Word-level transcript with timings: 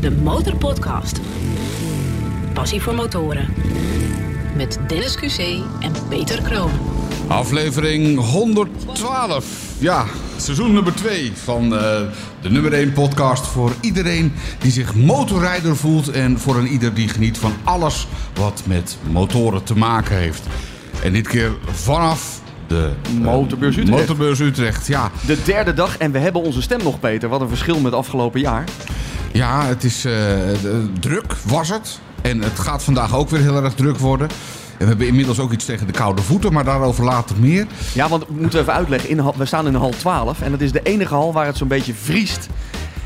de 0.00 0.10
Motorpodcast. 0.10 1.20
Passie 2.52 2.82
voor 2.82 2.94
motoren. 2.94 3.48
Met 4.56 4.78
Dennis 4.88 5.16
QC 5.16 5.38
en 5.80 5.92
Peter 6.08 6.42
Kroon. 6.42 6.70
Aflevering 7.26 8.18
112. 8.18 9.44
Ja, 9.78 10.04
seizoen 10.36 10.72
nummer 10.72 10.94
2 10.94 11.32
van 11.34 11.76
eh, 11.76 12.00
de 12.40 12.50
nummer 12.50 12.72
1 12.72 12.92
podcast 12.92 13.46
voor 13.46 13.72
iedereen 13.80 14.32
die 14.58 14.70
zich 14.70 14.94
motorrijder 14.94 15.76
voelt 15.76 16.08
en 16.10 16.38
voor 16.38 16.56
een 16.56 16.68
ieder 16.68 16.94
die 16.94 17.08
geniet 17.08 17.38
van 17.38 17.52
alles 17.64 18.06
wat 18.34 18.62
met 18.66 18.98
motoren 19.10 19.64
te 19.64 19.76
maken 19.76 20.16
heeft. 20.16 20.42
En 21.02 21.12
dit 21.12 21.28
keer 21.28 21.50
vanaf 21.70 22.40
de 22.66 22.90
eh, 23.02 23.20
Motorbeurs 23.20 23.76
Utrecht. 23.76 23.98
Motorbeurs 23.98 24.40
Utrecht, 24.40 24.86
ja. 24.86 25.10
De 25.26 25.42
derde 25.44 25.74
dag 25.74 25.96
en 25.96 26.12
we 26.12 26.18
hebben 26.18 26.42
onze 26.42 26.62
stem 26.62 26.82
nog, 26.82 27.00
Peter. 27.00 27.28
Wat 27.28 27.40
een 27.40 27.48
verschil 27.48 27.80
met 27.80 27.92
afgelopen 27.92 28.40
jaar. 28.40 28.64
Ja, 29.38 29.64
het 29.66 29.84
is 29.84 30.04
eh, 30.04 30.12
druk, 31.00 31.32
was 31.44 31.68
het. 31.68 32.00
En 32.22 32.42
het 32.42 32.58
gaat 32.58 32.84
vandaag 32.84 33.14
ook 33.14 33.28
weer 33.28 33.40
heel 33.40 33.64
erg 33.64 33.74
druk 33.74 33.98
worden. 33.98 34.28
En 34.28 34.78
we 34.78 34.84
hebben 34.84 35.06
inmiddels 35.06 35.38
ook 35.38 35.52
iets 35.52 35.64
tegen 35.64 35.86
de 35.86 35.92
koude 35.92 36.22
voeten, 36.22 36.52
maar 36.52 36.64
daarover 36.64 37.04
later 37.04 37.36
meer. 37.40 37.66
Ja, 37.94 38.08
want 38.08 38.26
we 38.26 38.32
moeten 38.40 38.60
even 38.60 38.72
uitleggen. 38.72 39.10
In 39.10 39.32
we 39.36 39.44
staan 39.44 39.66
in 39.66 39.74
hal 39.74 39.90
12 39.90 40.40
en 40.40 40.50
dat 40.50 40.60
is 40.60 40.72
de 40.72 40.82
enige 40.82 41.14
hal 41.14 41.32
waar 41.32 41.46
het 41.46 41.56
zo'n 41.56 41.68
beetje 41.68 41.94
vriest. 41.94 42.48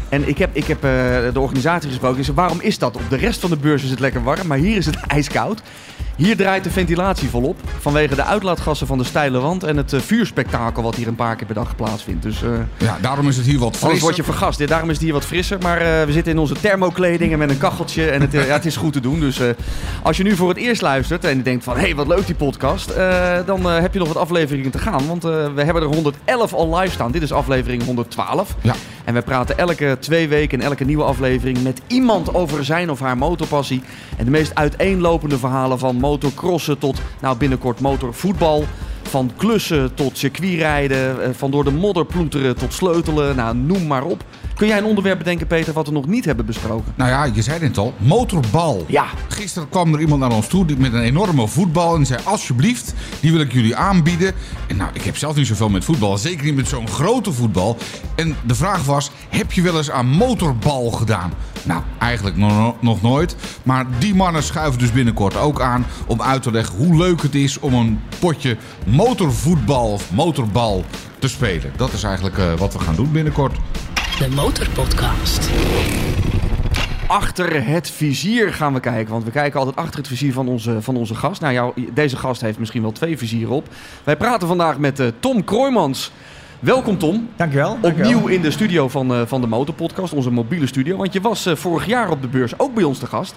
En 0.08 0.28
ik 0.28 0.38
heb, 0.38 0.50
ik 0.52 0.66
heb 0.66 0.76
eh, 0.76 0.90
de 1.32 1.40
organisatie 1.40 1.88
gesproken. 1.88 2.18
Ik 2.18 2.24
zei, 2.24 2.36
waarom 2.36 2.60
is 2.60 2.78
dat? 2.78 2.96
Op 2.96 3.10
de 3.10 3.16
rest 3.16 3.40
van 3.40 3.50
de 3.50 3.56
beurs 3.56 3.82
is 3.82 3.90
het 3.90 4.00
lekker 4.00 4.22
warm, 4.22 4.46
maar 4.46 4.58
hier 4.58 4.76
is 4.76 4.86
het 4.86 4.96
ijskoud. 5.16 5.62
Hier 6.16 6.36
draait 6.36 6.64
de 6.64 6.70
ventilatie 6.70 7.28
volop 7.28 7.60
vanwege 7.80 8.14
de 8.14 8.24
uitlaatgassen 8.24 8.86
van 8.86 8.98
de 8.98 9.04
steile 9.04 9.40
wand 9.40 9.64
en 9.64 9.76
het 9.76 9.92
eh, 9.92 10.00
vuurspektakel 10.00 10.82
wat 10.82 10.94
hier 10.94 11.06
een 11.06 11.14
paar 11.14 11.36
keer 11.36 11.46
per 11.46 11.54
dag 11.54 11.76
plaatsvindt. 11.76 12.22
Dus 12.22 12.42
eh, 12.42 12.50
Ja, 12.76 12.98
daarom 13.00 13.28
is 13.28 13.36
het 13.36 13.46
hier 13.46 13.58
wat 13.58 13.76
frisser. 13.76 14.00
word 14.00 14.16
je 14.16 14.22
vergast. 14.22 14.58
Ja, 14.58 14.66
daarom 14.66 14.88
is 14.88 14.94
het 14.94 15.04
hier 15.04 15.12
wat 15.12 15.24
frisser. 15.24 15.58
Maar 15.62 15.78
eh, 15.78 16.06
we 16.06 16.12
zitten 16.12 16.32
in 16.32 16.38
onze 16.38 16.54
thermokleding 16.54 17.32
en 17.32 17.38
met 17.38 17.50
een 17.50 17.58
kacheltje. 17.58 18.10
En 18.10 18.20
het, 18.20 18.32
ja, 18.32 18.40
het 18.40 18.64
is 18.64 18.76
goed 18.76 18.92
te 18.92 19.00
doen. 19.00 19.20
Dus 19.20 19.40
als 20.02 20.16
je 20.16 20.22
nu 20.22 20.36
voor 20.36 20.48
het 20.48 20.58
eerst 20.58 20.82
luistert 20.82 21.24
en 21.24 21.36
je 21.36 21.42
denkt 21.42 21.64
van... 21.64 21.74
hé, 21.74 21.80
hey, 21.80 21.94
wat 21.94 22.06
leuk 22.06 22.26
die 22.26 22.34
podcast. 22.34 22.94
dan 23.46 23.64
heb 23.64 23.92
je 23.92 23.98
nog 23.98 24.08
wat 24.08 24.16
afleveringen 24.16 24.70
te 24.70 24.78
gaan. 24.78 25.06
Want 25.06 25.22
we 25.22 25.62
hebben 25.64 25.82
er 25.82 25.88
111 25.88 26.52
al 26.54 26.76
live 26.76 26.92
staan. 26.92 27.12
Dit 27.12 27.22
is 27.22 27.32
aflevering 27.32 27.84
112. 27.84 28.54
Ja. 28.60 28.74
En 29.04 29.14
we 29.14 29.22
praten 29.22 29.58
elke 29.58 29.96
twee 30.00 30.28
weken 30.28 30.60
in 30.60 30.64
elke 30.64 30.84
nieuwe 30.84 31.04
aflevering... 31.04 31.62
met 31.62 31.80
iemand 31.86 32.34
over 32.34 32.64
zijn 32.64 32.90
of 32.90 33.00
haar 33.00 33.16
motorpassie. 33.16 33.82
En 34.16 34.24
de 34.24 34.30
meest 34.30 34.54
uiteenlopende 34.54 35.38
verhalen 35.38 35.78
van 35.78 35.96
motocrossen 36.02 36.78
tot 36.78 37.00
nou, 37.20 37.36
binnenkort 37.36 37.80
motorvoetbal... 37.80 38.64
Van 39.02 39.30
klussen 39.36 39.94
tot 39.94 40.18
circuitrijden, 40.18 41.22
eh, 41.22 41.30
van 41.32 41.50
door 41.50 41.64
de 41.64 41.70
modder 41.70 42.06
ploeteren 42.06 42.56
tot 42.56 42.72
sleutelen, 42.72 43.36
nou 43.36 43.56
noem 43.56 43.86
maar 43.86 44.04
op. 44.04 44.24
Kun 44.62 44.70
jij 44.70 44.80
een 44.80 44.86
onderwerp 44.86 45.18
bedenken, 45.18 45.46
Peter, 45.46 45.72
wat 45.72 45.86
we 45.86 45.92
nog 45.92 46.06
niet 46.06 46.24
hebben 46.24 46.46
besproken? 46.46 46.92
Nou 46.96 47.10
ja, 47.10 47.24
je 47.24 47.42
zei 47.42 47.64
het 47.64 47.78
al, 47.78 47.94
motorbal. 47.98 48.84
Ja. 48.88 49.06
Gisteren 49.28 49.68
kwam 49.68 49.94
er 49.94 50.00
iemand 50.00 50.20
naar 50.20 50.32
ons 50.32 50.46
toe 50.46 50.64
met 50.78 50.92
een 50.92 51.02
enorme 51.02 51.48
voetbal 51.48 51.94
en 51.94 52.06
zei: 52.06 52.20
Alsjeblieft, 52.24 52.94
die 53.20 53.32
wil 53.32 53.40
ik 53.40 53.52
jullie 53.52 53.76
aanbieden. 53.76 54.32
En 54.66 54.76
nou, 54.76 54.90
ik 54.92 55.02
heb 55.02 55.16
zelf 55.16 55.36
niet 55.36 55.46
zoveel 55.46 55.68
met 55.68 55.84
voetbal, 55.84 56.18
zeker 56.18 56.44
niet 56.44 56.54
met 56.54 56.68
zo'n 56.68 56.88
grote 56.88 57.32
voetbal. 57.32 57.76
En 58.14 58.36
de 58.46 58.54
vraag 58.54 58.84
was: 58.84 59.10
heb 59.28 59.52
je 59.52 59.62
wel 59.62 59.76
eens 59.76 59.90
aan 59.90 60.06
motorbal 60.06 60.90
gedaan? 60.90 61.32
Nou, 61.62 61.82
eigenlijk 61.98 62.36
nog, 62.36 62.74
nog 62.80 63.02
nooit. 63.02 63.36
Maar 63.62 63.86
die 63.98 64.14
mannen 64.14 64.42
schuiven 64.42 64.78
dus 64.78 64.92
binnenkort 64.92 65.36
ook 65.36 65.60
aan 65.60 65.86
om 66.06 66.22
uit 66.22 66.42
te 66.42 66.50
leggen 66.50 66.76
hoe 66.76 66.96
leuk 66.96 67.22
het 67.22 67.34
is 67.34 67.58
om 67.58 67.74
een 67.74 68.00
potje 68.18 68.56
motorvoetbal 68.86 69.92
of 69.92 70.12
motorbal 70.12 70.84
te 71.18 71.28
spelen. 71.28 71.72
Dat 71.76 71.92
is 71.92 72.02
eigenlijk 72.02 72.38
eh, 72.38 72.54
wat 72.54 72.72
we 72.72 72.78
gaan 72.78 72.94
doen 72.94 73.12
binnenkort. 73.12 73.58
De 74.18 74.28
Motorpodcast. 74.34 75.50
Achter 77.06 77.66
het 77.66 77.90
vizier 77.90 78.52
gaan 78.52 78.74
we 78.74 78.80
kijken, 78.80 79.12
want 79.12 79.24
we 79.24 79.30
kijken 79.30 79.58
altijd 79.58 79.76
achter 79.76 79.98
het 79.98 80.08
vizier 80.08 80.32
van 80.32 80.48
onze, 80.48 80.82
van 80.82 80.96
onze 80.96 81.14
gast. 81.14 81.40
Nou, 81.40 81.52
jou, 81.52 81.74
deze 81.94 82.16
gast 82.16 82.40
heeft 82.40 82.58
misschien 82.58 82.82
wel 82.82 82.92
twee 82.92 83.18
vizieren 83.18 83.54
op. 83.54 83.68
Wij 84.04 84.16
praten 84.16 84.48
vandaag 84.48 84.78
met 84.78 85.00
eh, 85.00 85.06
Tom 85.18 85.44
Kroijmans. 85.44 86.12
Welkom 86.60 86.98
Tom. 86.98 87.28
Dankjewel. 87.36 87.78
Opnieuw 87.80 88.26
in 88.26 88.42
de 88.42 88.50
studio 88.50 88.88
van, 88.88 89.14
eh, 89.14 89.20
van 89.26 89.40
de 89.40 89.46
Motorpodcast, 89.46 90.12
onze 90.12 90.30
mobiele 90.30 90.66
studio. 90.66 90.96
Want 90.96 91.12
je 91.12 91.20
was 91.20 91.46
eh, 91.46 91.56
vorig 91.56 91.86
jaar 91.86 92.10
op 92.10 92.22
de 92.22 92.28
beurs 92.28 92.58
ook 92.58 92.74
bij 92.74 92.84
ons 92.84 92.98
te 92.98 93.06
gast. 93.06 93.34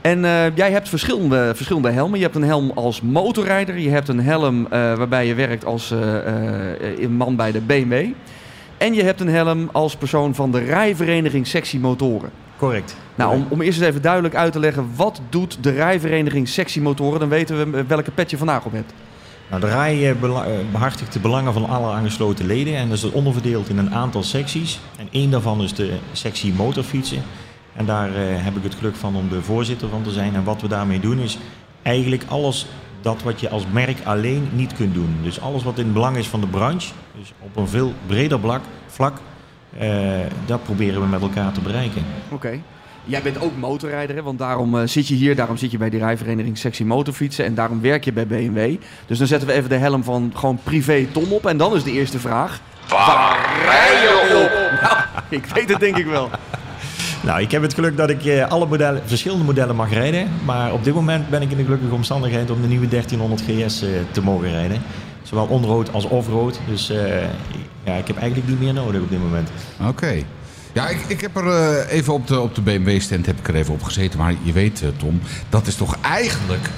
En 0.00 0.24
eh, 0.24 0.56
jij 0.56 0.70
hebt 0.70 0.88
verschillende, 0.88 1.52
verschillende 1.54 1.90
helmen. 1.90 2.18
Je 2.18 2.24
hebt 2.24 2.36
een 2.36 2.44
helm 2.44 2.70
als 2.74 3.00
motorrijder. 3.00 3.78
Je 3.78 3.90
hebt 3.90 4.08
een 4.08 4.20
helm 4.20 4.64
eh, 4.64 4.70
waarbij 4.70 5.26
je 5.26 5.34
werkt 5.34 5.64
als 5.64 5.90
eh, 5.90 7.02
eh, 7.02 7.08
man 7.08 7.36
bij 7.36 7.52
de 7.52 7.60
BMW. 7.60 8.06
En 8.78 8.94
je 8.94 9.02
hebt 9.02 9.20
een 9.20 9.28
helm 9.28 9.68
als 9.72 9.96
persoon 9.96 10.34
van 10.34 10.52
de 10.52 10.58
rijvereniging 10.58 11.46
Sectie 11.46 11.80
Motoren. 11.80 12.30
Correct. 12.56 12.96
Nou, 13.14 13.34
om, 13.34 13.46
om 13.48 13.60
eerst 13.60 13.78
eens 13.78 13.88
even 13.88 14.02
duidelijk 14.02 14.34
uit 14.34 14.52
te 14.52 14.58
leggen, 14.58 14.90
wat 14.96 15.20
doet 15.28 15.58
de 15.60 15.70
rijvereniging 15.70 16.48
Sectie 16.48 16.82
Motoren? 16.82 17.20
Dan 17.20 17.28
weten 17.28 17.72
we 17.72 17.84
welke 17.84 18.10
pet 18.10 18.30
je 18.30 18.36
vandaag 18.36 18.64
op 18.64 18.72
hebt. 18.72 18.92
Nou, 19.48 19.60
de 19.60 19.66
rij 19.66 19.94
eh, 19.94 20.10
eh, 20.10 20.46
behartigt 20.72 21.12
de 21.12 21.18
belangen 21.18 21.52
van 21.52 21.68
alle 21.68 21.92
aangesloten 21.92 22.46
leden 22.46 22.76
en 22.76 22.88
dat 22.88 22.96
is 22.96 23.10
onderverdeeld 23.10 23.68
in 23.68 23.78
een 23.78 23.94
aantal 23.94 24.22
secties. 24.22 24.80
En 24.98 25.08
één 25.10 25.30
daarvan 25.30 25.62
is 25.62 25.74
de 25.74 25.96
sectie 26.12 26.52
motorfietsen. 26.52 27.22
En 27.76 27.86
daar 27.86 28.08
eh, 28.08 28.44
heb 28.44 28.56
ik 28.56 28.62
het 28.62 28.74
geluk 28.74 28.94
van 28.94 29.16
om 29.16 29.28
de 29.28 29.42
voorzitter 29.42 29.88
van 29.88 30.02
te 30.02 30.10
zijn. 30.10 30.34
En 30.34 30.44
wat 30.44 30.60
we 30.60 30.68
daarmee 30.68 31.00
doen 31.00 31.18
is 31.18 31.38
eigenlijk 31.82 32.22
alles 32.28 32.66
dat 33.00 33.22
wat 33.22 33.40
je 33.40 33.48
als 33.48 33.64
merk 33.72 33.98
alleen 34.04 34.48
niet 34.52 34.72
kunt 34.72 34.94
doen. 34.94 35.16
Dus 35.22 35.40
alles 35.40 35.62
wat 35.62 35.78
in 35.78 35.84
het 35.84 35.92
belang 35.92 36.16
is 36.16 36.28
van 36.28 36.40
de 36.40 36.46
branche, 36.46 36.92
dus 37.18 37.32
op 37.40 37.56
een 37.56 37.68
veel 37.68 37.92
breder 38.06 38.40
vlak, 38.40 38.62
vlak 38.86 39.18
eh, 39.78 39.90
dat 40.46 40.62
proberen 40.62 41.00
we 41.00 41.06
met 41.06 41.20
elkaar 41.20 41.52
te 41.52 41.60
bereiken. 41.60 42.04
Oké. 42.30 42.60
Jij 43.04 43.22
bent 43.22 43.40
ook 43.40 43.56
motorrijder, 43.56 44.16
hè? 44.16 44.22
want 44.22 44.38
daarom 44.38 44.78
eh, 44.78 44.86
zit 44.86 45.08
je 45.08 45.14
hier. 45.14 45.36
Daarom 45.36 45.56
zit 45.56 45.70
je 45.70 45.78
bij 45.78 45.90
die 45.90 45.98
rijvereniging 45.98 46.58
Sectie 46.58 46.86
Motorfietsen. 46.86 47.44
En 47.44 47.54
daarom 47.54 47.80
werk 47.80 48.04
je 48.04 48.12
bij 48.12 48.26
BMW. 48.26 48.76
Dus 49.06 49.18
dan 49.18 49.26
zetten 49.26 49.48
we 49.48 49.54
even 49.54 49.68
de 49.68 49.76
helm 49.76 50.04
van 50.04 50.32
gewoon 50.34 50.58
privé 50.62 51.06
Tom 51.12 51.32
op. 51.32 51.46
En 51.46 51.56
dan 51.56 51.74
is 51.74 51.84
de 51.84 51.92
eerste 51.92 52.18
vraag. 52.18 52.60
Waar 52.88 53.38
rij 53.64 54.00
je 54.02 54.42
op? 54.44 54.56
Nou, 54.82 55.04
ik 55.28 55.46
weet 55.46 55.68
het 55.68 55.80
denk 55.80 55.96
ik 55.96 56.06
wel. 56.06 56.30
Nou, 57.22 57.40
ik 57.40 57.50
heb 57.50 57.62
het 57.62 57.74
geluk 57.74 57.96
dat 57.96 58.10
ik 58.10 58.24
eh, 58.24 58.48
alle 58.48 58.66
modellen, 58.66 59.02
verschillende 59.04 59.44
modellen 59.44 59.76
mag 59.76 59.92
rijden. 59.92 60.28
Maar 60.44 60.72
op 60.72 60.84
dit 60.84 60.94
moment 60.94 61.30
ben 61.30 61.42
ik 61.42 61.50
in 61.50 61.56
de 61.56 61.64
gelukkige 61.64 61.94
omstandigheid 61.94 62.50
om 62.50 62.62
de 62.62 62.68
nieuwe 62.68 62.88
1300 62.88 63.42
GS 63.42 63.82
eh, 63.82 63.88
te 64.10 64.22
mogen 64.22 64.50
rijden. 64.50 64.82
Zowel 65.22 65.46
onroad 65.46 65.92
als 65.92 66.04
offroad. 66.04 66.60
Dus 66.68 66.90
eh, 66.90 67.22
ja, 67.84 67.94
ik 67.94 68.06
heb 68.06 68.16
eigenlijk 68.16 68.48
niet 68.48 68.60
meer 68.60 68.72
nodig 68.72 69.00
op 69.00 69.10
dit 69.10 69.22
moment. 69.22 69.50
Oké. 69.86 70.22
Ja, 70.72 70.88
ik, 70.88 70.98
ik 71.06 71.20
heb 71.20 71.36
er 71.36 71.86
even 71.86 72.12
op 72.12 72.26
de, 72.26 72.40
op 72.40 72.54
de 72.54 72.60
BMW-stand 72.60 73.26
heb 73.26 73.38
ik 73.38 73.48
er 73.48 73.54
even 73.54 73.74
op 73.74 73.82
gezeten. 73.82 74.18
Maar 74.18 74.34
je 74.42 74.52
weet, 74.52 74.82
Tom, 74.96 75.20
dat 75.48 75.66
is 75.66 75.74
toch 75.74 75.96
eigenlijk 76.00 76.68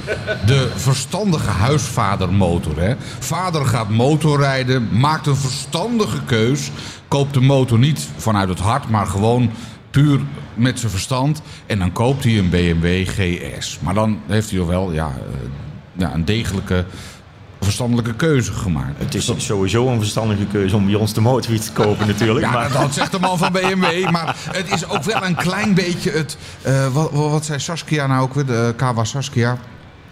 de 0.47 0.71
verstandige 0.75 1.51
huisvadermotor. 1.51 2.81
Hè? 2.81 2.95
Vader 3.19 3.67
gaat 3.67 3.89
motorrijden, 3.89 4.89
maakt 4.93 5.27
een 5.27 5.37
verstandige 5.37 6.25
keus. 6.25 6.71
Koopt 7.09 7.35
de 7.35 7.41
motor 7.41 7.79
niet 7.79 8.09
vanuit 8.17 8.49
het 8.49 8.59
hart, 8.59 8.89
maar 8.89 9.07
gewoon 9.07 9.51
puur 9.91 10.21
met 10.55 10.79
zijn 10.79 10.91
verstand. 10.91 11.43
En 11.67 11.79
dan 11.79 11.93
koopt 11.93 12.25
hij 12.25 12.39
een 12.39 12.51
BMW 12.51 13.09
GS. 13.09 13.79
Maar 13.81 13.95
dan 13.95 14.21
heeft 14.27 14.51
hij 14.51 14.59
toch 14.59 14.69
wel 14.69 14.93
ja, 14.93 15.07
eh, 15.07 15.49
ja, 15.93 16.15
een 16.15 16.25
degelijke, 16.25 16.85
verstandelijke 17.61 18.15
keuze 18.15 18.53
gemaakt. 18.53 18.99
Het 18.99 19.15
is 19.15 19.33
sowieso 19.37 19.89
een 19.89 19.99
verstandige 19.99 20.45
keuze 20.45 20.77
om 20.77 20.87
bij 20.87 20.95
ons 20.95 21.13
de 21.15 21.21
motorfiets 21.21 21.67
te 21.67 21.73
kopen 21.73 22.07
natuurlijk. 22.07 22.47
Ja, 22.47 22.53
maar, 22.53 22.73
dat 22.73 22.95
zegt 22.95 23.13
de 23.13 23.19
man 23.19 23.39
van 23.39 23.53
BMW. 23.53 24.11
Maar 24.11 24.37
het 24.51 24.73
is 24.73 24.89
ook 24.89 25.03
wel 25.03 25.25
een 25.25 25.37
klein 25.37 25.75
beetje 25.75 26.11
het... 26.11 26.37
eh, 26.63 26.93
wat, 26.93 27.11
wat 27.11 27.31
wat 27.31 27.45
zei 27.45 27.59
Saskia 27.59 28.07
nou 28.07 28.23
ook 28.23 28.35
weer? 28.35 28.47
De 28.47 28.73
Kawa 28.77 29.05
Saskia. 29.05 29.59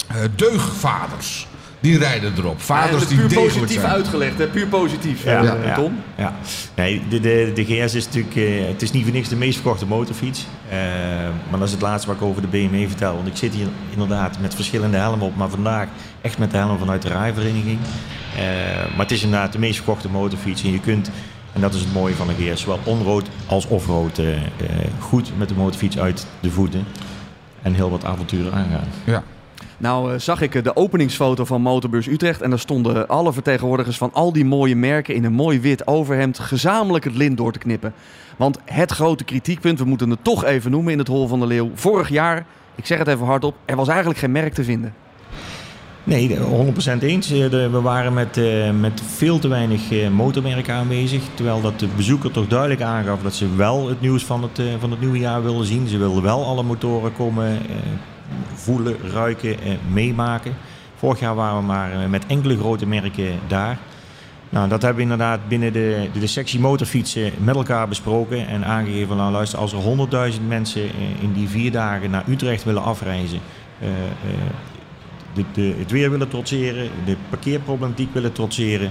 Eh, 0.07 0.17
deugvaders. 0.37 1.48
Die 1.81 1.99
rijden 1.99 2.33
erop. 2.37 2.61
Vaders 2.61 3.03
En 3.03 3.09
die 3.09 3.19
puur 3.19 3.29
degelijk 3.29 3.53
positief 3.53 3.81
zijn. 3.81 3.93
uitgelegd, 3.93 4.39
hè? 4.39 4.47
puur 4.47 4.67
positief. 4.67 5.25
Ja, 5.25 5.43
eh, 5.45 5.67
ja. 5.67 5.75
Tom. 5.75 5.97
Ja. 6.17 6.35
Nee, 6.75 7.03
de, 7.09 7.21
de, 7.21 7.51
de 7.55 7.65
GS 7.65 7.95
is 7.95 8.05
natuurlijk, 8.05 8.37
eh, 8.37 8.67
het 8.67 8.83
is 8.83 8.91
niet 8.91 9.05
voor 9.05 9.13
niks 9.13 9.29
de 9.29 9.37
meest 9.37 9.55
verkochte 9.55 9.87
motorfiets. 9.87 10.47
Eh, 10.69 10.79
maar 11.51 11.59
dat 11.59 11.69
is 11.69 11.73
het 11.73 11.83
laatste 11.83 12.07
wat 12.09 12.17
ik 12.17 12.23
over 12.23 12.43
de 12.43 12.49
BMW 12.49 12.89
vertel. 12.89 13.15
Want 13.15 13.27
ik 13.29 13.37
zit 13.37 13.55
hier 13.55 13.67
inderdaad 13.93 14.41
met 14.41 14.55
verschillende 14.55 14.97
helmen 14.97 15.27
op, 15.27 15.37
maar 15.37 15.49
vandaag 15.49 15.89
echt 16.21 16.39
met 16.39 16.51
de 16.51 16.57
helm 16.57 16.79
vanuit 16.79 17.03
de 17.03 17.09
rijvereniging. 17.09 17.79
Eh, 18.37 18.43
maar 18.91 19.07
het 19.07 19.11
is 19.11 19.23
inderdaad 19.23 19.53
de 19.53 19.59
meest 19.59 19.77
verkochte 19.77 20.09
motorfiets. 20.09 20.63
En 20.63 20.73
je 20.73 20.81
kunt, 20.81 21.11
en 21.53 21.61
dat 21.61 21.75
is 21.75 21.81
het 21.81 21.93
mooie 21.93 22.15
van 22.15 22.27
de 22.27 22.35
GS, 22.35 22.61
zowel 22.61 22.79
onroad 22.85 23.27
als 23.47 23.67
offroad 23.67 24.19
eh, 24.19 24.35
eh, 24.37 24.43
goed 24.99 25.31
met 25.37 25.49
de 25.49 25.55
motorfiets 25.55 25.99
uit 25.99 26.27
de 26.41 26.51
voeten. 26.51 26.85
En 27.63 27.75
heel 27.75 27.91
wat 27.91 28.05
avonturen 28.05 28.53
aangaan. 28.53 28.89
Ja. 29.05 29.23
Nou 29.79 30.13
eh, 30.13 30.19
zag 30.19 30.41
ik 30.41 30.55
eh, 30.55 30.63
de 30.63 30.77
openingsfoto 30.77 31.45
van 31.45 31.63
Motorbeurs 31.63 32.07
Utrecht 32.07 32.41
en 32.43 32.51
daar 32.51 32.59
stonden 32.59 33.09
alle 33.09 33.33
vertegenwoordigers 33.33 33.97
van 33.99 34.11
al 34.13 34.33
die 34.33 34.45
mooie 34.45 34.77
merken 34.77 35.15
in 35.15 35.25
een 35.25 35.33
mooi 35.33 35.61
wit 35.61 35.87
overhemd 35.87 36.39
gezamenlijk 36.39 37.05
het 37.05 37.17
lint 37.17 37.37
door 37.37 37.53
te 37.53 37.59
knippen. 37.59 37.93
Want 38.37 38.59
het 38.65 38.91
grote 38.93 39.25
kritiekpunt, 39.25 39.79
we 39.79 39.85
moeten 39.85 40.11
het 40.11 40.25
toch 40.25 40.45
even 40.45 40.71
noemen 40.71 40.93
in 40.93 40.99
het 40.99 41.09
Hol 41.09 41.27
van 41.29 41.41
de 41.41 41.47
Leeuw. 41.47 41.71
Vorig 41.75 42.09
jaar, 42.09 42.47
ik 42.75 42.87
zeg 42.87 42.99
het 42.99 43.09
even 43.09 43.27
hardop, 43.27 43.55
er 43.65 43.77
was 43.77 43.89
eigenlijk 43.89 44.19
geen 44.19 44.33
merk 44.33 44.55
te 44.55 44.65
vinden. 44.65 44.95
Nee, 46.05 46.29
de- 46.29 46.37
100% 46.41 47.03
eens. 47.03 47.31
Eh, 47.31 47.49
We 47.49 47.81
waren 47.83 48.13
met, 48.15 48.37
eh, 48.37 48.71
met 48.81 49.03
veel 49.17 49.39
te 49.39 49.49
weinig 49.49 49.93
eh, 49.93 50.09
motormerken 50.09 50.75
aanwezig. 50.75 51.23
Terwijl 51.35 51.61
dat 51.61 51.79
de 51.79 51.89
bezoeker 51.97 52.31
toch 52.31 52.47
duidelijk 52.47 52.81
aangaf 52.83 53.23
dat 53.23 53.35
ze 53.35 53.55
wel 53.57 53.89
het 53.89 54.01
nieuws 54.01 54.25
van 54.25 54.43
het, 54.43 54.59
eh, 54.59 54.65
van 54.79 54.91
het 54.91 55.01
nieuwe 55.01 55.19
jaar 55.19 55.43
wilden 55.43 55.67
zien. 55.67 55.89
Ze 55.89 55.99
wilden 55.99 56.23
wel 56.23 56.45
alle 56.45 56.63
motoren 56.63 57.13
komen 57.13 57.47
eh, 57.49 57.77
voelen, 58.55 58.97
ruiken, 59.13 59.61
eh, 59.61 59.73
meemaken. 59.91 60.55
Vorig 60.99 61.21
jaar 61.21 61.35
waren 61.35 61.59
we 61.59 61.65
maar 61.65 61.93
eh, 61.93 62.07
met 62.09 62.27
enkele 62.27 62.57
grote 62.59 62.87
merken 62.87 63.39
daar. 63.47 63.79
Nou, 64.51 64.69
dat 64.69 64.83
hebben 64.83 64.97
we 65.05 65.11
inderdaad 65.11 65.49
binnen 65.49 65.73
de, 65.73 66.09
de, 66.13 66.21
de 66.21 66.27
sectie 66.27 66.61
motorfietsen 66.61 67.33
met 67.39 67.55
elkaar 67.55 67.89
besproken 67.89 68.47
en 68.49 68.65
aangegeven. 68.65 69.17
Nou, 69.17 69.33
luister, 69.33 69.59
als 69.59 69.73
er 69.73 70.33
100.000 70.33 70.41
mensen 70.49 70.83
eh, 70.83 71.23
in 71.23 71.33
die 71.33 71.49
vier 71.49 71.73
dagen 71.73 72.11
naar 72.11 72.25
Utrecht 72.29 72.65
willen 72.65 72.83
afreizen, 72.83 73.41
eh, 73.81 73.89
de, 75.35 75.45
de, 75.53 75.75
het 75.79 75.91
weer 75.91 76.11
willen 76.11 76.29
trotseren, 76.29 76.91
de 77.05 77.17
parkeerproblematiek 77.29 78.13
willen 78.13 78.33
trotseren, 78.33 78.91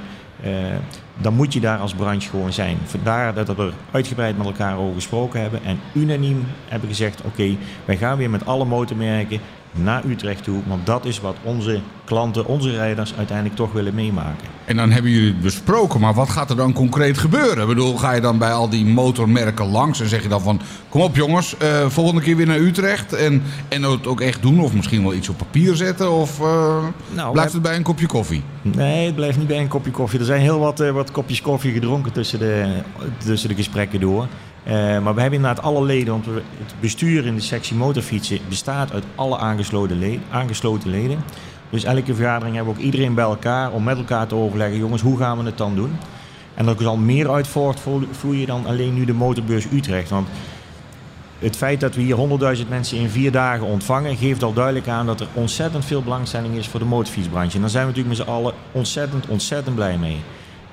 dan 1.17 1.33
moet 1.33 1.53
je 1.53 1.59
daar 1.59 1.79
als 1.79 1.93
branche 1.93 2.29
gewoon 2.29 2.53
zijn. 2.53 2.77
Vandaar 2.85 3.33
dat 3.33 3.47
we 3.47 3.63
er 3.63 3.73
uitgebreid 3.91 4.37
met 4.37 4.45
elkaar 4.45 4.77
over 4.77 4.93
gesproken 4.93 5.41
hebben 5.41 5.63
en 5.63 5.79
unaniem 5.93 6.45
hebben 6.67 6.89
gezegd: 6.89 7.21
oké, 7.21 7.55
wij 7.85 7.97
gaan 7.97 8.17
weer 8.17 8.29
met 8.29 8.45
alle 8.45 8.65
motormerken 8.65 9.39
naar 9.77 10.05
Utrecht 10.05 10.43
toe, 10.43 10.61
want 10.67 10.85
dat 10.85 11.05
is 11.05 11.19
wat 11.19 11.35
onze 11.43 11.79
klanten, 12.05 12.45
onze 12.45 12.71
rijders 12.71 13.13
uiteindelijk 13.17 13.55
toch 13.57 13.71
willen 13.71 13.95
meemaken. 13.95 14.47
En 14.65 14.75
dan 14.75 14.91
hebben 14.91 15.11
jullie 15.11 15.27
het 15.27 15.41
besproken, 15.41 15.99
maar 15.99 16.13
wat 16.13 16.29
gaat 16.29 16.49
er 16.49 16.55
dan 16.55 16.73
concreet 16.73 17.17
gebeuren? 17.17 17.61
Ik 17.61 17.67
bedoel, 17.67 17.97
ga 17.97 18.11
je 18.11 18.21
dan 18.21 18.37
bij 18.37 18.51
al 18.51 18.69
die 18.69 18.85
motormerken 18.85 19.65
langs 19.65 19.99
en 19.99 20.09
zeg 20.09 20.23
je 20.23 20.29
dan 20.29 20.41
van... 20.41 20.61
kom 20.89 21.01
op 21.01 21.15
jongens, 21.15 21.57
eh, 21.57 21.85
volgende 21.87 22.21
keer 22.21 22.35
weer 22.35 22.45
naar 22.45 22.59
Utrecht 22.59 23.13
en, 23.13 23.43
en 23.67 23.83
het 23.83 24.07
ook 24.07 24.21
echt 24.21 24.41
doen? 24.41 24.59
Of 24.59 24.73
misschien 24.73 25.03
wel 25.03 25.13
iets 25.13 25.29
op 25.29 25.37
papier 25.37 25.75
zetten? 25.75 26.11
Of 26.11 26.39
eh, 26.39 26.83
Nou, 27.13 27.31
blijft 27.31 27.53
het 27.53 27.61
bij 27.61 27.75
een 27.75 27.83
kopje 27.83 28.07
koffie? 28.07 28.43
Nee, 28.61 29.05
het 29.05 29.15
blijft 29.15 29.37
niet 29.37 29.47
bij 29.47 29.59
een 29.59 29.67
kopje 29.67 29.91
koffie. 29.91 30.19
Er 30.19 30.25
zijn 30.25 30.41
heel 30.41 30.59
wat, 30.59 30.79
eh, 30.79 30.91
wat 30.91 31.11
kopjes 31.11 31.41
koffie 31.41 31.73
gedronken 31.73 32.11
tussen 32.11 32.39
de, 32.39 32.81
tussen 33.17 33.49
de 33.49 33.55
gesprekken 33.55 33.99
door. 33.99 34.27
Eh, 34.67 34.73
maar 34.73 35.13
we 35.15 35.21
hebben 35.21 35.39
inderdaad 35.39 35.65
alle 35.65 35.85
leden, 35.85 36.13
want 36.13 36.25
het 36.25 36.73
bestuur 36.79 37.25
in 37.25 37.35
de 37.35 37.41
sectie 37.41 37.75
motorfietsen 37.75 38.39
bestaat 38.49 38.93
uit 38.93 39.03
alle 39.15 39.37
aangesloten, 39.37 39.99
le- 39.99 40.19
aangesloten 40.31 40.89
leden. 40.89 41.23
Dus 41.69 41.83
elke 41.83 42.15
vergadering 42.15 42.55
hebben 42.55 42.73
we 42.73 42.79
ook 42.79 42.85
iedereen 42.85 43.13
bij 43.13 43.23
elkaar 43.23 43.71
om 43.71 43.83
met 43.83 43.97
elkaar 43.97 44.27
te 44.27 44.35
overleggen, 44.35 44.77
jongens, 44.77 45.01
hoe 45.01 45.17
gaan 45.17 45.37
we 45.37 45.43
het 45.43 45.57
dan 45.57 45.75
doen? 45.75 45.91
En 46.53 46.67
er 46.67 46.75
zal 46.79 46.97
meer 46.97 47.31
uit 47.31 47.47
voortvloeien 47.47 48.47
dan 48.47 48.65
alleen 48.65 48.93
nu 48.93 49.05
de 49.05 49.13
motorbeurs 49.13 49.65
Utrecht. 49.73 50.09
Want 50.09 50.27
het 51.39 51.55
feit 51.55 51.79
dat 51.79 51.95
we 51.95 52.01
hier 52.01 52.15
100.000 52.61 52.67
mensen 52.69 52.97
in 52.97 53.09
vier 53.09 53.31
dagen 53.31 53.65
ontvangen, 53.65 54.17
geeft 54.17 54.43
al 54.43 54.53
duidelijk 54.53 54.87
aan 54.87 55.05
dat 55.05 55.19
er 55.19 55.27
ontzettend 55.33 55.85
veel 55.85 56.01
belangstelling 56.01 56.55
is 56.55 56.67
voor 56.67 56.79
de 56.79 56.85
motorfietsbranche. 56.85 57.55
En 57.55 57.61
daar 57.61 57.69
zijn 57.69 57.85
we 57.85 57.89
natuurlijk 57.89 58.17
met 58.17 58.27
z'n 58.27 58.33
allen 58.33 58.53
ontzettend, 58.71 59.27
ontzettend 59.27 59.75
blij 59.75 59.97
mee. 59.97 60.17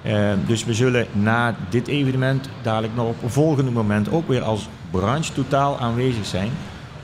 Eh, 0.05 0.33
dus 0.47 0.65
we 0.65 0.75
zullen 0.75 1.07
na 1.13 1.55
dit 1.69 1.87
evenement 1.89 2.49
dadelijk 2.63 2.95
nog 2.95 3.07
op 3.07 3.23
een 3.23 3.31
volgende 3.31 3.71
moment 3.71 4.11
ook 4.11 4.29
weer 4.29 4.43
als 4.43 4.69
branche 4.91 5.33
totaal 5.33 5.79
aanwezig 5.79 6.27
zijn 6.27 6.51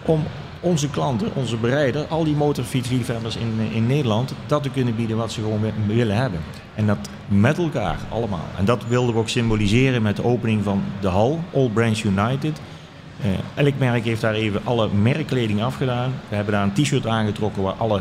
om 0.05 0.23
onze 0.61 0.89
klanten, 0.91 1.29
onze 1.35 1.57
bereider, 1.57 2.07
al 2.07 2.25
die 2.25 2.35
motorfietsliefhebbers 2.37 3.37
in, 3.37 3.53
eh, 3.59 3.77
in 3.77 3.87
Nederland, 3.87 4.35
dat 4.47 4.63
te 4.63 4.71
kunnen 4.71 4.97
bieden 4.97 5.17
wat 5.17 5.33
ze 5.33 5.41
gewoon 5.41 5.61
wi- 5.61 5.95
willen 5.95 6.17
hebben. 6.17 6.41
En 6.75 6.87
dat 6.87 6.99
met 7.29 7.59
elkaar 7.59 7.97
allemaal. 8.09 8.45
En 8.59 8.65
dat 8.65 8.85
wilden 8.89 9.15
we 9.15 9.21
ook 9.21 9.29
symboliseren 9.29 10.03
met 10.03 10.17
de 10.17 10.25
opening 10.25 10.65
van 10.65 10.83
de 11.01 11.09
hal, 11.09 11.41
All 11.55 11.69
Brands 11.69 12.03
United. 12.03 12.61
Eh, 13.23 13.31
elk 13.65 13.75
merk 13.79 14.05
heeft 14.05 14.21
daar 14.21 14.35
even 14.35 14.61
alle 14.65 14.89
merkkleding 15.03 15.63
afgedaan. 15.63 16.13
We 16.29 16.35
hebben 16.35 16.53
daar 16.55 16.63
een 16.63 16.73
t-shirt 16.73 17.07
aangetrokken 17.07 17.63
waar 17.63 17.75
alle 17.79 18.01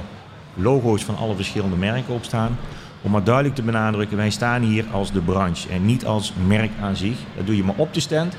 logo's 0.53 1.03
van 1.03 1.17
alle 1.17 1.35
verschillende 1.35 1.75
merken 1.75 2.13
op 2.13 2.23
staan. 2.23 2.57
Om 3.01 3.11
maar 3.11 3.23
duidelijk 3.23 3.55
te 3.55 3.61
benadrukken, 3.61 4.17
wij 4.17 4.29
staan 4.29 4.61
hier 4.61 4.85
als 4.91 5.11
de 5.11 5.21
branche 5.21 5.69
en 5.69 5.85
niet 5.85 6.05
als 6.05 6.33
merk 6.47 6.71
aan 6.81 6.95
zich. 6.95 7.17
Dat 7.37 7.45
doe 7.45 7.55
je 7.55 7.63
maar 7.63 7.77
op 7.77 7.93
de 7.93 7.99
stand. 7.99 8.35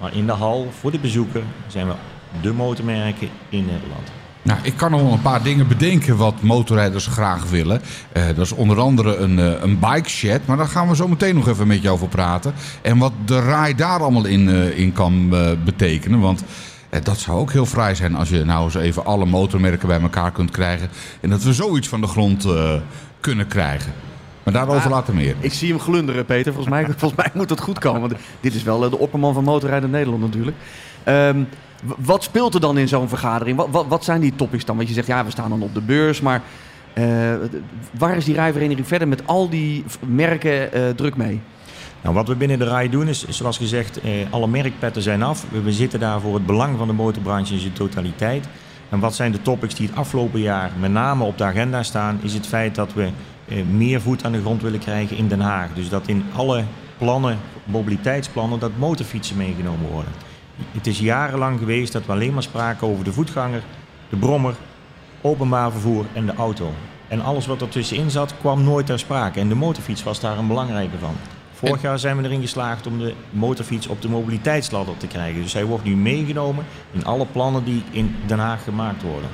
Maar 0.00 0.14
in 0.14 0.26
de 0.26 0.32
hal, 0.32 0.68
voor 0.80 0.90
de 0.90 0.98
bezoeker, 0.98 1.42
zijn 1.66 1.86
we 1.86 1.94
de 2.42 2.52
motormerken 2.52 3.28
in 3.48 3.64
Nederland. 3.64 4.10
Nou, 4.42 4.60
ik 4.62 4.76
kan 4.76 4.90
wel 4.90 5.12
een 5.12 5.22
paar 5.22 5.42
dingen 5.42 5.68
bedenken 5.68 6.16
wat 6.16 6.42
motorrijders 6.42 7.06
graag 7.06 7.50
willen. 7.50 7.80
Eh, 8.12 8.26
dat 8.26 8.38
is 8.38 8.52
onder 8.52 8.80
andere 8.80 9.16
een, 9.16 9.38
eh, 9.38 9.62
een 9.62 9.78
bike 9.78 10.08
shed, 10.08 10.46
maar 10.46 10.56
daar 10.56 10.68
gaan 10.68 10.88
we 10.88 10.96
zo 10.96 11.08
meteen 11.08 11.34
nog 11.34 11.48
even 11.48 11.66
met 11.66 11.82
je 11.82 11.90
over 11.90 12.08
praten. 12.08 12.54
En 12.82 12.98
wat 12.98 13.12
de 13.24 13.40
RAI 13.40 13.74
daar 13.74 14.00
allemaal 14.00 14.24
in, 14.24 14.48
eh, 14.48 14.78
in 14.78 14.92
kan 14.92 15.28
betekenen. 15.64 16.20
Want 16.20 16.44
dat 17.02 17.18
zou 17.18 17.38
ook 17.38 17.52
heel 17.52 17.66
fraai 17.66 17.94
zijn 17.94 18.14
als 18.14 18.28
je 18.28 18.44
nou 18.44 18.64
eens 18.64 18.74
even 18.74 19.04
alle 19.04 19.26
motormerken 19.26 19.88
bij 19.88 20.00
elkaar 20.00 20.32
kunt 20.32 20.50
krijgen. 20.50 20.88
En 21.20 21.30
dat 21.30 21.42
we 21.42 21.52
zoiets 21.52 21.88
van 21.88 22.00
de 22.00 22.06
grond 22.06 22.46
kunnen 23.20 23.46
krijgen. 23.46 23.92
Maar 24.42 24.52
daarover 24.52 24.84
Ah, 24.84 24.90
later 24.90 25.14
meer. 25.14 25.34
Ik 25.40 25.52
zie 25.52 25.68
hem 25.68 25.80
glunderen, 25.80 26.24
Peter. 26.24 26.52
Volgens 26.52 26.74
mij, 26.74 26.84
volgens 26.98 27.22
mij 27.22 27.30
moet 27.34 27.50
het 27.50 27.60
goed 27.60 27.78
komen. 27.78 28.00
Want 28.00 28.12
dit 28.40 28.54
is 28.54 28.62
wel 28.62 28.84
eh, 28.84 28.90
de 28.90 28.98
opperman 28.98 29.34
van 29.34 29.44
motorrijden 29.44 29.90
Nederland 29.90 30.22
natuurlijk. 30.22 30.56
Ehm, 31.04 31.42
wat 31.98 32.22
speelt 32.22 32.54
er 32.54 32.60
dan 32.60 32.78
in 32.78 32.88
zo'n 32.88 33.08
vergadering? 33.08 33.56
Wat, 33.56 33.68
wat, 33.70 33.86
wat 33.86 34.04
zijn 34.04 34.20
die 34.20 34.36
topics 34.36 34.64
dan? 34.64 34.76
Want 34.76 34.88
je 34.88 34.94
zegt, 34.94 35.06
ja, 35.06 35.24
we 35.24 35.30
staan 35.30 35.50
dan 35.50 35.62
op 35.62 35.74
de 35.74 35.80
beurs. 35.80 36.20
Maar 36.20 36.42
eh, 36.92 37.04
waar 37.98 38.16
is 38.16 38.24
die 38.24 38.34
rijvereniging 38.34 38.86
verder 38.86 39.08
met 39.08 39.26
al 39.26 39.48
die 39.48 39.84
merken 40.06 40.72
eh, 40.72 40.88
druk 40.88 41.16
mee? 41.16 41.40
Nou, 42.02 42.14
wat 42.14 42.28
we 42.28 42.34
binnen 42.34 42.58
de 42.58 42.64
RAI 42.64 42.90
doen 42.90 43.08
is, 43.08 43.28
zoals 43.28 43.56
gezegd, 43.56 44.00
eh, 44.00 44.10
alle 44.30 44.46
merkpetten 44.46 45.02
zijn 45.02 45.22
af. 45.22 45.44
We, 45.50 45.60
we 45.60 45.72
zitten 45.72 46.00
daar 46.00 46.20
voor 46.20 46.34
het 46.34 46.46
belang 46.46 46.78
van 46.78 46.86
de 46.86 46.92
motorbranche 46.92 47.54
in 47.54 47.60
zijn 47.60 47.72
totaliteit. 47.72 48.46
En 48.88 48.98
wat 48.98 49.14
zijn 49.14 49.32
de 49.32 49.42
topics 49.42 49.74
die 49.74 49.86
het 49.86 49.96
afgelopen 49.96 50.40
jaar 50.40 50.70
met 50.80 50.90
name 50.90 51.24
op 51.24 51.38
de 51.38 51.44
agenda 51.44 51.82
staan, 51.82 52.18
is 52.22 52.34
het 52.34 52.46
feit 52.46 52.74
dat 52.74 52.92
we 52.92 53.10
eh, 53.48 53.64
meer 53.64 54.00
voet 54.00 54.24
aan 54.24 54.32
de 54.32 54.40
grond 54.40 54.62
willen 54.62 54.78
krijgen 54.78 55.16
in 55.16 55.28
Den 55.28 55.40
Haag. 55.40 55.74
Dus 55.74 55.88
dat 55.88 56.08
in 56.08 56.24
alle 56.36 56.64
plannen, 56.98 57.38
mobiliteitsplannen, 57.64 58.58
dat 58.58 58.76
motorfietsen 58.78 59.36
meegenomen 59.36 59.90
worden. 59.90 60.12
Het 60.72 60.86
is 60.86 60.98
jarenlang 60.98 61.58
geweest 61.58 61.92
dat 61.92 62.06
we 62.06 62.12
alleen 62.12 62.32
maar 62.32 62.42
spraken 62.42 62.88
over 62.88 63.04
de 63.04 63.12
voetganger, 63.12 63.62
de 64.08 64.16
brommer, 64.16 64.54
openbaar 65.20 65.70
vervoer 65.70 66.04
en 66.12 66.26
de 66.26 66.34
auto. 66.34 66.72
En 67.08 67.20
alles 67.20 67.46
wat 67.46 67.62
ertussenin 67.62 68.10
zat, 68.10 68.34
kwam 68.40 68.62
nooit 68.62 68.86
ter 68.86 68.98
sprake. 68.98 69.40
En 69.40 69.48
de 69.48 69.54
motorfiets 69.54 70.02
was 70.02 70.20
daar 70.20 70.38
een 70.38 70.46
belangrijke 70.46 70.98
van. 70.98 71.14
Vorig 71.58 71.82
jaar 71.82 71.98
zijn 71.98 72.16
we 72.16 72.22
erin 72.22 72.40
geslaagd 72.40 72.86
om 72.86 72.98
de 72.98 73.14
motorfiets 73.30 73.86
op 73.86 74.02
de 74.02 74.08
mobiliteitsladder 74.08 74.96
te 74.96 75.06
krijgen. 75.06 75.42
Dus 75.42 75.52
hij 75.52 75.64
wordt 75.64 75.84
nu 75.84 75.96
meegenomen 75.96 76.64
in 76.92 77.04
alle 77.04 77.26
plannen 77.26 77.64
die 77.64 77.82
in 77.90 78.16
Den 78.26 78.38
Haag 78.38 78.64
gemaakt 78.64 79.02
worden. 79.02 79.30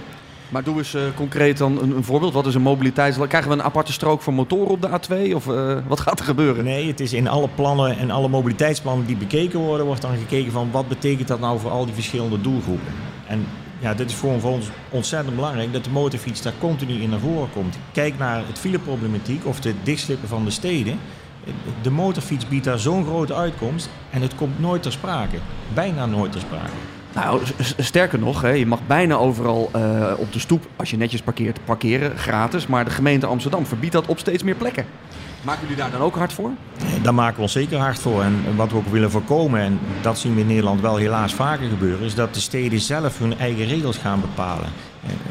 Maar 0.49 0.65
doe 0.65 0.79
eens 0.79 0.95
eh, 0.95 1.03
concreet 1.15 1.59
dan 1.59 1.83
een, 1.83 1.97
een 1.97 2.05
voorbeeld. 2.05 2.33
Wat 2.33 2.47
is 2.47 2.55
een 2.55 2.63
mobiliteits... 2.63 3.19
Krijgen 3.29 3.51
we 3.51 3.57
een 3.57 3.63
aparte 3.63 3.93
strook 3.93 4.23
voor 4.23 4.33
motoren 4.33 4.71
op 4.71 4.83
de 4.83 4.89
A2? 4.89 5.35
Of 5.35 5.49
eh, 5.49 5.77
wat 5.87 6.01
gaat 6.01 6.19
er 6.19 6.25
gebeuren? 6.25 6.65
Nee, 6.65 6.87
het 6.87 7.01
is 7.01 7.13
in 7.13 7.29
alle 7.29 7.49
plannen 7.55 7.99
en 7.99 8.11
alle 8.11 8.29
mobiliteitsplannen 8.29 9.07
die 9.07 9.17
bekeken 9.17 9.59
worden, 9.59 9.87
wordt 9.87 10.03
dan 10.03 10.17
gekeken 10.17 10.53
van 10.53 10.71
wat 10.71 10.89
betekent 10.89 11.29
dat 11.29 11.41
nou 11.41 11.59
voor 11.59 11.71
al 11.71 11.85
die 11.85 11.95
verschillende 11.95 12.41
doelgroepen. 12.41 12.93
En 13.27 13.47
ja, 13.79 13.95
dit 13.95 14.11
is 14.11 14.17
gewoon 14.17 14.41
voor 14.41 14.53
ons 14.53 14.67
ontzettend 14.91 15.35
belangrijk 15.35 15.73
dat 15.73 15.85
de 15.85 15.91
motorfiets 15.91 16.43
daar 16.43 16.53
continu 16.59 17.03
in 17.03 17.11
naar 17.11 17.19
voren 17.19 17.51
komt. 17.53 17.79
Kijk 17.93 18.19
naar 18.19 18.43
het 18.47 18.59
fileproblematiek 18.59 19.47
of 19.47 19.61
de 19.61 19.75
dichtslippen 19.83 20.29
van 20.29 20.45
de 20.45 20.51
steden. 20.51 20.99
De 21.83 21.91
motorfiets 21.91 22.49
biedt 22.49 22.65
daar 22.65 22.79
zo'n 22.79 23.05
grote 23.05 23.35
uitkomst 23.35 23.89
en 24.11 24.23
het 24.23 24.35
komt 24.35 24.61
nooit 24.61 24.83
ter 24.83 24.93
sprake. 24.93 25.37
Bijna 25.75 26.07
nooit 26.07 26.33
ter 26.33 26.41
sprake. 26.41 26.73
Nou, 27.15 27.43
sterker 27.79 28.19
nog, 28.19 28.41
hè, 28.43 28.51
je 28.51 28.67
mag 28.67 28.87
bijna 28.87 29.15
overal 29.15 29.71
eh, 29.73 30.13
op 30.17 30.33
de 30.33 30.39
stoep, 30.39 30.67
als 30.77 30.91
je 30.91 30.97
netjes 30.97 31.23
parkeert, 31.23 31.65
parkeren, 31.65 32.19
gratis. 32.19 32.67
Maar 32.67 32.85
de 32.85 32.91
gemeente 32.91 33.27
Amsterdam 33.27 33.67
verbiedt 33.67 33.93
dat 33.93 34.07
op 34.07 34.19
steeds 34.19 34.43
meer 34.43 34.55
plekken. 34.55 34.87
Maken 35.43 35.63
jullie 35.63 35.77
daar 35.77 35.91
dan 35.91 36.01
ook 36.01 36.17
hard 36.17 36.33
voor? 36.33 36.51
Daar 37.03 37.15
maken 37.15 37.37
we 37.37 37.43
ons 37.43 37.53
zeker 37.53 37.79
hard 37.79 37.99
voor. 37.99 38.23
En 38.23 38.57
wat 38.57 38.71
we 38.71 38.77
ook 38.77 38.87
willen 38.87 39.11
voorkomen, 39.11 39.61
en 39.61 39.79
dat 40.01 40.19
zien 40.19 40.35
we 40.35 40.41
in 40.41 40.47
Nederland 40.47 40.81
wel 40.81 40.97
helaas 40.97 41.35
vaker 41.35 41.69
gebeuren, 41.69 42.05
is 42.05 42.15
dat 42.15 42.35
de 42.35 42.41
steden 42.41 42.81
zelf 42.81 43.19
hun 43.19 43.39
eigen 43.39 43.67
regels 43.67 43.97
gaan 43.97 44.21
bepalen. 44.21 44.69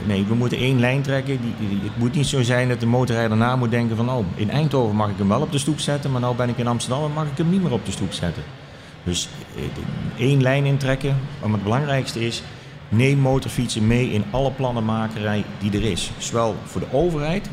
Nee, 0.05 0.25
we 0.25 0.35
moeten 0.35 0.57
één 0.57 0.79
lijn 0.79 1.01
trekken. 1.01 1.39
Het 1.83 1.97
moet 1.97 2.13
niet 2.15 2.27
zo 2.27 2.41
zijn 2.41 2.69
dat 2.69 2.79
de 2.79 2.85
motorrijder 2.85 3.37
na 3.37 3.55
moet 3.55 3.71
denken 3.71 3.95
van, 3.95 4.09
oh, 4.09 4.25
in 4.35 4.49
Eindhoven 4.49 4.95
mag 4.95 5.09
ik 5.09 5.17
hem 5.17 5.27
wel 5.27 5.41
op 5.41 5.51
de 5.51 5.57
stoep 5.57 5.79
zetten, 5.79 6.11
maar 6.11 6.21
nou 6.21 6.35
ben 6.35 6.49
ik 6.49 6.57
in 6.57 6.67
Amsterdam 6.67 7.03
en 7.03 7.11
mag 7.11 7.25
ik 7.25 7.37
hem 7.37 7.49
niet 7.49 7.61
meer 7.61 7.71
op 7.71 7.85
de 7.85 7.91
stoep 7.91 8.13
zetten. 8.13 8.43
Dus 9.03 9.29
eh, 9.55 9.63
één 10.25 10.41
lijn 10.41 10.65
intrekken. 10.65 11.17
Maar 11.41 11.51
het 11.51 11.63
belangrijkste 11.63 12.25
is, 12.25 12.43
neem 12.89 13.17
motorfietsen 13.17 13.87
mee 13.87 14.11
in 14.11 14.23
alle 14.31 14.51
plannenmakerij 14.51 15.43
die 15.59 15.71
er 15.71 15.91
is. 15.91 16.11
Zowel 16.17 16.55
voor 16.63 16.81
de 16.81 16.91
overheid 16.91 17.49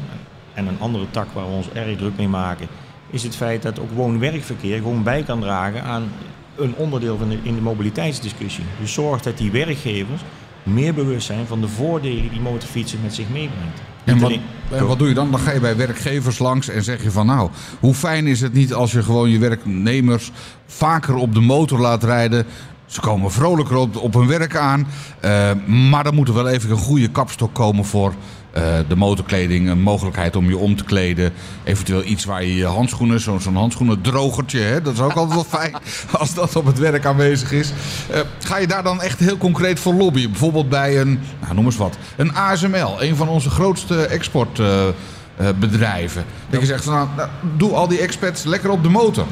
en 0.54 0.66
een 0.66 0.80
andere 0.80 1.10
tak 1.10 1.28
waar 1.32 1.46
we 1.46 1.52
ons 1.52 1.70
erg 1.72 1.96
druk 1.96 2.16
mee 2.16 2.28
maken, 2.28 2.66
is 3.10 3.22
het 3.22 3.36
feit 3.36 3.62
dat 3.62 3.80
ook 3.80 3.90
woon-werkverkeer 3.90 4.76
gewoon 4.76 5.02
bij 5.02 5.22
kan 5.22 5.40
dragen 5.40 5.82
aan 5.82 6.10
een 6.56 6.74
onderdeel 6.76 7.16
van 7.16 7.28
de, 7.28 7.38
in 7.42 7.54
de 7.54 7.60
mobiliteitsdiscussie. 7.60 8.64
Dus 8.80 8.92
zorg 8.92 9.22
dat 9.22 9.38
die 9.38 9.50
werkgevers 9.50 10.20
meer 10.62 10.94
bewust 10.94 11.26
zijn 11.26 11.46
van 11.46 11.60
de 11.60 11.68
voordelen 11.68 12.30
die 12.30 12.40
motorfietsen 12.40 12.98
met 13.02 13.14
zich 13.14 13.28
meebrengt. 13.28 13.80
En 14.04 14.18
wat, 14.18 14.32
en 14.70 14.86
wat 14.86 14.98
doe 14.98 15.08
je 15.08 15.14
dan? 15.14 15.30
Dan 15.30 15.40
ga 15.40 15.52
je 15.52 15.60
bij 15.60 15.76
werkgevers 15.76 16.38
langs 16.38 16.68
en 16.68 16.82
zeg 16.82 17.02
je 17.02 17.10
van 17.10 17.26
nou, 17.26 17.50
hoe 17.80 17.94
fijn 17.94 18.26
is 18.26 18.40
het 18.40 18.52
niet 18.52 18.74
als 18.74 18.92
je 18.92 19.02
gewoon 19.02 19.30
je 19.30 19.38
werknemers 19.38 20.30
vaker 20.66 21.14
op 21.14 21.34
de 21.34 21.40
motor 21.40 21.78
laat 21.78 22.04
rijden, 22.04 22.46
Ze 22.90 23.00
komen 23.00 23.32
vrolijker 23.32 23.76
op, 23.76 24.14
hun 24.14 24.26
werk 24.26 24.56
aan. 24.56 24.86
Eh, 25.20 25.50
maar 25.66 26.06
er 26.06 26.14
moet 26.14 26.28
er 26.28 26.34
wel 26.34 26.48
even 26.48 26.70
een 26.70 26.76
goede 26.76 27.08
kapstok 27.08 27.54
komen 27.54 27.84
voor 27.84 28.14
eh, 28.52 28.62
de 28.88 28.96
motorkleding. 28.96 29.68
Een 29.68 29.82
mogelijkheid 29.82 30.36
om 30.36 30.48
je 30.48 30.56
om 30.56 30.76
te 30.76 30.84
kleden. 30.84 31.32
Eventueel 31.64 32.04
iets 32.04 32.24
waar 32.24 32.44
je 32.44 32.54
je 32.54 32.64
handschoenen, 32.64 33.20
zo'n 33.20 33.40
zo'n 33.40 33.56
handschoenendrogertje. 33.56 34.60
Hè? 34.60 34.82
Dat 34.82 34.92
is 34.92 35.00
ook 35.00 35.12
altijd 35.12 35.34
wel 35.34 35.44
fijn 35.60 35.74
als 36.10 36.34
dat 36.34 36.56
op 36.56 36.66
het 36.66 36.78
werk 36.78 37.06
aanwezig 37.06 37.52
is. 37.52 37.72
Eh, 38.10 38.20
ga 38.38 38.58
je 38.58 38.66
daar 38.66 38.82
dan 38.82 39.02
echt 39.02 39.18
heel 39.18 39.38
concreet 39.38 39.80
voor 39.80 39.94
lobbyen? 39.94 40.30
Bijvoorbeeld 40.30 40.68
bij 40.68 41.00
een, 41.00 41.20
nou, 41.40 41.54
noem 41.54 41.64
eens 41.64 41.76
wat, 41.76 41.96
een 42.16 42.34
ASML. 42.34 43.02
Een 43.02 43.16
van 43.16 43.28
onze 43.28 43.50
grootste 43.50 44.06
exportbedrijven. 44.06 46.24
dat 46.50 46.60
je 46.60 46.66
zegt 46.66 46.84
van 46.84 46.94
nou, 46.94 47.08
nou, 47.16 47.28
doe 47.56 47.72
al 47.72 47.88
die 47.88 48.00
expats 48.00 48.44
lekker 48.44 48.70
op 48.70 48.82
de 48.82 48.88
motor. 48.88 49.26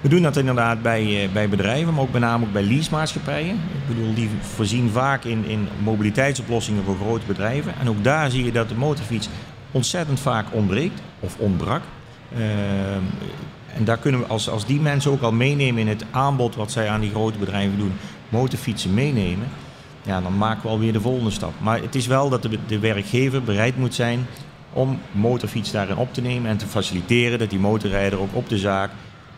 We 0.00 0.08
doen 0.08 0.22
dat 0.22 0.36
inderdaad 0.36 0.82
bij, 0.82 1.30
bij 1.32 1.48
bedrijven, 1.48 1.94
maar 1.94 2.02
ook 2.02 2.12
met 2.12 2.20
name 2.20 2.44
ook 2.44 2.52
bij 2.52 2.62
leasemaatschappijen. 2.62 3.54
Ik 3.54 3.86
bedoel, 3.88 4.14
die 4.14 4.28
voorzien 4.40 4.90
vaak 4.90 5.24
in, 5.24 5.44
in 5.44 5.68
mobiliteitsoplossingen 5.82 6.84
voor 6.84 6.96
grote 6.96 7.26
bedrijven. 7.26 7.74
En 7.80 7.88
ook 7.88 8.04
daar 8.04 8.30
zie 8.30 8.44
je 8.44 8.52
dat 8.52 8.68
de 8.68 8.74
motorfiets 8.74 9.28
ontzettend 9.70 10.20
vaak 10.20 10.46
ontbreekt 10.50 11.02
of 11.20 11.36
ontbrak. 11.38 11.82
Uh, 12.36 12.94
en 13.74 13.84
daar 13.84 13.98
kunnen 13.98 14.20
we, 14.20 14.26
als, 14.26 14.48
als 14.48 14.66
die 14.66 14.80
mensen 14.80 15.10
ook 15.10 15.22
al 15.22 15.32
meenemen 15.32 15.80
in 15.80 15.88
het 15.88 16.04
aanbod 16.10 16.54
wat 16.54 16.72
zij 16.72 16.88
aan 16.88 17.00
die 17.00 17.10
grote 17.10 17.38
bedrijven 17.38 17.78
doen, 17.78 17.92
motorfietsen 18.28 18.94
meenemen, 18.94 19.46
ja, 20.02 20.20
dan 20.20 20.36
maken 20.36 20.62
we 20.62 20.68
alweer 20.68 20.92
de 20.92 21.00
volgende 21.00 21.30
stap. 21.30 21.52
Maar 21.58 21.80
het 21.82 21.94
is 21.94 22.06
wel 22.06 22.28
dat 22.28 22.42
de, 22.42 22.58
de 22.66 22.78
werkgever 22.78 23.42
bereid 23.42 23.76
moet 23.76 23.94
zijn 23.94 24.26
om 24.72 25.00
motorfiets 25.12 25.70
daarin 25.70 25.96
op 25.96 26.14
te 26.14 26.20
nemen 26.20 26.50
en 26.50 26.56
te 26.56 26.66
faciliteren 26.66 27.38
dat 27.38 27.50
die 27.50 27.58
motorrijder 27.58 28.20
ook 28.20 28.34
op 28.34 28.48
de 28.48 28.58
zaak 28.58 28.90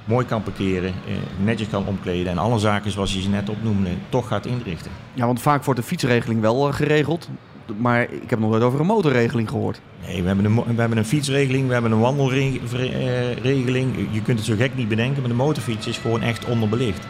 mooi 0.05 0.27
kan 0.27 0.43
parkeren, 0.43 0.93
eh, 1.07 1.15
netjes 1.45 1.69
kan 1.69 1.87
omkleden 1.87 2.33
en 2.33 2.39
alle 2.39 2.59
zaken 2.59 2.91
zoals 2.91 3.15
je 3.15 3.21
ze 3.21 3.29
net 3.29 3.49
opnoemde 3.49 3.91
toch 4.09 4.29
gaat 4.29 4.47
inrichten. 4.47 4.91
Ja, 5.15 5.27
want 5.27 5.41
vaak 5.41 5.65
wordt 5.65 5.81
de 5.81 5.87
fietsregeling 5.87 6.41
wel 6.41 6.69
uh, 6.69 6.75
geregeld, 6.75 7.29
maar 7.77 8.03
ik 8.03 8.31
heb 8.31 8.39
nog 8.39 8.51
nooit 8.51 8.63
over 8.63 8.81
een 8.81 8.87
motorregeling 8.87 9.49
gehoord. 9.49 9.81
Nee, 10.07 10.21
we 10.21 10.27
hebben 10.27 10.45
een, 10.45 10.55
we 10.55 10.81
hebben 10.81 10.99
een 10.99 11.05
fietsregeling, 11.05 11.67
we 11.67 11.73
hebben 11.73 11.93
een 11.93 12.01
wandelregeling. 12.01 13.97
Je 14.11 14.23
kunt 14.23 14.39
het 14.39 14.47
zo 14.47 14.55
gek 14.57 14.75
niet 14.75 14.89
bedenken, 14.89 15.21
maar 15.21 15.31
de 15.31 15.37
motorfiets 15.37 15.87
is 15.87 15.99
gewoon 15.99 16.23
echt 16.23 16.45
onderbelicht. 16.45 17.07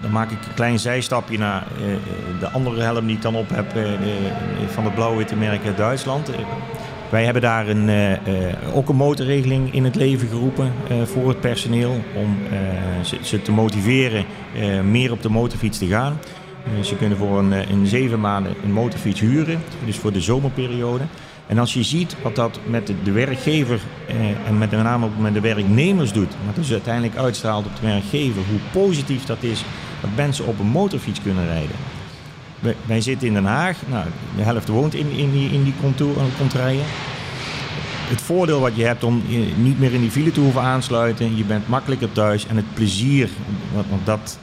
Dan 0.00 0.10
maak 0.10 0.30
ik 0.30 0.38
een 0.46 0.54
klein 0.54 0.78
zijstapje 0.78 1.38
naar 1.38 1.66
de 2.40 2.50
andere 2.50 2.82
helm 2.82 3.06
die 3.06 3.16
ik 3.16 3.22
dan 3.22 3.34
op 3.34 3.48
heb 3.48 3.72
van 4.66 4.84
het 4.84 4.94
blauw-witte 4.94 5.36
merk 5.36 5.66
uit 5.66 5.76
Duitsland. 5.76 6.30
Wij 7.14 7.24
hebben 7.24 7.42
daar 7.42 7.68
een, 7.68 7.88
uh, 7.88 8.76
ook 8.76 8.88
een 8.88 8.96
motorregeling 8.96 9.74
in 9.74 9.84
het 9.84 9.94
leven 9.94 10.28
geroepen 10.28 10.72
uh, 10.90 11.02
voor 11.02 11.28
het 11.28 11.40
personeel. 11.40 12.04
Om 12.14 12.36
ze, 13.02 13.18
ze, 13.22 13.42
te 13.42 13.52
motiveren 13.52 14.24
meer 14.90 15.12
op 15.12 15.22
de 15.22 15.28
motorfiets 15.28 15.78
te 15.78 15.86
gaan. 15.86 16.18
ze 16.80 16.96
kunnen 16.96 17.18
voor 17.18 17.38
een, 17.38 17.86
zeven 17.86 18.20
maanden 18.20 18.54
een 18.64 18.72
motorfiets 18.72 19.20
huren, 19.20 19.62
dus 19.84 19.96
voor 19.96 20.12
de 20.12 20.20
zomerperiode. 20.20 21.04
En 21.46 21.58
als 21.58 21.74
je 21.74 21.82
ziet 21.82 22.16
wat 22.22 22.36
dat 22.36 22.60
met 22.66 22.92
de, 23.04 23.12
werkgever 23.12 23.80
en 24.46 24.58
met, 24.58 24.70
name 24.70 25.06
ook 25.06 25.18
met 25.18 25.34
de 25.34 25.40
werknemers 25.40 26.12
doet, 26.12 26.32
wat 26.46 26.54
dus 26.54 26.72
uiteindelijk 26.72 27.16
uitstraalt 27.16 27.66
op 27.66 27.76
de 27.80 27.86
werkgever, 27.86 28.42
hoe 28.50 28.82
positief 28.82 29.24
dat 29.24 29.42
is 29.42 29.64
dat 30.00 30.10
mensen 30.16 30.46
op 30.46 30.58
een 30.58 30.66
motorfiets 30.66 31.22
kunnen 31.22 31.46
rijden. 31.46 31.76
Wij, 32.86 33.00
zitten 33.00 33.26
in 33.26 33.34
Den 33.34 33.44
Haag, 33.44 33.76
nou, 33.88 34.04
de 34.36 34.42
helft 34.42 34.68
woont 34.68 34.94
in, 34.94 35.10
in 35.10 35.32
die, 35.32 35.50
in 35.50 35.64
die 35.64 35.74
contour, 35.80 36.14
contraien. 36.38 36.84
Het 38.08 38.20
voordeel 38.20 38.60
wat 38.60 38.76
je 38.76 38.84
hebt 38.84 39.04
om 39.04 39.22
niet 39.56 39.78
meer 39.78 39.92
in 39.92 40.00
die 40.00 40.10
file 40.10 40.32
te 40.32 40.40
hoeven 40.40 40.62
aansluiten, 40.62 41.36
je 41.36 41.44
bent 41.44 41.68
makkelijker 41.68 42.12
thuis 42.12 42.46
en 42.46 42.56
het 42.56 42.74
plezier, 42.74 43.28
want, 43.72 44.06
dat 44.06 44.38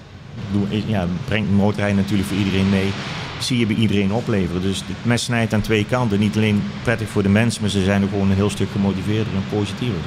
ja, 0.85 1.07
brengt 1.25 1.51
motorrijden 1.51 1.97
natuurlijk 1.97 2.29
voor 2.29 2.37
iedereen 2.37 2.69
mee, 2.69 2.91
zie 3.39 3.59
je 3.59 3.65
bij 3.65 3.75
iedereen 3.75 4.13
opleveren. 4.13 4.61
Dus 4.61 4.77
het 4.77 5.05
mes 5.05 5.23
snijdt 5.23 5.53
aan 5.53 5.61
twee 5.61 5.85
kanten. 5.85 6.19
Niet 6.19 6.35
alleen 6.35 6.63
prettig 6.83 7.09
voor 7.09 7.23
de 7.23 7.29
mensen, 7.29 7.61
maar 7.61 7.69
ze 7.69 7.83
zijn 7.83 8.03
ook 8.03 8.09
gewoon 8.09 8.29
een 8.29 8.35
heel 8.35 8.49
stuk 8.49 8.67
gemotiveerder 8.71 9.33
en 9.35 9.57
positiever. 9.57 9.99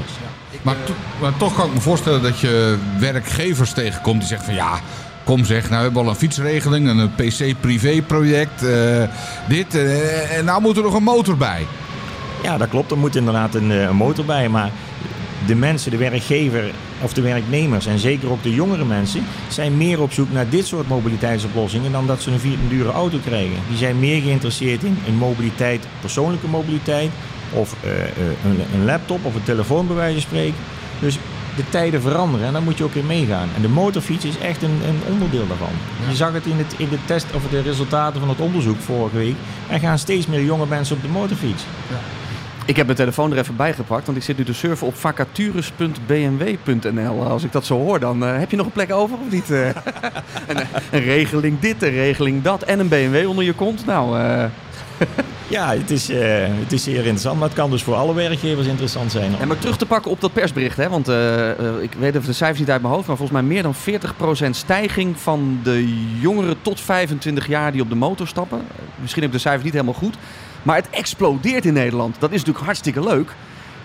Maar, 0.63 0.77
maar 1.21 1.37
toch 1.37 1.55
kan 1.55 1.67
ik 1.67 1.75
me 1.75 1.81
voorstellen 1.81 2.23
dat 2.23 2.41
je 2.41 2.79
werkgevers 2.99 3.73
tegenkomt 3.73 4.19
die 4.19 4.29
zeggen 4.29 4.47
van 4.47 4.55
ja, 4.55 4.81
Kom 5.25 5.45
zeg, 5.45 5.63
nou 5.63 5.77
we 5.77 5.85
hebben 5.85 6.03
al 6.03 6.09
een 6.09 6.15
fietsregeling, 6.15 6.89
een 6.89 7.15
PC-privé-project, 7.15 8.63
uh, 8.63 9.03
dit. 9.49 9.75
Uh, 9.75 10.37
en 10.37 10.45
nou 10.45 10.61
moet 10.61 10.77
er 10.77 10.83
nog 10.83 10.95
een 10.95 11.03
motor 11.03 11.37
bij. 11.37 11.67
Ja, 12.43 12.57
dat 12.59 12.69
klopt. 12.69 12.91
Er 12.91 12.99
moet 12.99 13.17
inderdaad 13.17 13.55
een, 13.55 13.71
een, 13.71 13.97
motor 13.97 14.25
bij. 14.25 14.49
Maar 14.49 14.71
de 15.47 15.55
mensen, 15.55 15.91
de 15.91 15.97
werkgever 15.97 16.71
of 17.01 17.13
de 17.13 17.21
werknemers... 17.21 17.87
en 17.87 17.99
zeker 17.99 18.31
ook 18.31 18.43
de 18.43 18.55
jongere 18.55 18.85
mensen... 18.85 19.25
zijn 19.49 19.77
meer 19.77 20.01
op 20.01 20.13
zoek 20.13 20.33
naar 20.33 20.49
dit 20.49 20.67
soort 20.67 20.89
mobiliteitsoplossingen... 20.89 21.93
dan 21.93 22.07
dat 22.07 22.23
ze 22.23 22.31
een, 22.31 22.41
vier, 22.41 22.53
een 22.53 22.69
dure 22.69 22.91
auto 22.91 23.19
krijgen. 23.25 23.57
Die 23.69 23.77
zijn 23.77 23.99
meer 23.99 24.23
geïnteresseerd 24.23 24.83
in, 24.83 24.99
in 25.05 25.15
mobiliteit, 25.15 25.87
persoonlijke 26.01 26.47
mobiliteit... 26.47 27.11
of 27.53 27.77
een, 28.45 28.61
een 28.75 28.85
laptop 28.85 29.25
of 29.25 29.35
een 29.35 29.43
telefoon 29.43 29.87
bij 29.87 29.97
wijze 29.97 30.13
van 30.13 30.23
spreken. 30.23 30.59
Dus 31.01 31.19
de 31.57 31.69
tijden 31.69 32.01
veranderen 32.01 32.47
en 32.47 32.53
daar 32.53 32.63
moet 32.63 32.79
je 32.79 32.85
ook 32.85 32.95
in 32.95 33.07
meegaan. 33.07 33.49
En 33.57 33.63
de 33.63 33.69
motorfiets 33.69 34.25
is 34.25 34.39
echt 34.39 34.63
een, 34.63 34.81
een 34.89 35.13
onderdeel 35.13 35.47
daarvan. 35.47 35.73
Je 36.09 36.15
zag 36.15 36.33
het 36.33 36.47
in, 36.47 36.57
het 36.57 36.75
in 36.77 36.89
de 36.89 36.99
test 37.05 37.27
of 37.35 37.43
de 37.51 37.61
resultaten 37.61 38.21
van 38.21 38.29
het 38.29 38.41
onderzoek 38.41 38.81
vorige 38.81 39.17
week. 39.17 39.35
Er 39.69 39.79
gaan 39.79 39.99
steeds 39.99 40.27
meer 40.27 40.45
jonge 40.45 40.67
mensen 40.67 40.97
op 40.97 41.03
de 41.03 41.09
motorfiets. 41.09 41.65
Ja. 41.91 41.97
Ik 42.67 42.77
heb 42.77 42.87
mijn 42.87 42.99
telefoon 42.99 43.33
er 43.33 43.39
even 43.39 43.57
bij 43.57 43.73
gepakt, 43.73 44.07
want 44.07 44.19
ik 44.19 44.25
zit 44.25 44.37
nu 44.37 44.45
te 44.45 44.55
surfen 44.55 44.87
op 44.87 44.97
vacatures.bmw.nl. 44.97 47.23
Als 47.23 47.45
ik 47.45 47.53
dat 47.53 47.67
zo 47.67 47.79
hoor, 47.79 48.01
dan 48.01 48.23
uh, 48.23 48.39
heb 48.39 48.51
je 48.51 48.57
nog 48.57 48.67
een 48.67 48.73
plek 48.73 48.93
over 48.93 49.17
of 49.27 49.31
niet? 49.31 49.51
Uh, 49.51 49.67
een, 50.49 50.57
een, 50.91 51.03
regeling 51.03 51.61
dit, 51.61 51.83
een 51.83 51.91
regeling 51.91 52.43
dat 52.43 52.63
en 52.63 52.79
een 52.79 52.89
BMW 52.89 53.29
onder 53.29 53.45
je 53.45 53.53
kont. 53.53 53.87
Nou, 53.87 54.19
uh, 54.19 54.45
ja, 55.49 55.77
het 55.77 55.91
is, 55.91 56.11
uh, 56.11 56.19
het 56.49 56.73
is 56.73 56.83
zeer 56.83 56.97
interessant. 56.97 57.39
Maar 57.39 57.49
het 57.49 57.57
kan 57.57 57.71
dus 57.71 57.83
voor 57.83 57.95
alle 57.95 58.15
werkgevers 58.15 58.67
interessant 58.67 59.13
zijn. 59.13 59.39
En 59.39 59.49
maar 59.49 59.59
terug 59.59 59.77
te 59.77 59.87
pakken 59.87 60.11
op 60.11 60.21
dat 60.21 60.33
persbericht. 60.33 60.77
Hè? 60.77 60.89
Want 60.89 61.09
uh, 61.09 61.49
ik 61.81 61.93
weet 61.99 62.15
even 62.15 62.27
de 62.27 62.33
cijfers 62.33 62.59
niet 62.59 62.71
uit 62.71 62.83
mijn 62.83 62.95
hoofd. 62.95 63.07
Maar 63.07 63.17
volgens 63.17 63.41
mij 63.41 63.49
meer 63.49 63.63
dan 63.63 63.75
40% 64.47 64.51
stijging 64.51 65.19
van 65.19 65.61
de 65.63 65.99
jongeren 66.21 66.57
tot 66.63 66.81
25 66.81 67.47
jaar 67.47 67.73
die 67.73 67.83
op 67.83 67.89
de 67.89 67.95
motor 67.95 68.27
stappen. 68.27 68.63
Misschien 69.01 69.23
heb 69.23 69.31
ik 69.31 69.37
de 69.37 69.43
cijfers 69.43 69.65
niet 69.65 69.73
helemaal 69.73 69.95
goed. 69.95 70.17
Maar 70.63 70.77
het 70.77 70.91
explodeert 70.91 71.65
in 71.65 71.73
Nederland. 71.73 72.17
Dat 72.19 72.31
is 72.31 72.39
natuurlijk 72.39 72.65
hartstikke 72.65 73.03
leuk. 73.03 73.35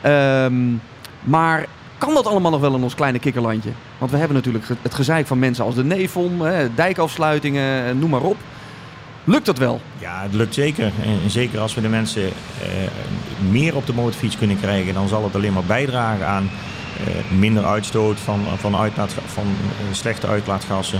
Um, 0.05 0.81
maar 1.21 1.65
kan 1.97 2.13
dat 2.13 2.27
allemaal 2.27 2.51
nog 2.51 2.61
wel 2.61 2.75
in 2.75 2.83
ons 2.83 2.95
kleine 2.95 3.19
kikkerlandje? 3.19 3.69
Want 3.97 4.11
we 4.11 4.17
hebben 4.17 4.35
natuurlijk 4.35 4.65
het 4.81 4.93
gezeik 4.93 5.27
van 5.27 5.39
mensen 5.39 5.65
als 5.65 5.75
de 5.75 5.83
Nevon, 5.83 6.41
dijkafsluitingen, 6.75 7.99
noem 7.99 8.09
maar 8.09 8.21
op. 8.21 8.37
Lukt 9.29 9.45
dat 9.45 9.57
wel? 9.57 9.81
Ja, 9.97 10.21
het 10.21 10.33
lukt 10.33 10.53
zeker. 10.53 10.91
En 11.03 11.29
zeker 11.29 11.59
als 11.59 11.73
we 11.73 11.81
de 11.81 11.89
mensen 11.89 12.23
eh, 12.23 12.31
meer 13.49 13.75
op 13.75 13.85
de 13.85 13.93
motorfiets 13.93 14.37
kunnen 14.37 14.59
krijgen, 14.59 14.93
dan 14.93 15.07
zal 15.07 15.23
het 15.23 15.35
alleen 15.35 15.53
maar 15.53 15.63
bijdragen 15.63 16.27
aan 16.27 16.49
uh, 17.07 17.39
minder 17.39 17.65
uitstoot 17.65 18.19
van, 18.19 18.39
van, 18.57 18.75
uitlaat, 18.75 19.13
van 19.25 19.45
uh, 19.45 19.93
slechte 19.93 20.27
uitlaatgassen. 20.27 20.99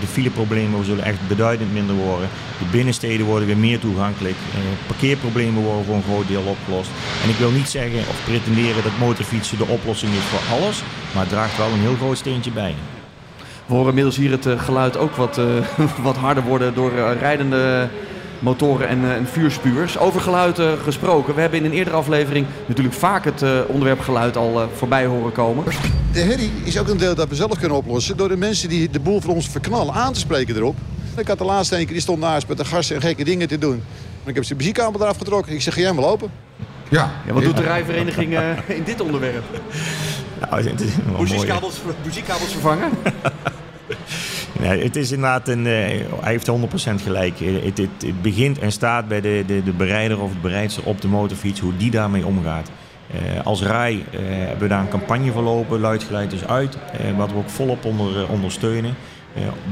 De 0.00 0.06
fileproblemen 0.06 0.84
zullen 0.84 1.04
echt 1.04 1.28
beduidend 1.28 1.72
minder 1.72 1.94
worden. 1.94 2.28
De 2.58 2.64
binnensteden 2.70 3.26
worden 3.26 3.46
weer 3.46 3.56
meer 3.56 3.78
toegankelijk. 3.78 4.36
parkeerproblemen 4.86 5.62
worden 5.62 5.84
voor 5.84 5.94
een 5.94 6.02
groot 6.02 6.28
deel 6.28 6.42
opgelost. 6.42 6.90
En 7.22 7.28
ik 7.28 7.36
wil 7.36 7.50
niet 7.50 7.68
zeggen 7.68 7.98
of 7.98 8.24
pretenderen 8.24 8.82
dat 8.82 8.98
motorfietsen 8.98 9.58
de 9.58 9.66
oplossing 9.66 10.12
is 10.12 10.24
voor 10.24 10.56
alles, 10.56 10.82
maar 11.12 11.22
het 11.22 11.32
draagt 11.32 11.56
wel 11.56 11.70
een 11.70 11.80
heel 11.80 11.96
groot 11.96 12.18
steentje 12.18 12.50
bij. 12.50 12.74
We 13.66 13.74
horen 13.74 13.88
inmiddels 13.88 14.16
hier 14.16 14.30
het 14.30 14.46
geluid 14.60 14.96
ook 14.96 15.14
wat, 15.16 15.38
uh, 15.38 15.44
wat 16.02 16.16
harder 16.16 16.42
worden 16.42 16.74
door 16.74 16.92
uh, 16.92 17.10
rijdende 17.20 17.88
motoren 18.38 18.88
en, 18.88 18.98
uh, 18.98 19.14
en 19.14 19.26
vuurspuurs. 19.26 19.98
Over 19.98 20.20
geluid 20.20 20.60
gesproken. 20.82 21.34
We 21.34 21.40
hebben 21.40 21.58
in 21.58 21.64
een 21.64 21.72
eerdere 21.72 21.96
aflevering 21.96 22.46
natuurlijk 22.66 22.96
vaak 22.96 23.24
het 23.24 23.44
onderwerp 23.66 24.00
geluid 24.00 24.36
al 24.36 24.68
voorbij 24.74 25.06
horen 25.06 25.32
komen. 25.32 25.64
De 26.12 26.20
herrie 26.20 26.52
is 26.64 26.78
ook 26.78 26.88
een 26.88 26.96
deel 26.96 27.14
dat 27.14 27.28
we 27.28 27.34
zelf 27.34 27.58
kunnen 27.58 27.76
oplossen... 27.76 28.16
door 28.16 28.28
de 28.28 28.36
mensen 28.36 28.68
die 28.68 28.90
de 28.90 29.00
boel 29.00 29.20
voor 29.20 29.34
ons 29.34 29.48
verknallen 29.48 29.94
aan 29.94 30.12
te 30.12 30.18
spreken 30.18 30.56
erop. 30.56 30.76
Ik 31.16 31.28
had 31.28 31.38
de 31.38 31.44
laatste 31.44 31.74
een 31.74 31.84
keer, 31.84 31.92
die 31.92 32.00
stond 32.00 32.20
naast 32.20 32.48
met 32.48 32.56
de 32.56 32.64
gasten 32.64 32.96
en 32.96 33.02
gekke 33.02 33.24
dingen 33.24 33.48
te 33.48 33.58
doen. 33.58 33.82
En 34.22 34.28
ik 34.28 34.34
heb 34.34 34.44
zijn 34.44 34.58
muziekkabel 34.58 35.00
eraf 35.00 35.18
getrokken. 35.18 35.52
Ik 35.52 35.62
zeg, 35.62 35.74
ga 35.74 35.80
jij 35.80 35.92
maar 35.92 36.04
lopen. 36.04 36.30
Ja. 36.88 37.10
ja 37.26 37.32
wat 37.32 37.42
doet 37.42 37.56
de 37.56 37.62
rijvereniging 37.62 38.38
in 38.66 38.82
dit 38.84 39.00
onderwerp? 39.00 39.44
Nou, 40.40 40.70
muziekkabels, 41.18 41.80
muziekabels 42.04 42.52
vervangen? 42.52 42.90
Nee, 44.60 44.82
het 44.82 44.96
is 44.96 45.12
inderdaad 45.12 45.48
een. 45.48 45.58
Uh, 45.58 45.72
hij 46.20 46.32
heeft 46.32 46.50
100% 46.50 47.02
gelijk. 47.02 47.40
Eh, 47.40 47.64
het, 47.64 47.78
het, 47.78 47.88
het, 48.04 48.22
begint 48.22 48.58
en 48.58 48.72
staat 48.72 49.08
bij 49.08 49.20
de, 49.20 49.44
de, 49.46 49.62
de 49.62 49.72
bereider 49.72 50.20
of 50.20 50.30
het 50.30 50.42
bereidster 50.42 50.84
op 50.84 51.00
de 51.00 51.08
motorfiets, 51.08 51.60
hoe 51.60 51.76
die 51.76 51.90
daarmee 51.90 52.26
omgaat. 52.26 52.70
Uh, 53.14 53.46
als 53.46 53.62
RAI 53.62 53.96
uh, 53.96 54.20
hebben 54.20 54.58
we 54.58 54.68
daar 54.68 54.80
een 54.80 54.88
campagne 54.88 55.32
verlopen, 55.32 55.80
luidgeleid 55.80 56.30
dus 56.30 56.46
uit, 56.46 56.78
wat 57.16 57.30
we 57.30 57.36
ook 57.36 57.50
volop 57.50 57.84
onder, 57.84 58.28
ondersteunen. 58.28 58.94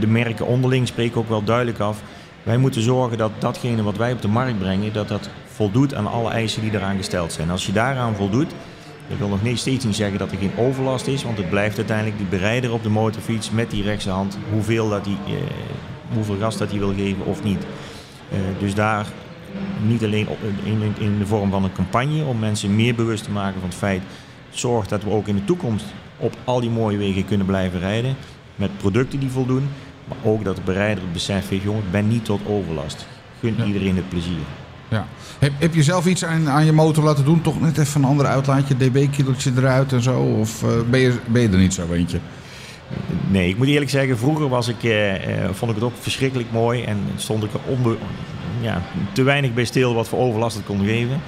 de 0.00 0.06
merken 0.06 0.46
onderling 0.46 0.88
spreken 0.88 1.20
ook 1.20 1.28
wel 1.28 1.44
duidelijk 1.44 1.78
af. 1.78 2.02
Wij 2.42 2.56
moeten 2.56 2.82
zorgen 2.82 3.18
dat 3.18 3.30
datgene 3.38 3.82
wat 3.82 3.96
wij 3.96 4.12
op 4.12 4.22
de 4.22 4.28
markt 4.28 4.58
brengen, 4.58 4.92
dat 4.92 5.08
dat 5.08 5.28
voldoet 5.46 5.94
aan 5.94 6.06
alle 6.06 6.30
eisen 6.30 6.62
die 6.62 6.72
eraan 6.72 6.96
gesteld 6.96 7.32
zijn. 7.32 7.50
Als 7.50 7.66
je 7.66 7.72
daaraan 7.72 8.14
voldoet, 8.14 8.52
Dat 9.08 9.18
wil 9.18 9.28
nog 9.28 9.42
niet, 9.42 9.58
steeds 9.58 9.84
niet 9.84 9.94
zeggen 9.94 10.18
dat 10.18 10.32
er 10.32 10.38
geen 10.38 10.56
overlast 10.56 11.06
is, 11.06 11.24
want 11.24 11.36
het 11.38 11.50
blijft 11.50 11.76
uiteindelijk 11.76 12.18
die 12.18 12.26
bereider 12.26 12.72
op 12.72 12.82
de 12.82 12.88
motorfiets 12.88 13.50
met 13.50 13.70
die 13.70 13.82
rechtse 13.82 14.10
hand 14.10 14.38
hoeveel, 14.50 14.88
dat 14.88 15.04
die, 15.04 15.18
eh, 15.26 15.32
hoeveel 16.14 16.36
gas 16.38 16.56
dat 16.56 16.70
hij 16.70 16.78
wil 16.78 16.94
geven 16.94 17.24
of 17.24 17.42
niet. 17.42 17.66
Eh, 18.30 18.38
dus 18.58 18.74
daar 18.74 19.06
niet 19.86 20.04
alleen 20.04 20.28
op, 20.28 20.38
in, 20.64 20.94
in, 20.98 21.18
de 21.18 21.26
vorm 21.26 21.50
van 21.50 21.64
een 21.64 21.72
campagne 21.72 22.24
om 22.24 22.38
mensen 22.38 22.76
meer 22.76 22.94
bewust 22.94 23.24
te 23.24 23.30
maken 23.30 23.60
van 23.60 23.68
het 23.68 23.78
feit, 23.78 24.02
zorg 24.50 24.86
dat 24.86 25.04
we 25.04 25.10
ook 25.10 25.28
in 25.28 25.36
de 25.36 25.44
toekomst 25.44 25.84
op 26.16 26.36
al 26.44 26.60
die 26.60 26.70
mooie 26.70 26.96
wegen 26.96 27.24
kunnen 27.24 27.46
blijven 27.46 27.78
rijden 27.78 28.16
met 28.56 28.78
producten 28.78 29.20
die 29.20 29.30
voldoen, 29.30 29.68
maar 30.08 30.18
ook 30.22 30.44
dat 30.44 30.56
de 30.56 30.62
bereider 30.62 31.04
het 31.04 31.12
besef 31.12 31.48
heeft, 31.48 31.62
jongen, 31.62 31.90
ben 31.90 32.08
niet 32.08 32.24
tot 32.24 32.40
overlast. 32.46 33.06
Gun 33.40 33.66
iedereen 33.66 33.96
het 33.96 34.08
plezier. 34.08 34.63
Heb, 35.38 35.52
heb 35.58 35.74
je 35.74 35.82
zelf 35.82 36.06
iets 36.06 36.24
aan, 36.24 36.48
aan 36.48 36.64
je 36.64 36.72
motor 36.72 37.04
laten 37.04 37.24
doen? 37.24 37.40
Toch 37.40 37.60
net 37.60 37.78
even 37.78 38.02
een 38.02 38.08
ander 38.08 38.26
uitlaatje, 38.26 38.76
dB-killertje 38.76 39.52
eruit 39.56 39.92
en 39.92 40.02
zo? 40.02 40.20
Of 40.20 40.62
uh, 40.62 40.70
ben, 40.90 41.00
je, 41.00 41.18
ben 41.26 41.42
je 41.42 41.48
er 41.48 41.58
niet 41.58 41.74
zo 41.74 41.92
eentje? 41.92 42.18
Nee, 43.28 43.48
ik 43.48 43.56
moet 43.56 43.66
eerlijk 43.66 43.90
zeggen, 43.90 44.18
vroeger 44.18 44.48
was 44.48 44.68
ik, 44.68 44.82
eh, 44.82 45.14
eh, 45.14 45.50
vond 45.52 45.70
ik 45.70 45.76
het 45.76 45.86
ook 45.86 45.96
verschrikkelijk 46.00 46.52
mooi. 46.52 46.82
En 46.82 46.98
stond 47.16 47.44
ik 47.44 47.50
er 47.52 47.96
ja, 48.60 48.82
te 49.12 49.22
weinig 49.22 49.54
bij 49.54 49.64
stil 49.64 49.94
wat 49.94 50.08
voor 50.08 50.18
overlast 50.18 50.56
het 50.56 50.64
kon 50.64 50.84
geven. 50.84 51.20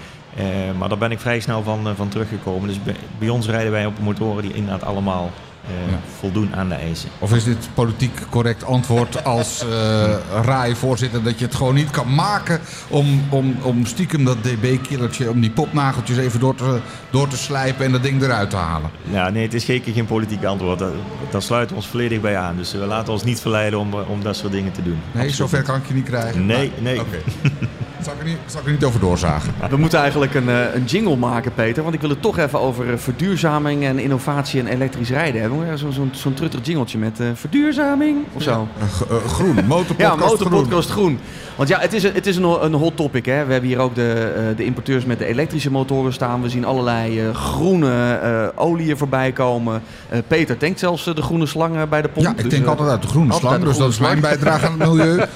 Maar 0.79 0.89
daar 0.89 0.99
ben 0.99 1.11
ik 1.11 1.21
vrij 1.21 1.41
snel 1.41 1.63
van, 1.63 1.97
van 1.97 2.09
teruggekomen. 2.09 2.69
Dus 2.69 2.83
bij, 2.83 2.97
bij, 3.19 3.29
ons 3.29 3.47
rijden 3.47 3.73
wij 3.73 3.87
op 3.87 3.99
motoren 3.99 4.43
die 4.43 4.53
inderdaad 4.53 4.85
allemaal 4.85 5.31
uh, 5.69 5.95
voldoen 6.19 6.57
aan 6.57 6.69
de 6.69 6.75
eisen. 6.75 7.09
Of 7.19 7.35
is 7.35 7.45
dit 7.45 7.69
politiek 7.75 8.21
correct 8.31 8.65
antwoord 8.65 9.25
als 9.25 9.65
uh, 9.65 10.43
RAI-voorzitter 10.43 11.23
dat 11.23 11.39
je 11.39 11.45
het 11.45 11.55
gewoon 11.55 11.75
niet 11.75 11.91
kan 11.91 12.15
maken 12.15 12.61
om, 12.89 13.23
om, 13.31 13.57
om 13.63 13.87
stiekem 13.87 14.25
dat 14.25 14.37
dB-killertje, 14.43 15.31
om 15.31 15.41
die 15.41 15.51
popnageltjes 15.51 16.17
even 16.17 16.41
door 16.41 16.55
te, 16.55 16.81
door 17.11 17.29
te 17.29 17.37
slijpen 17.37 17.85
en 17.85 17.93
dat 17.93 18.03
ding 18.03 18.23
eruit 18.23 18.51
te 18.51 18.57
halen? 18.57 18.91
Ja, 19.11 19.31
nee, 19.31 19.43
het 19.43 19.55
is 19.55 19.65
zeker 19.65 19.93
geen 19.93 20.07
politiek 20.07 20.45
antwoord. 20.45 20.79
Daar, 20.79 21.43
sluiten 21.43 21.77
we 21.77 21.83
ons 21.83 21.91
volledig 21.91 22.21
bij 22.21 22.37
aan. 22.37 22.57
Dus 22.57 22.73
we 22.73 22.79
laten 22.79 23.13
ons 23.13 23.25
niet 23.25 23.41
verleiden 23.41 23.79
om, 23.79 23.95
om 23.95 24.23
dat 24.23 24.37
soort 24.37 24.53
dingen 24.53 24.73
te 24.73 24.83
doen. 24.83 24.99
Nee, 25.13 25.29
Absoluut. 25.29 25.35
zover 25.35 25.63
kan 25.63 25.77
ik 25.77 25.87
je 25.87 25.95
niet 25.95 26.05
krijgen? 26.05 26.47
Nee, 26.47 26.73
maar, 26.75 26.83
nee. 26.83 27.01
Okay. 27.01 27.21
zal, 28.03 28.13
ik 28.13 28.19
er 28.19 28.25
niet, 28.25 28.39
zal 28.47 28.61
ik 28.61 28.67
er 28.67 28.73
niet 28.73 28.85
over 28.85 29.01
doorzagen? 29.01 29.53
We 29.71 29.77
moeten 29.77 29.99
eigenlijk 29.99 30.35
een, 30.35 30.49
een 30.49 30.85
jingle 30.85 31.17
maken, 31.17 31.55
Peter. 31.55 31.83
Want 31.83 31.95
ik 31.95 32.01
wil 32.01 32.11
het 32.11 32.23
toch 32.23 32.39
even 32.39 32.61
over 32.61 32.99
verduurzaming 32.99 33.85
en 33.85 33.99
innovatie 33.99 34.61
en 34.61 34.67
elektrisch 34.67 35.11
rijden 35.11 35.41
hebben. 35.41 35.79
Zo'n 35.79 35.93
zo, 35.93 36.09
zo 36.13 36.33
truttig 36.35 36.61
jingeltje 36.63 36.99
met 36.99 37.21
uh, 37.21 37.29
verduurzaming 37.35 38.25
of 38.33 38.43
zo. 38.43 38.69
Ja, 38.79 38.87
uh, 39.11 39.25
groen, 39.25 39.55
motorpodcast 39.67 40.21
Ja, 40.21 40.27
motorpodcast 40.27 40.91
groen. 40.91 41.05
groen. 41.05 41.19
Want 41.57 41.69
ja, 41.69 41.79
het 41.79 41.93
is, 41.93 42.03
een, 42.03 42.13
het 42.15 42.27
is 42.27 42.37
een, 42.37 42.65
een 42.65 42.73
hot 42.73 42.97
topic. 42.97 43.27
Hè. 43.27 43.45
We 43.45 43.53
hebben 43.53 43.71
hier 43.71 43.79
ook 43.79 43.95
de, 43.95 44.35
uh, 44.51 44.57
de 44.57 44.65
importeurs 44.65 45.05
met 45.05 45.19
de 45.19 45.27
elektrische 45.27 45.71
motoren 45.71 46.13
staan. 46.13 46.43
We 46.43 46.49
zien 46.49 46.65
allerlei 46.65 47.33
groene 47.33 48.53
olieën 48.55 48.97
voorbij 48.97 49.33
komen. 49.33 49.83
Peter 50.27 50.59
denkt 50.59 50.79
zelfs 50.79 51.05
de 51.05 51.23
groene 51.23 51.47
slang 51.47 51.89
bij 51.89 52.03
de 52.03 52.09
pomp. 52.09 52.27
Ja, 52.27 52.33
ik 52.33 52.43
dus, 52.43 52.53
denk 52.53 52.67
altijd 52.67 52.89
uit 52.89 53.03
de 53.03 53.09
groene 53.09 53.33
slang. 53.33 53.65
Dus 53.65 53.77
dat 53.77 53.91
is 53.91 53.99
mijn 53.99 54.21
bijdrage 54.21 54.67
aan 54.67 54.81
het 54.81 54.89
milieu. 54.89 55.21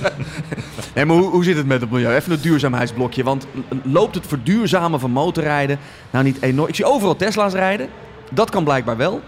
nee, 0.94 1.06
hoe, 1.06 1.30
hoe 1.30 1.44
zit 1.44 1.56
het 1.56 1.66
met 1.66 1.80
het 1.80 1.90
milieu? 1.90 2.14
Even 2.14 2.32
een 2.32 2.40
duurzaamheidsblokje. 2.40 3.24
Want 3.24 3.46
loopt 3.82 4.14
het 4.14 4.26
verduurzamen 4.26 5.00
van 5.00 5.10
motorrijden 5.10 5.78
nou 6.10 6.24
niet 6.24 6.42
enorm... 6.42 6.68
Ik 6.68 6.74
zie 6.74 6.84
overal 6.84 7.16
Tesla's 7.16 7.52
rijden. 7.52 7.88
Dat 8.30 8.50
kan 8.50 8.64
blijkbaar 8.64 8.96
wel. 8.96 9.20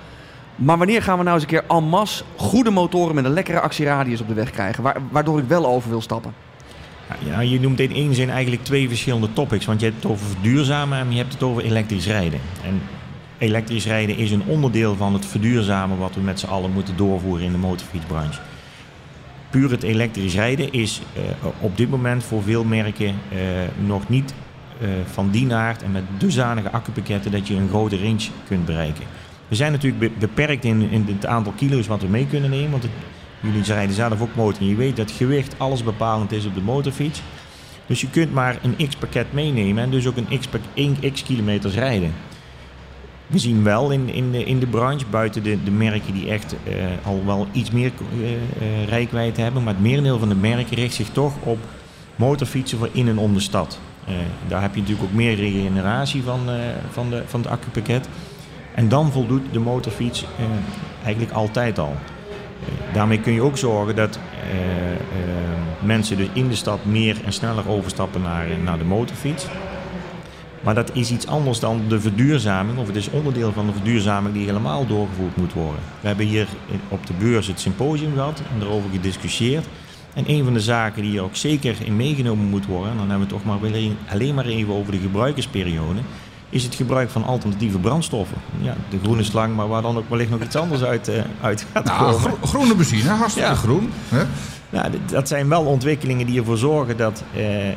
Maar 0.57 0.79
wanneer 0.79 1.03
gaan 1.03 1.19
we 1.19 1.23
nou 1.23 1.35
eens 1.35 1.45
een 1.45 1.51
keer 1.51 1.65
en 1.69 1.85
masse 1.85 2.25
goede 2.37 2.71
motoren 2.71 3.15
met 3.15 3.25
een 3.25 3.33
lekkere 3.33 3.61
actieradius 3.61 4.21
op 4.21 4.29
de 4.29 4.35
weg 4.35 4.51
krijgen? 4.51 4.85
Waardoor 5.11 5.39
ik 5.39 5.45
wel 5.49 5.67
over 5.67 5.91
wil 5.91 6.01
stappen. 6.01 6.35
Ja, 7.19 7.41
je 7.41 7.61
noemt 7.61 7.81
in 7.81 7.95
één 7.95 8.15
zin 8.15 8.31
eigenlijk 8.31 8.65
twee 8.65 8.89
verschillende 8.89 9.33
topics. 9.33 9.65
Want 9.65 9.81
je 9.81 9.87
hebt 9.87 10.03
het 10.03 10.13
over 10.13 10.27
verduurzamen 10.27 10.99
en 10.99 11.11
je 11.11 11.19
hebt 11.19 11.33
het 11.33 11.43
over 11.43 11.63
elektrisch 11.63 12.07
rijden. 12.07 12.41
En 12.65 12.83
elektrisch 13.39 13.87
rijden 13.87 14.17
is 14.17 14.31
een 14.31 14.43
onderdeel 14.47 14.97
van 14.97 15.13
het 15.13 15.27
verduurzamen 15.27 15.99
wat 15.99 16.15
we 16.15 16.21
met 16.21 16.41
z'n 16.41 16.47
allen 16.47 16.73
moeten 16.73 16.97
doorvoeren 16.97 17.45
in 17.45 17.53
de 17.53 17.59
motorfietsbranche. 17.59 18.41
Puur 19.53 19.71
het 19.71 19.83
elektrisch 19.83 20.35
rijden 20.35 20.73
is 20.73 21.01
uh, 21.17 21.23
op 21.61 21.77
dit 21.77 21.91
moment 21.91 22.25
voor 22.25 22.43
veel 22.43 22.65
merken 22.65 23.07
uh, 23.07 23.39
nog 23.87 24.09
niet 24.09 24.35
uh, 24.83 24.89
van 25.13 25.31
die 25.31 25.55
aard 25.55 25.83
en 25.83 25.91
met 25.91 26.03
dusdanige 26.19 26.71
accupakketten 26.71 27.31
dat 27.31 27.49
je 27.49 27.55
een 27.55 27.69
grote 27.69 27.97
range 27.97 28.29
kunt 28.49 28.65
bereiken. 28.65 29.05
We 29.49 29.55
zijn 29.55 29.73
natuurlijk 29.73 30.19
beperkt 30.19 30.65
in, 30.65 30.91
in 30.91 31.07
het 31.09 31.27
aantal 31.27 31.53
kilo's 31.53 31.87
wat 31.87 32.03
we 32.03 32.09
mee 32.09 32.27
kunnen 32.27 32.51
nemen. 32.51 32.71
Want 32.71 32.87
jullie 33.41 33.63
rijden 33.63 33.95
zelf 33.95 34.21
ook 34.21 34.35
motor 34.35 34.61
en 34.63 34.69
je 34.69 34.75
weet 34.75 34.97
dat 34.97 35.11
gewicht 35.11 35.55
alles 35.59 35.83
bepalend 35.83 36.33
is 36.33 36.47
op 36.47 36.55
de 36.55 36.61
motorfiets. 36.61 37.23
Dus 37.87 38.01
je 38.01 38.11
kunt 38.11 38.33
maar 38.33 38.59
een 38.63 38.89
x-pakket 38.89 39.33
meenemen 39.33 39.83
en 39.83 39.91
dus 39.91 40.07
ook 40.07 40.17
een 40.17 40.39
x, 40.39 40.49
1 40.75 40.97
x 41.13 41.23
kilometers 41.23 41.75
rijden. 41.75 42.13
We 43.33 43.39
zien 43.39 43.63
wel 43.63 43.91
in, 43.91 44.09
in, 44.09 44.31
de, 44.31 44.45
in 44.45 44.59
de 44.59 44.67
branche, 44.67 45.07
buiten 45.11 45.43
de, 45.43 45.63
de 45.65 45.71
merken 45.71 46.13
die 46.13 46.31
echt 46.31 46.55
uh, 46.69 46.75
al 47.03 47.23
wel 47.27 47.47
iets 47.53 47.71
meer 47.71 47.93
uh, 48.21 48.87
rijkwijde 48.89 49.43
hebben, 49.43 49.63
maar 49.63 49.75
het 49.75 49.83
merendeel 49.83 50.19
van 50.19 50.29
de 50.29 50.35
merken 50.35 50.77
richt 50.77 50.95
zich 50.95 51.09
toch 51.09 51.33
op 51.43 51.59
motorfietsen 52.17 52.79
voor 52.79 52.89
in 52.93 53.09
en 53.09 53.19
om 53.19 53.35
de 53.35 53.41
stad. 53.41 53.79
daar 54.49 54.63
heb 54.63 54.75
je 54.75 54.81
natuurlijk 54.81 55.09
ook 55.09 55.17
meer 55.17 55.35
regeneratie 55.35 56.23
van, 56.23 56.41
van, 56.91 57.11
de, 57.11 57.23
van 57.27 57.41
het 57.41 57.51
accupakket. 57.51 58.09
En 58.75 58.89
dan 58.89 59.13
voldoet 59.13 59.43
de 59.53 59.59
motorfiets 59.59 60.23
eh, 60.23 60.45
eigenlijk 61.05 61.35
altijd 61.35 61.79
al. 61.79 61.97
Eh, 62.61 62.95
daarmee 62.95 63.21
kun 63.21 63.33
je 63.33 63.43
ook 63.43 63.59
zorgen 63.59 63.97
dat 63.97 64.17
eh, 64.17 65.87
mensen 65.87 66.17
dus 66.17 66.29
in 66.33 66.49
de 66.49 66.55
stad 66.55 66.85
meer 66.85 67.17
en 67.25 67.33
sneller 67.33 67.69
overstappen 67.69 68.23
naar, 68.23 68.47
naar 68.65 68.79
de 68.79 68.85
motorfiets. 68.85 69.47
Maar 70.63 70.75
dat 70.75 70.91
is 70.93 71.11
iets 71.11 71.27
anders 71.27 71.61
dan 71.61 71.81
de 71.89 72.01
verduurzaming, 72.01 72.79
of 72.79 72.87
het 72.87 72.97
is 72.97 73.11
onderdeel 73.11 73.53
van 73.53 73.67
de 73.67 73.73
verduurzaming 73.73 74.35
die 74.35 74.47
helemaal 74.47 74.87
doorgevoerd 74.87 75.37
moet 75.37 75.53
worden. 75.53 75.81
We 76.01 76.07
hebben 76.07 76.27
hier 76.27 76.47
op 76.89 77.07
de 77.07 77.13
beurs 77.19 77.47
het 77.47 77.61
symposium 77.61 78.13
gehad 78.15 78.43
en 78.53 78.61
daarover 78.61 78.91
gediscussieerd. 78.91 79.67
En 80.15 80.25
een 80.27 80.45
van 80.45 80.53
de 80.53 80.61
zaken 80.61 81.03
die 81.03 81.11
hier 81.11 81.23
ook 81.23 81.37
zeker 81.37 81.77
in 81.85 81.97
meegenomen 81.97 82.47
moet 82.47 82.67
worden, 82.67 82.91
en 82.91 82.97
dan 82.97 83.09
hebben 83.11 83.29
we 83.29 83.35
het 83.35 83.45
toch 83.45 83.61
maar 83.61 83.71
alleen 84.09 84.35
maar 84.35 84.47
even 84.47 84.75
over 84.75 84.93
de 84.93 84.99
gebruikersperiode, 84.99 86.01
is 86.51 86.65
het 86.65 86.75
gebruik 86.75 87.11
van 87.11 87.25
alternatieve 87.25 87.79
brandstoffen. 87.79 88.37
Ja, 88.61 88.77
de 88.91 88.99
groene 89.03 89.23
slang, 89.23 89.57
maar 89.57 89.69
waar 89.69 89.83
dan 89.83 89.97
ook 89.97 90.09
wellicht 90.09 90.31
nog 90.31 90.43
iets 90.43 90.57
anders 90.57 90.83
uit, 90.83 91.09
uh, 91.09 91.15
uit 91.41 91.67
gaat 91.73 91.85
nou, 91.85 92.13
komen. 92.13 92.39
groene 92.43 92.75
benzine, 92.75 93.09
hartstikke 93.09 93.49
ja. 93.49 93.55
groen. 93.55 93.91
Hè? 94.09 94.23
Nou, 94.71 94.91
dat 95.07 95.29
zijn 95.29 95.49
wel 95.49 95.65
ontwikkelingen 95.65 96.27
die 96.27 96.39
ervoor 96.39 96.57
zorgen 96.57 96.97
dat, 96.97 97.23
uh, 97.37 97.69
uh, 97.69 97.75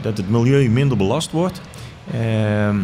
dat 0.00 0.16
het 0.16 0.30
milieu 0.30 0.68
minder 0.68 0.96
belast 0.96 1.30
wordt. 1.30 1.60
Ehm, 2.12 2.76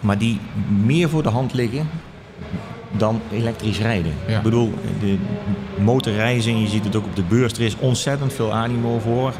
maar 0.00 0.18
die 0.18 0.40
meer 0.84 1.08
voor 1.08 1.22
de 1.22 1.28
hand 1.28 1.52
liggen 1.52 1.88
dan 2.90 3.20
elektrisch 3.32 3.78
rijden. 3.78 4.12
Ja. 4.26 4.36
Ik 4.36 4.42
bedoel, 4.42 4.74
de 5.00 5.16
motorreizen, 5.78 6.60
je 6.60 6.68
ziet 6.68 6.84
het 6.84 6.96
ook 6.96 7.04
op 7.04 7.16
de 7.16 7.22
beurs, 7.22 7.52
er 7.52 7.60
is 7.60 7.76
ontzettend 7.76 8.32
veel 8.32 8.52
animo 8.52 8.98
voor. 8.98 9.32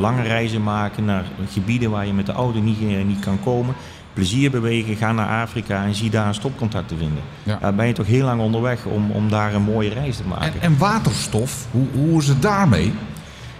Lange 0.00 0.22
reizen 0.22 0.62
maken 0.62 1.04
naar 1.04 1.24
gebieden 1.52 1.90
waar 1.90 2.06
je 2.06 2.12
met 2.12 2.26
de 2.26 2.32
auto 2.32 2.60
niet, 2.60 3.06
niet 3.06 3.20
kan 3.20 3.40
komen 3.44 3.74
plezier 4.18 4.50
bewegen, 4.50 4.96
ga 4.96 5.12
naar 5.12 5.42
Afrika 5.42 5.84
en 5.84 5.94
zie 5.94 6.10
daar 6.10 6.26
een 6.26 6.34
stopcontact 6.34 6.88
te 6.88 6.96
vinden. 6.96 7.22
Ja. 7.42 7.58
Daar 7.60 7.74
ben 7.74 7.86
je 7.86 7.92
toch 7.92 8.06
heel 8.06 8.24
lang 8.24 8.40
onderweg 8.40 8.84
om, 8.84 9.10
om 9.10 9.28
daar 9.28 9.54
een 9.54 9.62
mooie 9.62 9.90
reis 9.90 10.16
te 10.16 10.22
maken. 10.24 10.52
En, 10.52 10.60
en 10.60 10.78
waterstof, 10.78 11.66
hoe, 11.70 11.86
hoe 11.92 12.20
is 12.20 12.28
het 12.28 12.42
daarmee? 12.42 12.92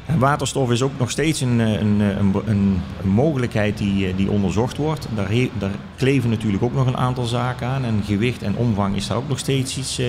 En 0.09 0.19
waterstof 0.19 0.71
is 0.71 0.83
ook 0.83 0.99
nog 0.99 1.11
steeds 1.11 1.41
een, 1.41 1.59
een, 1.59 2.01
een, 2.01 2.35
een, 2.47 2.81
mogelijkheid 3.03 3.79
die, 3.79 4.15
die 4.15 4.31
onderzocht 4.31 4.77
wordt. 4.77 5.09
Daar, 5.15 5.31
daar, 5.59 5.71
kleven 5.97 6.31
natuurlijk 6.31 6.63
ook 6.63 6.75
nog 6.75 6.87
een 6.87 6.97
aantal 6.97 7.25
zaken 7.25 7.67
aan. 7.67 7.85
En 7.85 8.03
gewicht 8.05 8.43
en 8.43 8.57
omvang 8.57 8.97
is 8.97 9.07
daar 9.07 9.17
ook 9.17 9.29
nog 9.29 9.39
steeds 9.39 9.79
iets, 9.79 10.01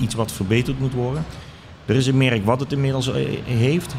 iets 0.00 0.14
wat 0.14 0.32
verbeterd 0.32 0.80
moet 0.80 0.92
worden. 0.92 1.24
Er 1.86 1.96
is 1.96 2.06
een 2.06 2.16
merk 2.16 2.44
wat 2.44 2.60
het 2.60 2.72
inmiddels 2.72 3.10
heeft. 3.44 3.94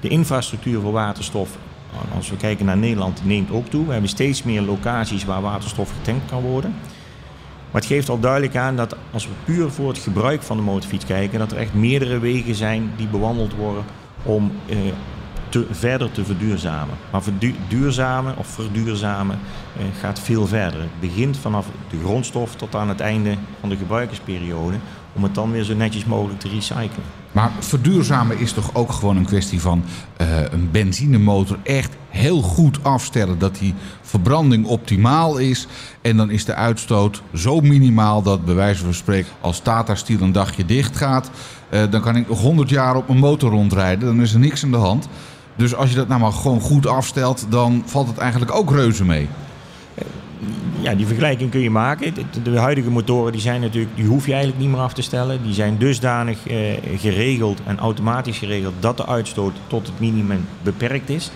De 0.00 0.08
infrastructuur 0.08 0.80
voor 0.80 0.92
waterstof 0.92 1.58
als 2.14 2.30
we 2.30 2.36
kijken 2.36 2.66
naar 2.66 2.76
Nederland, 2.76 3.24
neemt 3.24 3.50
ook 3.50 3.66
toe. 3.66 3.86
We 3.86 3.92
hebben 3.92 4.10
steeds 4.10 4.42
meer 4.42 4.62
locaties 4.62 5.24
waar 5.24 5.42
waterstof 5.42 5.92
getankt 5.96 6.30
kan 6.30 6.42
worden. 6.42 6.74
Maar 7.70 7.80
het 7.80 7.90
geeft 7.90 8.08
al 8.08 8.20
duidelijk 8.20 8.56
aan 8.56 8.76
dat 8.76 8.96
als 9.12 9.26
we 9.26 9.32
puur 9.44 9.70
voor 9.70 9.88
het 9.88 9.98
gebruik 9.98 10.42
van 10.42 10.56
de 10.56 10.62
motorfiets 10.62 11.04
kijken, 11.04 11.38
dat 11.38 11.52
er 11.52 11.58
echt 11.58 11.74
meerdere 11.74 12.18
wegen 12.18 12.54
zijn 12.54 12.92
die 12.96 13.06
bewandeld 13.06 13.54
worden 13.54 13.84
om 14.22 14.52
eh, 14.66 14.76
te, 15.48 15.66
verder 15.70 16.12
te 16.12 16.24
verduurzamen. 16.24 16.94
Maar 17.10 17.22
verduurzamen 17.22 18.36
of 18.36 18.46
verduurzamen 18.46 19.38
eh, 19.76 19.84
gaat 20.00 20.20
veel 20.20 20.46
verder. 20.46 20.80
Het 20.80 21.00
begint 21.00 21.36
vanaf 21.36 21.66
de 21.90 21.98
grondstof 21.98 22.54
tot 22.54 22.74
aan 22.74 22.88
het 22.88 23.00
einde 23.00 23.34
van 23.60 23.68
de 23.68 23.76
gebruikersperiode 23.76 24.76
om 25.12 25.22
het 25.22 25.34
dan 25.34 25.52
weer 25.52 25.64
zo 25.64 25.74
netjes 25.74 26.04
mogelijk 26.04 26.40
te 26.40 26.48
recyclen. 26.48 27.04
Maar 27.32 27.50
verduurzamen 27.58 28.38
is 28.38 28.52
toch 28.52 28.74
ook 28.74 28.92
gewoon 28.92 29.16
een 29.16 29.24
kwestie 29.24 29.60
van 29.60 29.82
uh, 30.20 30.26
een 30.50 30.70
benzinemotor 30.70 31.58
echt 31.62 31.96
heel 32.08 32.42
goed 32.42 32.84
afstellen. 32.84 33.38
Dat 33.38 33.58
die 33.58 33.74
verbranding 34.02 34.66
optimaal 34.66 35.38
is. 35.38 35.66
En 36.02 36.16
dan 36.16 36.30
is 36.30 36.44
de 36.44 36.54
uitstoot 36.54 37.22
zo 37.34 37.60
minimaal 37.60 38.22
dat 38.22 38.44
bij 38.44 38.54
wijze 38.54 38.84
van 38.84 38.94
spreken 38.94 39.32
als 39.40 39.60
Tata 39.60 39.94
Steel 39.94 40.20
een 40.20 40.32
dagje 40.32 40.64
dicht 40.64 40.96
gaat. 40.96 41.30
Uh, 41.70 41.82
dan 41.90 42.00
kan 42.00 42.16
ik 42.16 42.28
nog 42.28 42.40
100 42.40 42.68
jaar 42.68 42.96
op 42.96 43.08
een 43.08 43.18
motor 43.18 43.50
rondrijden. 43.50 44.06
Dan 44.06 44.20
is 44.20 44.32
er 44.32 44.40
niks 44.40 44.64
aan 44.64 44.70
de 44.70 44.76
hand. 44.76 45.08
Dus 45.56 45.74
als 45.74 45.90
je 45.90 45.96
dat 45.96 46.08
nou 46.08 46.20
maar 46.20 46.32
gewoon 46.32 46.60
goed 46.60 46.86
afstelt, 46.86 47.46
dan 47.48 47.82
valt 47.86 48.08
het 48.08 48.18
eigenlijk 48.18 48.54
ook 48.54 48.70
reuze 48.70 49.04
mee. 49.04 49.28
Ja, 50.80 50.94
die 50.94 51.06
vergelijking 51.06 51.50
kun 51.50 51.60
je 51.60 51.70
maken. 51.70 52.14
De, 52.42 52.58
huidige 52.58 52.90
motoren 52.90 53.32
die 53.32 53.40
zijn 53.40 53.60
natuurlijk, 53.60 53.96
die 53.96 54.06
hoef 54.06 54.26
je 54.26 54.32
eigenlijk 54.32 54.62
niet 54.62 54.70
meer 54.70 54.80
af 54.80 54.92
te 54.92 55.02
stellen. 55.02 55.42
Die 55.42 55.54
zijn 55.54 55.78
dusdanig 55.78 56.46
eh, 56.46 56.56
geregeld 56.96 57.60
en 57.66 57.78
automatisch 57.78 58.38
geregeld 58.38 58.74
dat 58.80 58.96
de 58.96 59.06
uitstoot 59.06 59.52
tot 59.66 59.86
het 59.86 60.00
minimum 60.00 60.46
beperkt 60.62 61.08
is. 61.08 61.30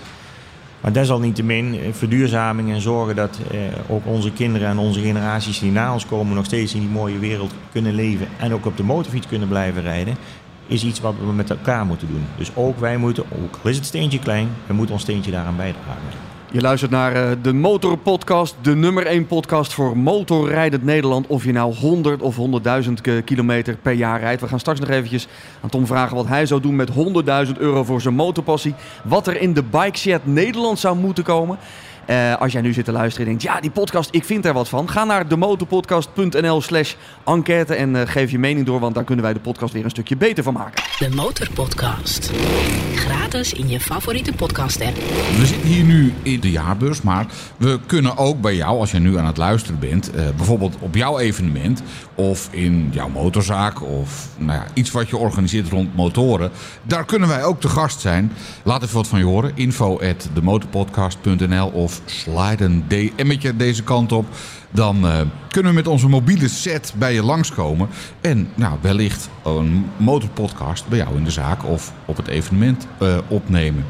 Maar 0.81 0.93
desalniettemin 0.93 1.79
eh, 1.79 1.93
verduurzaming 1.93 2.71
en 2.71 2.81
zorgen 2.81 3.15
dat 3.15 3.39
eh, 3.51 3.59
ook 3.87 4.05
onze 4.05 4.31
kinderen 4.31 4.67
en 4.67 4.77
onze 4.77 4.99
generaties 4.99 5.59
die 5.59 5.71
na 5.71 5.93
ons 5.93 6.05
komen 6.05 6.35
nog 6.35 6.45
steeds 6.45 6.73
in 6.73 6.79
die 6.79 6.89
mooie 6.89 7.19
wereld 7.19 7.53
kunnen 7.71 7.95
leven 7.95 8.27
en 8.37 8.53
ook 8.53 8.65
op 8.65 8.77
de 8.77 8.83
motorfiets 8.83 9.27
kunnen 9.27 9.47
blijven 9.47 9.81
rijden, 9.81 10.15
is 10.67 10.83
iets 10.83 10.99
wat 10.99 11.15
we 11.25 11.33
met 11.33 11.49
elkaar 11.49 11.85
moeten 11.85 12.07
doen. 12.07 12.25
Dus 12.37 12.55
ook 12.55 12.79
wij 12.79 12.97
moeten, 12.97 13.23
ook 13.43 13.59
al 13.63 13.69
is 13.69 13.75
het 13.75 13.85
steentje 13.85 14.19
klein, 14.19 14.49
we 14.67 14.73
moeten 14.73 14.93
ons 14.93 15.03
steentje 15.03 15.31
daaraan 15.31 15.55
bijdragen. 15.55 16.34
Je 16.55 16.61
luistert 16.61 16.91
naar 16.91 17.13
eh, 17.13 17.31
de 17.41 17.53
Motorpodcast, 17.53 18.55
de 18.61 18.75
nummer 18.75 19.05
1 19.05 19.27
podcast 19.27 19.73
voor 19.73 19.97
motorrijdend 19.97 20.83
Nederland. 20.83 21.27
Of 21.27 21.43
je 21.43 21.51
nou 21.51 21.75
100 21.75 22.21
of 22.21 22.37
100.000 22.37 23.23
kilometer 23.25 23.77
per 23.81 23.91
jaar 23.91 24.19
rijdt. 24.19 24.41
We 24.41 24.47
gaan 24.47 24.59
straks 24.59 24.79
nog 24.79 24.89
eventjes 24.89 25.27
aan 25.61 25.69
Tom 25.69 25.87
vragen 25.87 26.15
wat 26.15 26.27
hij 26.27 26.45
zou 26.45 26.61
doen 26.61 26.75
met 26.75 26.89
100.000 27.47 27.57
euro 27.57 27.83
voor 27.83 28.01
zijn 28.01 28.13
motorpassie. 28.13 28.73
Wat 29.03 29.27
er 29.27 29.41
in 29.41 29.53
de 29.53 29.63
Bike 29.63 29.97
Shed 29.97 30.25
Nederland 30.25 30.79
zou 30.79 30.97
moeten 30.97 31.23
komen. 31.23 31.57
Uh, 32.09 32.35
als 32.35 32.51
jij 32.51 32.61
nu 32.61 32.73
zit 32.73 32.85
te 32.85 32.91
luisteren 32.91 33.27
en 33.27 33.37
denkt, 33.37 33.53
ja, 33.53 33.61
die 33.61 33.71
podcast, 33.71 34.09
ik 34.11 34.23
vind 34.23 34.45
er 34.45 34.53
wat 34.53 34.69
van. 34.69 34.89
Ga 34.89 35.03
naar 35.03 35.27
demotorpodcast.nl 35.27 36.61
slash 36.61 36.93
enquête 37.25 37.75
en 37.75 37.95
uh, 37.95 38.01
geef 38.05 38.31
je 38.31 38.39
mening 38.39 38.65
door, 38.65 38.79
want 38.79 38.95
daar 38.95 39.03
kunnen 39.03 39.25
wij 39.25 39.33
de 39.33 39.39
podcast 39.39 39.73
weer 39.73 39.83
een 39.83 39.89
stukje 39.89 40.17
beter 40.17 40.43
van 40.43 40.53
maken. 40.53 40.83
De 40.99 41.09
Motorpodcast. 41.15 42.31
Gratis 42.95 43.53
in 43.53 43.69
je 43.69 43.79
favoriete 43.79 44.33
podcast 44.33 44.81
app. 44.81 44.95
We 45.37 45.45
zitten 45.45 45.67
hier 45.67 45.83
nu 45.83 46.13
in 46.21 46.39
de 46.39 46.51
jaarbeurs, 46.51 47.01
maar 47.01 47.25
we 47.57 47.79
kunnen 47.85 48.17
ook 48.17 48.41
bij 48.41 48.55
jou, 48.55 48.79
als 48.79 48.91
je 48.91 48.99
nu 48.99 49.17
aan 49.17 49.25
het 49.25 49.37
luisteren 49.37 49.79
bent, 49.79 50.15
uh, 50.15 50.21
bijvoorbeeld 50.35 50.75
op 50.79 50.95
jouw 50.95 51.19
evenement 51.19 51.81
of 52.15 52.47
in 52.51 52.89
jouw 52.91 53.09
motorzaak 53.09 53.81
of 53.81 54.27
nou 54.37 54.51
ja, 54.51 54.65
iets 54.73 54.91
wat 54.91 55.09
je 55.09 55.17
organiseert 55.17 55.69
rond 55.69 55.95
motoren, 55.95 56.51
daar 56.83 57.05
kunnen 57.05 57.27
wij 57.27 57.43
ook 57.43 57.61
te 57.61 57.69
gast 57.69 57.99
zijn. 57.99 58.31
Laat 58.63 58.83
even 58.83 58.95
wat 58.95 59.07
van 59.07 59.19
je 59.19 59.25
horen. 59.25 59.51
Info 59.55 59.99
at 59.99 60.29
demotorpodcast.nl 60.33 61.67
of 61.67 62.01
slide 62.05 62.63
een 62.63 62.83
DM'tje 62.87 63.55
deze 63.55 63.83
kant 63.83 64.11
op. 64.11 64.25
Dan 64.71 65.05
uh, 65.05 65.21
kunnen 65.49 65.71
we 65.71 65.77
met 65.77 65.87
onze 65.87 66.07
mobiele 66.07 66.47
set 66.47 66.93
bij 66.97 67.13
je 67.13 67.23
langskomen. 67.23 67.89
En 68.21 68.49
nou, 68.55 68.77
wellicht 68.81 69.29
een 69.43 69.85
motorpodcast 69.97 70.87
bij 70.87 70.97
jou 70.97 71.17
in 71.17 71.23
de 71.23 71.31
zaak 71.31 71.65
of 71.65 71.93
op 72.05 72.17
het 72.17 72.27
evenement 72.27 72.87
uh, 73.01 73.17
opnemen. 73.27 73.85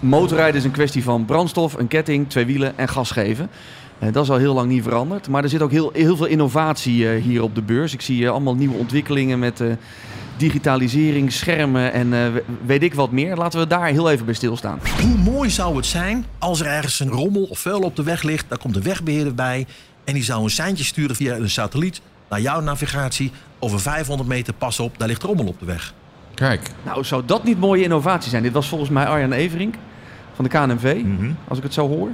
Motorrijden 0.00 0.56
is 0.56 0.64
een 0.64 0.70
kwestie 0.70 1.02
van 1.02 1.24
brandstof, 1.24 1.74
een 1.74 1.88
ketting, 1.88 2.30
twee 2.30 2.46
wielen 2.46 2.78
en 2.78 2.88
gas 2.88 3.10
geven. 3.10 3.50
Uh, 4.04 4.12
dat 4.12 4.24
is 4.24 4.30
al 4.30 4.36
heel 4.36 4.54
lang 4.54 4.68
niet 4.68 4.82
veranderd. 4.82 5.28
Maar 5.28 5.42
er 5.42 5.48
zit 5.48 5.62
ook 5.62 5.70
heel, 5.70 5.90
heel 5.92 6.16
veel 6.16 6.26
innovatie 6.26 7.08
hier 7.08 7.42
op 7.42 7.54
de 7.54 7.62
beurs. 7.62 7.92
Ik 7.92 8.00
zie 8.00 8.28
allemaal 8.28 8.54
nieuwe 8.54 8.76
ontwikkelingen 8.76 9.38
met 9.38 9.62
digitalisering, 10.36 11.32
schermen 11.32 11.92
en 11.92 12.12
uh, 12.12 12.26
weet 12.66 12.82
ik 12.82 12.94
wat 12.94 13.10
meer. 13.10 13.36
Laten 13.36 13.60
we 13.60 13.66
daar 13.66 13.86
heel 13.86 14.10
even 14.10 14.24
bij 14.24 14.34
stilstaan. 14.34 14.80
Hoe 15.00 15.32
mooi 15.32 15.50
zou 15.50 15.76
het 15.76 15.86
zijn 15.86 16.24
als 16.38 16.60
er 16.60 16.66
ergens 16.66 17.00
een 17.00 17.10
rommel 17.10 17.42
of 17.42 17.58
vuil 17.58 17.80
op 17.80 17.96
de 17.96 18.02
weg 18.02 18.22
ligt. 18.22 18.44
Daar 18.48 18.58
komt 18.58 18.74
de 18.74 18.82
wegbeheerder 18.82 19.34
bij 19.34 19.66
en 20.04 20.14
die 20.14 20.22
zou 20.22 20.42
een 20.42 20.50
seintje 20.50 20.84
sturen 20.84 21.16
via 21.16 21.36
een 21.36 21.50
satelliet 21.50 22.00
naar 22.28 22.40
jouw 22.40 22.60
navigatie. 22.60 23.32
Over 23.58 23.80
500 23.80 24.28
meter 24.28 24.54
pas 24.54 24.80
op, 24.80 24.98
daar 24.98 25.08
ligt 25.08 25.22
rommel 25.22 25.46
op 25.46 25.58
de 25.58 25.66
weg. 25.66 25.94
Kijk. 26.34 26.70
Nou, 26.84 27.04
zou 27.04 27.22
dat 27.26 27.44
niet 27.44 27.60
mooie 27.60 27.82
innovatie 27.82 28.30
zijn? 28.30 28.42
Dit 28.42 28.52
was 28.52 28.68
volgens 28.68 28.90
mij 28.90 29.06
Arjan 29.06 29.32
Everink 29.32 29.74
van 30.34 30.44
de 30.44 30.50
KNV, 30.50 31.00
mm 31.04 31.16
-hmm. 31.16 31.36
als 31.48 31.58
ik 31.58 31.64
het 31.64 31.74
zo 31.74 31.88
hoor. 31.88 32.08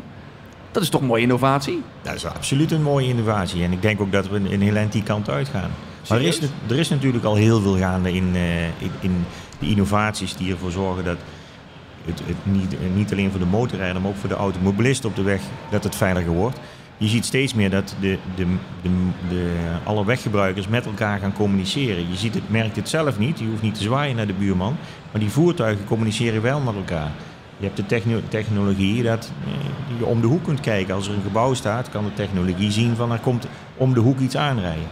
Dat 0.72 0.83
is 0.83 0.88
toch 0.88 1.00
een 1.00 1.06
mooie 1.06 1.22
innovatie? 1.22 1.83
Dat 2.02 2.14
is 2.14 2.24
absoluut 2.24 2.70
een 2.70 2.83
mooie 2.83 3.09
innovatie. 3.09 3.62
En 3.62 3.72
ik 3.72 3.83
denk 3.83 4.00
ook 4.00 4.12
dat 4.12 4.28
we 4.28 4.37
een 4.37 4.62
heel 4.62 4.76
eind 4.76 4.92
die 4.92 5.02
kant 5.02 5.28
uitgaan. 5.28 5.70
Maar 6.09 6.18
er 6.18 6.26
is, 6.26 6.40
er 6.68 6.78
is 6.78 6.88
natuurlijk 6.88 7.24
al 7.24 7.35
heel 7.35 7.61
veel 7.61 7.76
gaande 7.76 8.12
in, 8.12 8.30
uh, 8.35 8.64
in, 8.64 8.90
in 9.00 9.24
de 9.59 9.68
innovaties 9.68 10.37
die 10.37 10.52
ervoor 10.52 10.70
zorgen 10.70 11.04
dat 11.04 11.16
het, 12.04 12.20
het 12.24 12.37
niet, 12.42 12.76
niet, 12.94 13.12
alleen 13.12 13.30
voor 13.30 13.40
de 13.40 13.46
motorrijder, 13.46 14.00
maar 14.00 14.11
ook 14.11 14.16
voor 14.16 14.28
de 14.28 14.35
automobilist 14.35 15.04
op 15.04 15.16
de 15.16 15.22
weg, 15.22 15.40
dat 15.70 15.85
het 15.85 15.96
veiliger 15.96 16.33
wordt. 16.33 16.59
Je 16.96 17.09
ziet 17.09 17.24
steeds 17.24 17.54
meer 17.54 17.70
dat 17.70 17.94
de, 18.00 18.18
de, 18.35 18.46
de, 18.83 18.88
de, 19.28 19.52
alle 19.85 20.04
weggebruikers 20.04 20.68
met 20.68 20.87
elkaar 20.87 21.18
gaan 21.18 21.33
communiceren. 21.33 22.11
Je 22.11 22.16
ziet 22.16 22.35
het, 22.35 22.50
merkt 22.50 22.76
het 22.76 22.88
zelf 22.88 23.18
niet, 23.18 23.38
je 23.38 23.46
hoeft 23.46 23.62
niet 23.62 23.74
te 23.74 23.83
zwaaien 23.83 24.16
naar 24.16 24.26
de 24.26 24.33
buurman, 24.33 24.76
maar 25.12 25.20
die 25.20 25.30
voertuigen 25.30 25.85
communiceren 25.85 26.42
wel 26.42 26.61
met 26.61 26.74
elkaar. 26.74 27.11
Je 27.61 27.66
hebt 27.66 27.77
de 27.77 27.87
techno 27.87 28.20
technologie 28.29 29.03
dat 29.03 29.31
je 29.99 30.05
om 30.05 30.20
de 30.20 30.27
hoek 30.27 30.44
kunt 30.44 30.61
kijken. 30.61 30.94
Als 30.94 31.09
er 31.09 31.14
een 31.14 31.23
gebouw 31.23 31.55
staat, 31.55 31.88
kan 31.88 32.05
de 32.05 32.14
technologie 32.14 32.70
zien 32.70 32.96
van 32.96 33.12
er 33.12 33.18
komt 33.18 33.46
om 33.77 33.94
de 33.94 34.01
hoek 34.01 34.18
iets 34.18 34.37
aanrijden. 34.37 34.88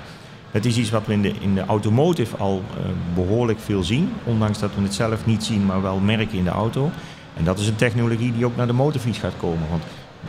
Het 0.51 0.67
is 0.67 0.77
iets 0.77 0.91
wat 0.91 1.07
we 1.07 1.13
in 1.13 1.23
de, 1.23 1.33
in 1.41 1.55
de 1.55 1.65
automotive 1.65 2.37
al 2.37 2.63
uh, 2.71 2.85
behoorlijk 3.15 3.59
veel 3.61 3.83
zien. 3.83 4.13
Ondanks 4.25 4.59
dat 4.59 4.71
we 4.75 4.83
het 4.83 4.95
zelf 4.95 5.27
niet 5.27 5.45
zien, 5.45 5.67
maar 5.67 5.83
wel 5.83 5.99
merken 5.99 6.39
in 6.39 6.45
de 6.45 6.51
auto. 6.51 6.91
En 7.37 7.45
dat 7.45 7.59
is 7.59 7.69
een 7.69 7.77
technologie 7.77 8.33
die 8.33 8.45
ook 8.45 8.57
naar 8.57 8.67
de 8.67 8.73
motorfiets 8.73 9.19
gaat 9.19 9.37
komen. 9.41 9.69
Want 9.71 9.83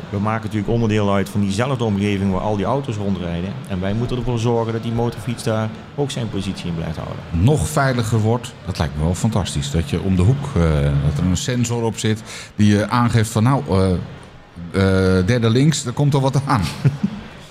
we 0.10 0.20
maken 0.20 0.44
natuurlijk 0.44 0.72
onderdeel 0.72 1.14
uit 1.14 1.30
van 1.30 1.42
diezelfde 1.42 1.84
omgeving 1.84 2.32
waar 2.32 2.42
al 2.42 2.56
die 2.56 2.66
auto's 2.66 2.96
rondrijden. 2.96 3.54
En 3.68 3.80
wij 3.80 3.94
moeten 3.94 4.18
ervoor 4.18 4.40
zorgen 4.40 4.74
dat 4.74 4.84
die 4.84 4.92
motorfiets 4.92 5.44
daar 5.44 5.70
ook 5.96 6.12
zijn 6.12 6.30
positie 6.30 6.68
in 6.68 6.76
blijft 6.76 6.98
houden. 6.98 7.18
Nog 7.32 7.68
veiliger 7.68 8.20
wordt, 8.20 8.54
dat 8.66 8.78
lijkt 8.78 8.96
me 8.98 9.04
wel 9.04 9.16
fantastisch. 9.16 9.72
Dat 9.72 9.90
je 9.90 10.02
om 10.02 10.16
de 10.16 10.22
hoek, 10.22 10.46
uh, 10.58 10.64
dat 10.84 11.18
er 11.18 11.24
een 11.24 11.38
sensor 11.38 11.84
op 11.84 11.98
zit 11.98 12.24
die 12.56 12.76
je 12.76 12.90
aangeeft 12.90 13.32
van 13.32 13.44
nou, 13.44 13.64
uh, 13.70 15.26
derde 15.26 15.50
links, 15.50 15.86
er 15.86 15.94
komt 15.94 16.14
er 16.14 16.20
wat 16.20 16.42
aan. 16.46 16.62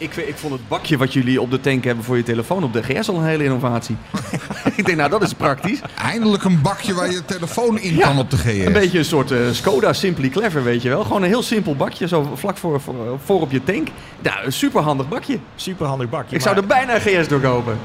Ik, 0.00 0.16
ik 0.16 0.36
vond 0.36 0.52
het 0.52 0.68
bakje 0.68 0.96
wat 0.96 1.12
jullie 1.12 1.40
op 1.40 1.50
de 1.50 1.60
tank 1.60 1.84
hebben 1.84 2.04
voor 2.04 2.16
je 2.16 2.22
telefoon 2.22 2.64
op 2.64 2.72
de 2.72 2.82
GS 2.82 3.08
al 3.08 3.16
een 3.16 3.24
hele 3.24 3.44
innovatie. 3.44 3.96
ik 4.78 4.86
denk, 4.86 4.98
nou, 4.98 5.10
dat 5.10 5.22
is 5.22 5.32
praktisch. 5.32 5.80
Eindelijk 6.02 6.44
een 6.44 6.60
bakje 6.62 6.94
waar 6.94 7.10
je 7.10 7.24
telefoon 7.24 7.78
in 7.78 7.96
ja, 7.96 8.06
kan 8.06 8.18
op 8.18 8.30
de 8.30 8.36
GS. 8.36 8.64
Een 8.64 8.72
beetje 8.72 8.98
een 8.98 9.04
soort 9.04 9.30
uh, 9.30 9.38
Skoda 9.52 9.92
Simply 9.92 10.28
Clever, 10.28 10.62
weet 10.62 10.82
je 10.82 10.88
wel. 10.88 11.02
Gewoon 11.02 11.22
een 11.22 11.28
heel 11.28 11.42
simpel 11.42 11.76
bakje, 11.76 12.08
zo 12.08 12.30
vlak 12.34 12.56
voor, 12.56 12.80
voor, 12.80 12.94
voor 13.24 13.40
op 13.40 13.50
je 13.50 13.64
tank. 13.64 13.88
Nou, 14.22 14.44
een 14.44 14.52
superhandig 14.52 15.08
bakje. 15.08 15.38
Superhandig 15.56 16.08
bakje. 16.08 16.36
Ik 16.36 16.44
maar... 16.44 16.54
zou 16.54 16.56
er 16.56 16.66
bijna 16.66 16.94
een 16.94 17.00
GS 17.00 17.28
door 17.28 17.40
kopen. 17.40 17.78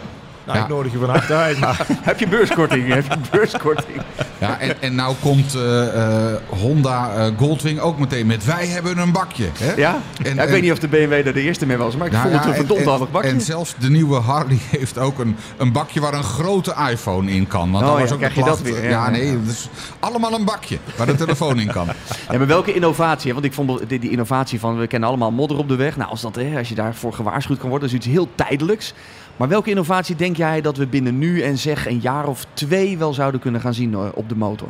Nou, 0.46 0.58
ja. 0.58 0.64
ik 0.64 0.70
nodig 0.70 0.92
je 0.92 0.98
van 0.98 1.10
harte 1.10 1.34
uit. 1.34 1.60
Maar... 1.60 1.86
heb 2.02 2.20
je 2.20 2.28
beurskorting? 2.28 2.94
heb 2.94 3.04
je 3.04 3.18
beurskorting? 3.32 4.02
ja, 4.40 4.60
en, 4.60 4.82
en 4.82 4.96
nou 4.96 5.16
komt 5.22 5.56
uh, 5.56 5.62
uh, 5.62 6.34
Honda 6.48 7.12
uh, 7.18 7.38
Goldwing 7.38 7.80
ook 7.80 8.00
meteen 8.00 8.26
met 8.26 8.46
wij 8.46 8.68
hebben 8.68 8.98
een 8.98 9.12
bakje. 9.12 9.50
Hè? 9.60 9.74
Ja? 9.74 9.98
En, 10.24 10.36
ja, 10.36 10.44
ik 10.44 10.50
weet 10.50 10.62
niet 10.62 10.72
of 10.72 10.80
de 10.80 10.88
BMW 10.88 11.14
er 11.14 11.34
de 11.34 11.42
eerste 11.42 11.66
mee 11.66 11.78
was, 11.78 11.96
maar 11.96 12.08
ik 12.08 12.14
nou, 12.14 12.24
vond 12.24 12.40
het 12.40 12.48
een 12.48 12.56
verdomd 12.56 12.86
handig 12.86 13.12
bakje. 13.12 13.30
En 13.30 13.42
zelfs 13.42 13.76
de 13.80 13.90
nieuwe 13.90 14.20
Harley 14.20 14.58
heeft 14.78 14.98
ook 14.98 15.20
een, 15.20 15.36
een 15.58 15.72
bakje 15.72 16.00
waar 16.00 16.14
een 16.14 16.24
grote 16.24 16.76
iPhone 16.92 17.32
in 17.32 17.48
kan. 17.48 17.72
Want 17.72 17.86
oh, 17.86 18.00
was 18.00 18.08
ja, 18.08 18.14
ook 18.14 18.20
krijg 18.20 18.36
je 18.36 18.44
dat 18.44 18.62
weer? 18.62 18.84
Ja, 18.84 18.90
ja 18.90 19.10
nee, 19.10 19.44
dus 19.44 19.70
allemaal 20.00 20.34
een 20.34 20.46
bakje 20.46 20.78
waar 20.98 21.08
de 21.08 21.16
telefoon 21.16 21.60
in 21.60 21.68
kan. 21.72 21.88
Ja, 22.32 22.38
maar 22.38 22.48
welke 22.48 22.74
innovatie? 22.74 23.34
Want 23.34 23.46
ik 23.46 23.54
vond 23.54 23.90
die, 23.90 24.00
die 24.00 24.10
innovatie 24.10 24.60
van 24.60 24.78
we 24.78 24.88
kennen 24.88 25.10
allemaal 25.10 25.32
modder 25.32 25.58
op 25.58 25.68
de 25.68 25.76
weg. 25.76 25.98
Nou, 25.98 26.10
als, 26.10 26.22
dat, 26.22 26.36
hè, 26.36 26.58
als 26.58 26.70
je 26.70 26.76
daarvoor 26.76 27.14
gewaarschuwd 27.14 27.60
kan 27.60 27.70
worden, 27.70 27.88
is 27.88 27.94
iets 27.94 28.06
heel 28.06 28.28
tijdelijks. 28.36 28.94
Maar 29.38 29.48
welke 29.48 29.70
innovatie 29.70 30.16
denk 30.16 30.38
jij 30.38 30.62
dat 30.62 30.78
we 30.78 30.88
binnen 30.88 31.18
nu 31.18 31.42
en 31.42 31.58
zeg 31.58 31.88
een 31.88 32.00
jaar 32.00 32.28
of 32.28 32.46
twee 32.54 32.98
wel 32.98 33.14
zouden 33.14 33.40
kunnen 33.40 33.62
gaan 33.62 33.74
zien 33.74 33.98
op 34.14 34.30
de 34.30 34.36
motor? 34.36 34.68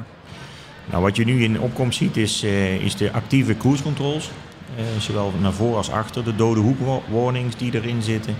Nou, 0.85 1.03
wat 1.03 1.15
je 1.15 1.25
nu 1.25 1.43
in 1.43 1.59
opkomst 1.59 1.97
ziet 1.97 2.17
is, 2.17 2.43
uh, 2.43 2.75
is 2.75 2.95
de 2.95 3.11
actieve 3.11 3.57
cruise 3.57 3.83
controls. 3.83 4.29
Uh, 4.77 4.83
zowel 4.99 5.33
naar 5.41 5.53
voor 5.53 5.75
als 5.75 5.91
achter. 5.91 6.23
De 6.23 6.35
dode 6.35 6.59
hoek 6.59 6.77
warnings 7.09 7.55
die 7.55 7.75
erin 7.75 8.01
zitten. 8.01 8.35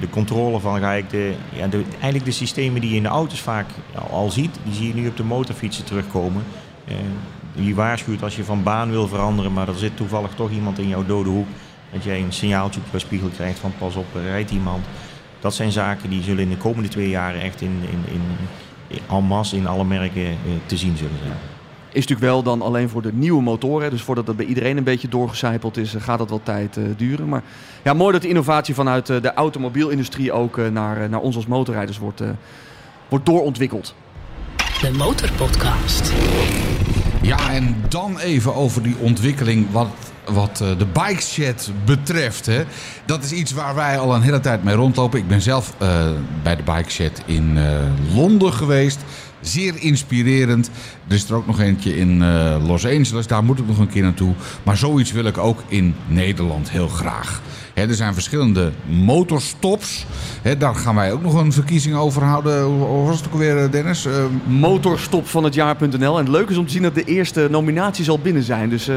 De 0.00 0.10
controle 0.10 0.60
van 0.60 0.78
ga 0.78 1.00
de, 1.10 1.34
ja, 1.52 1.66
de, 1.66 1.82
eigenlijk 1.92 2.24
de 2.24 2.30
systemen 2.30 2.80
die 2.80 2.90
je 2.90 2.96
in 2.96 3.02
de 3.02 3.08
auto's 3.08 3.40
vaak 3.40 3.66
al 4.10 4.30
ziet, 4.30 4.58
die 4.64 4.74
zie 4.74 4.86
je 4.86 4.94
nu 4.94 5.08
op 5.08 5.16
de 5.16 5.24
motorfietsen 5.24 5.84
terugkomen. 5.84 6.42
die 7.54 7.74
waarschuwt 7.74 8.22
als 8.22 8.36
je 8.36 8.44
van 8.44 8.62
baan 8.62 8.90
wil 8.90 9.08
veranderen, 9.08 9.52
maar 9.52 9.68
er 9.68 9.74
zit 9.74 9.96
toevallig 9.96 10.30
toch 10.34 10.50
iemand 10.50 10.78
in 10.78 10.88
jouw 10.88 11.04
dode 11.06 11.30
hoek. 11.30 11.46
Dat 11.92 12.04
jij 12.04 12.20
een 12.20 12.32
signaaltje 12.32 12.80
je 12.92 12.98
spiegel 12.98 13.28
krijgt 13.28 13.58
van 13.58 13.72
pas 13.78 13.94
op, 13.94 14.06
rijdt 14.14 14.50
iemand. 14.50 14.84
Dat 15.42 15.54
zijn 15.54 15.72
zaken 15.72 16.10
die 16.10 16.22
zullen 16.22 16.42
in 16.42 16.48
de 16.48 16.56
komende 16.56 16.88
twee 16.88 17.08
jaar 17.08 17.34
echt 17.34 17.60
in, 17.60 17.80
in, 17.82 18.12
in, 18.12 18.22
in 18.86 18.98
en 19.08 19.24
masse 19.24 19.56
in 19.56 19.66
alle 19.66 19.84
merken 19.84 20.22
eh, 20.22 20.36
te 20.66 20.76
zien 20.76 20.96
zullen 20.96 21.18
zijn. 21.22 21.36
Is 21.88 22.06
natuurlijk 22.06 22.20
wel 22.20 22.42
dan 22.42 22.62
alleen 22.62 22.88
voor 22.88 23.02
de 23.02 23.12
nieuwe 23.12 23.42
motoren. 23.42 23.90
Dus 23.90 24.02
voordat 24.02 24.26
dat 24.26 24.36
bij 24.36 24.46
iedereen 24.46 24.76
een 24.76 24.84
beetje 24.84 25.08
doorgecijpeld 25.08 25.76
is, 25.76 25.94
gaat 25.98 26.18
dat 26.18 26.30
wel 26.30 26.42
tijd 26.42 26.76
uh, 26.76 26.84
duren. 26.96 27.28
Maar 27.28 27.42
ja, 27.84 27.92
mooi 27.92 28.12
dat 28.12 28.22
de 28.22 28.28
innovatie 28.28 28.74
vanuit 28.74 29.08
uh, 29.08 29.22
de 29.22 29.34
automobielindustrie 29.34 30.32
ook 30.32 30.56
uh, 30.56 30.68
naar, 30.68 31.08
naar 31.08 31.20
ons 31.20 31.36
als 31.36 31.46
motorrijders 31.46 31.98
wordt, 31.98 32.22
wordt 33.08 33.26
doorontwikkeld. 33.26 33.94
De 34.80 34.90
Motorpodcast. 34.90 36.12
Ja, 37.22 37.52
en 37.52 37.76
dan 37.88 38.18
even 38.18 38.54
over 38.54 38.82
die 38.82 38.96
ontwikkeling 38.98 39.70
wat, 39.70 39.88
wat 40.24 40.60
uh, 40.62 40.68
de 40.78 41.16
shed 41.20 41.70
betreft. 41.84 42.46
Hè. 42.46 42.64
Dat 43.06 43.24
is 43.24 43.32
iets 43.32 43.52
waar 43.52 43.74
wij 43.74 43.98
al 43.98 44.14
een 44.14 44.22
hele 44.22 44.40
tijd 44.40 44.64
mee 44.64 44.74
rondlopen. 44.74 45.18
Ik 45.18 45.28
ben 45.28 45.40
zelf 45.40 45.74
uh, 45.82 46.10
bij 46.42 46.56
de 46.56 46.62
bike 46.62 46.90
shed 46.90 47.22
in 47.26 47.56
uh, 47.56 47.64
Londen 48.14 48.52
geweest. 48.52 49.00
Zeer 49.40 49.74
inspirerend. 49.78 50.70
Er 51.08 51.14
is 51.14 51.28
er 51.28 51.34
ook 51.34 51.46
nog 51.46 51.60
eentje 51.60 51.96
in 51.96 52.22
eh, 52.22 52.56
Los 52.66 52.86
Angeles. 52.86 53.26
Daar 53.26 53.44
moet 53.44 53.58
ik 53.58 53.66
nog 53.66 53.78
een 53.78 53.88
keer 53.88 54.02
naartoe. 54.02 54.34
Maar 54.62 54.76
zoiets 54.76 55.12
wil 55.12 55.24
ik 55.24 55.38
ook 55.38 55.62
in 55.68 55.94
Nederland 56.06 56.70
heel 56.70 56.88
graag. 56.88 57.40
Er 57.74 57.94
zijn 57.94 58.14
verschillende 58.14 58.72
motorstops. 58.86 60.06
Daar 60.58 60.74
gaan 60.74 60.94
wij 60.94 61.12
ook 61.12 61.22
nog 61.22 61.34
een 61.34 61.52
verkiezing 61.52 61.96
over 61.96 62.22
houden. 62.22 62.62
Hoe 62.64 63.06
was 63.06 63.16
het 63.16 63.26
ook 63.26 63.38
weer, 63.38 63.70
Dennis? 63.70 64.06
Eh, 64.06 64.12
Motorstop 64.44 65.28
van 65.28 65.44
het 65.44 65.54
jaar.nl. 65.54 66.18
En 66.18 66.24
het 66.24 66.32
leuke 66.32 66.52
is 66.52 66.58
om 66.58 66.66
te 66.66 66.72
zien 66.72 66.82
dat 66.82 66.94
de 66.94 67.04
eerste 67.04 67.48
nominaties 67.50 68.08
al 68.08 68.18
binnen 68.18 68.42
zijn. 68.42 68.68
Dus 68.68 68.88
eh, 68.88 68.96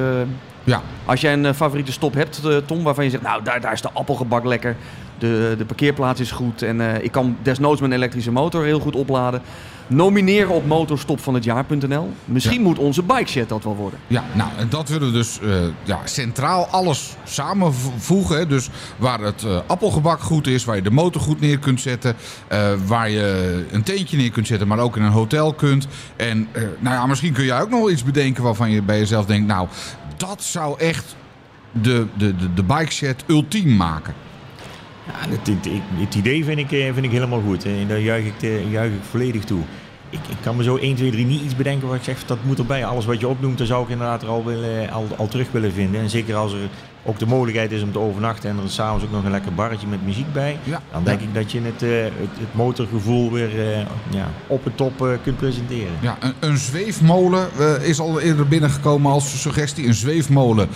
ja, 0.65 0.81
als 1.05 1.21
jij 1.21 1.33
een 1.33 1.45
eh, 1.45 1.53
favoriete 1.53 1.91
stop 1.91 2.13
hebt, 2.13 2.41
eh, 2.45 2.57
Tom, 2.57 2.83
waarvan 2.83 3.03
je 3.03 3.09
zegt, 3.09 3.23
nou 3.23 3.43
daar, 3.43 3.61
daar 3.61 3.73
is 3.73 3.81
de 3.81 3.91
appelgebak 3.93 4.45
lekker. 4.45 4.75
De, 5.17 5.55
de 5.57 5.65
parkeerplaats 5.65 6.19
is 6.19 6.31
goed 6.31 6.61
en 6.61 6.81
eh, 6.81 7.03
ik 7.03 7.11
kan 7.11 7.37
desnoods 7.41 7.79
mijn 7.79 7.91
elektrische 7.91 8.31
motor 8.31 8.63
heel 8.63 8.79
goed 8.79 8.95
opladen. 8.95 9.41
Nomineer 9.87 10.49
op 10.49 10.65
motorstop 10.65 11.19
van 11.19 11.33
het 11.33 11.43
jaar.nl. 11.43 12.13
Misschien 12.25 12.61
moet 12.61 12.79
onze 12.79 13.03
bikeshed 13.03 13.49
dat 13.49 13.63
wel 13.63 13.75
worden. 13.75 13.99
Ja, 14.07 14.23
nou, 14.33 14.49
en 14.57 14.69
dat 14.69 14.89
willen 14.89 15.07
we 15.07 15.13
dus 15.13 15.39
eh, 15.39 15.49
ja, 15.83 15.99
centraal 16.03 16.67
alles 16.67 17.15
samenvoegen. 17.23 18.37
Hè. 18.37 18.47
Dus 18.47 18.69
waar 18.97 19.19
het 19.19 19.43
eh, 19.43 19.59
appelgebak 19.67 20.19
goed 20.19 20.47
is, 20.47 20.65
waar 20.65 20.75
je 20.75 20.81
de 20.81 20.91
motor 20.91 21.21
goed 21.21 21.39
neer 21.39 21.59
kunt 21.59 21.81
zetten. 21.81 22.15
waar 22.85 23.09
je 23.09 23.65
een 23.71 23.83
teentje 23.83 24.17
neer 24.17 24.31
kunt 24.31 24.47
zetten, 24.47 24.67
maar 24.67 24.79
ook 24.79 24.97
in 24.97 25.03
een 25.03 25.11
hotel 25.11 25.53
kunt. 25.53 25.87
En 26.15 26.47
nou 26.79 26.95
ja, 26.95 27.05
misschien 27.05 27.33
kun 27.33 27.45
jij 27.45 27.61
ook 27.61 27.69
nog 27.69 27.79
wel 27.79 27.91
iets 27.91 28.03
bedenken 28.03 28.43
waarvan 28.43 28.71
je 28.71 28.81
bij 28.81 28.97
jezelf 28.97 29.25
denkt... 29.25 29.47
nou, 29.47 29.67
dat 30.17 30.43
zou 30.43 30.79
echt 30.79 31.15
de, 31.81 32.05
de, 32.17 32.35
de, 32.35 32.53
de 32.53 32.63
bike 32.63 32.91
shed 32.91 33.23
ultiem 33.27 33.75
maken. 33.75 34.13
Ja, 35.05 35.29
het, 35.99 36.15
idee 36.15 36.45
vind 36.45 36.59
ik, 36.59 36.71
eh, 36.71 36.93
vind 36.93 37.05
ik 37.05 37.11
helemaal 37.11 37.41
goed. 37.41 37.65
Daar 37.87 37.99
juich 37.99 38.25
ik, 38.25 38.41
eh, 38.41 38.83
ik 38.85 38.91
volledig 39.09 39.43
toe. 39.43 39.61
Ik, 40.09 40.19
ik 40.29 40.37
kan 40.41 40.55
me 40.55 40.63
zo 40.63 40.77
1, 40.77 40.95
2, 40.95 41.11
3 41.11 41.25
niet 41.25 41.41
iets 41.41 41.55
bedenken 41.55 41.87
waar 41.87 41.97
ik 41.97 42.03
zeg 42.03 42.25
dat 42.25 42.37
moet 42.43 42.59
erbij. 42.59 42.85
Alles 42.85 43.05
wat 43.05 43.19
je 43.19 43.27
opnoemt, 43.27 43.57
daar 43.57 43.67
zou 43.67 43.83
ik 43.83 43.89
inderdaad 43.89 44.21
er 44.21 44.27
al, 44.27 44.45
willen, 44.45 44.91
al, 44.91 45.07
al 45.17 45.27
terug 45.27 45.51
willen 45.51 45.73
vinden. 45.73 46.01
En 46.01 46.09
zeker 46.09 46.35
als 46.35 46.53
er 46.53 46.69
ook 47.05 47.19
de 47.19 47.25
mogelijkheid 47.25 47.71
is 47.71 47.81
om 47.81 47.91
te 47.91 47.99
overnachten 47.99 48.49
en 48.49 48.57
er 48.57 48.63
is 48.63 48.73
s'avonds 48.73 49.03
ook 49.03 49.11
nog 49.11 49.23
een 49.23 49.31
lekker 49.31 49.53
barretje 49.53 49.87
met 49.87 50.05
muziek 50.05 50.33
bij. 50.33 50.57
Ja. 50.63 50.81
Dan 50.91 51.03
denk 51.03 51.21
ik 51.21 51.33
dat 51.33 51.51
je 51.51 51.61
het, 51.61 51.83
eh, 51.83 51.89
het, 52.03 52.39
het 52.39 52.55
motorgevoel 52.55 53.31
weer 53.31 53.59
eh, 53.59 53.79
ja, 54.09 54.27
op 54.47 54.63
het 54.63 54.77
top 54.77 55.05
eh, 55.05 55.11
kunt 55.23 55.37
presenteren. 55.37 55.91
Ja, 55.99 56.17
een, 56.19 56.33
een 56.39 56.57
zweefmolen 56.57 57.47
is 57.81 57.99
al 57.99 58.19
eerder 58.19 58.47
binnengekomen 58.47 59.11
als 59.11 59.41
suggestie. 59.41 59.87
Een 59.87 59.93
zweefmolen, 59.93 60.67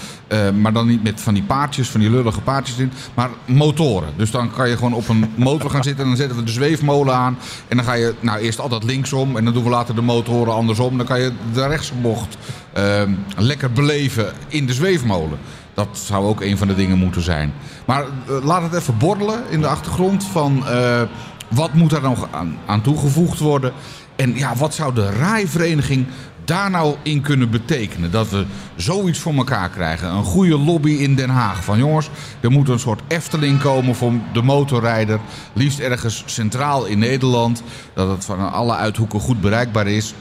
maar 0.62 0.74
dan 0.74 0.88
niet 0.88 1.04
met 1.04 1.22
van 1.22 1.34
die 1.34 1.44
paardjes, 1.44 1.90
van 1.90 2.00
die 2.00 2.10
lullige 2.10 2.42
paardjes 2.42 2.78
in, 2.78 2.92
maar 3.14 3.30
motoren. 3.46 4.10
Dus 4.16 4.32
dan 4.32 4.52
kan 4.52 4.70
je 4.70 4.76
gewoon 4.76 4.94
op 4.94 5.08
een 5.08 5.32
motor 5.36 5.70
gaan 5.70 5.84
zitten 5.84 6.04
en 6.04 6.10
dan 6.10 6.18
zetten 6.18 6.38
we 6.38 6.44
de 6.44 6.52
zweefmolen 6.52 7.16
aan. 7.16 7.38
En 7.68 7.78
dan 7.78 7.86
ga 7.86 7.94
je 7.94 8.14
nou 8.20 8.40
eerst 8.40 8.60
altijd 8.60 8.84
linksom 8.84 9.38
en 9.38 9.44
dan 9.44 9.54
doen 9.54 9.64
we 9.64 9.70
later 9.70 9.96
de 9.96 10.02
motoren 10.02 10.54
andersom. 10.54 10.98
Dan 10.98 11.06
kan 11.06 11.22
je 11.22 11.32
de 11.54 11.68
rechtsbocht 11.68 12.38
eh, 12.74 13.02
lekker 13.38 13.72
beleven 13.72 14.34
in 14.48 14.66
de 14.66 14.74
zweefmolen. 14.74 15.40
Dat 15.80 15.98
zou 15.98 16.26
ook 16.26 16.42
een 16.42 16.58
van 16.58 16.68
de 16.68 16.76
dingen 16.76 16.98
moeten 16.98 17.22
zijn. 17.22 17.54
Maar 17.86 18.04
eh, 18.04 18.44
laat 18.44 18.62
het 18.62 18.74
even 18.74 18.98
borrelen 18.98 19.44
in 19.50 19.62
de 19.62 19.68
achtergrond 19.68 20.24
van 20.24 20.68
eh, 20.68 21.02
wat 21.48 21.74
moet 21.74 21.92
er 21.92 22.02
nog 22.02 22.28
aan, 22.32 22.58
aan 22.66 22.82
toegevoegd 22.82 23.40
worden. 23.40 23.74
En 24.16 24.36
ja, 24.36 24.56
wat 24.56 24.74
zou 24.74 24.94
de 24.94 25.12
RAI-vereniging 25.12 26.06
daar 26.46 26.70
nou 26.70 26.96
in 27.04 27.22
kunnen 27.22 27.50
betekenen? 27.50 28.12
Dat 28.12 28.30
we 28.30 28.46
zoiets 28.76 29.20
voor 29.20 29.34
elkaar 29.34 29.70
krijgen. 29.70 30.10
Een 30.10 30.24
goede 30.24 30.58
lobby 30.58 30.92
in 30.92 31.16
Den 31.16 31.30
Haag. 31.30 31.64
Van 31.64 31.78
jongens, 31.78 32.10
er 32.40 32.52
moet 32.52 32.70
een 32.70 32.80
soort 32.80 33.02
Efteling 33.08 33.60
komen 33.60 33.96
voor 33.96 34.14
de 34.34 34.42
motorrijder. 34.42 35.20
Liefst 35.54 35.80
ergens 35.80 36.24
centraal 36.26 36.86
in 36.86 37.00
Nederland. 37.00 37.64
Dat 37.94 38.10
het 38.10 38.26
van 38.26 38.52
alle 38.52 38.76
uithoeken 38.76 39.20
goed 39.20 39.42
bereikbaar 39.42 39.88
is. 39.88 40.14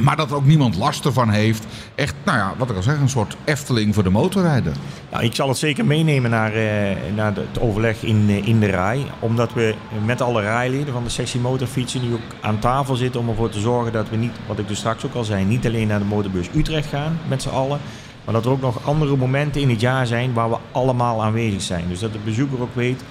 Maar 0.00 0.16
dat 0.16 0.30
er 0.30 0.36
ook 0.36 0.46
niemand 0.46 0.76
last 0.76 1.04
ervan 1.04 1.30
heeft. 1.30 1.66
Echt, 1.94 2.14
nou 2.24 2.38
ja, 2.38 2.54
wat 2.58 2.70
ik 2.70 2.76
al 2.76 2.82
zeg, 2.82 3.00
een 3.00 3.08
soort 3.08 3.36
Efteling 3.44 3.94
voor 3.94 4.02
de 4.02 4.10
motorrijder. 4.10 4.72
Nou, 5.10 5.24
ik 5.24 5.34
zal 5.34 5.48
het 5.48 5.58
zeker 5.58 5.84
meenemen 5.84 6.30
naar, 6.30 6.52
eh, 6.52 6.96
naar 7.14 7.34
het 7.34 7.60
overleg 7.60 8.02
in, 8.02 8.26
eh, 8.28 8.46
in 8.46 8.60
de 8.60 8.66
RAI. 8.66 9.06
Omdat 9.18 9.52
we 9.52 9.74
met 10.04 10.20
alle 10.20 10.42
RAI-leden 10.42 10.92
van 10.92 11.04
de 11.04 11.10
sectie 11.10 11.40
motorfietsen 11.40 12.08
nu 12.08 12.14
ook 12.14 12.34
aan 12.40 12.58
tafel 12.58 12.94
zitten 12.94 13.20
om 13.20 13.28
ervoor 13.28 13.50
te 13.50 13.60
zorgen 13.60 13.92
dat 13.92 14.08
we 14.08 14.16
niet, 14.16 14.32
wat 14.46 14.58
ik 14.58 14.68
dus 14.68 14.78
straks 14.78 15.06
ook 15.06 15.14
al 15.14 15.24
zei, 15.24 15.44
niet 15.44 15.66
alleen 15.66 15.86
naar 15.86 15.98
de 15.98 16.04
motorbeurs 16.04 16.48
Utrecht 16.54 16.88
gaan 16.88 17.18
met 17.28 17.42
z'n 17.42 17.48
allen. 17.48 17.80
Maar 18.24 18.34
dat 18.34 18.44
er 18.44 18.50
ook 18.50 18.60
nog 18.60 18.86
andere 18.86 19.16
momenten 19.16 19.60
in 19.60 19.70
het 19.70 19.80
jaar 19.80 20.06
zijn 20.06 20.32
waar 20.32 20.50
we 20.50 20.56
allemaal 20.72 21.22
aanwezig 21.22 21.62
zijn. 21.62 21.84
Dus 21.88 22.00
dat 22.00 22.12
de 22.12 22.18
bezoeker 22.24 22.60
ook 22.60 22.74
weet, 22.74 23.02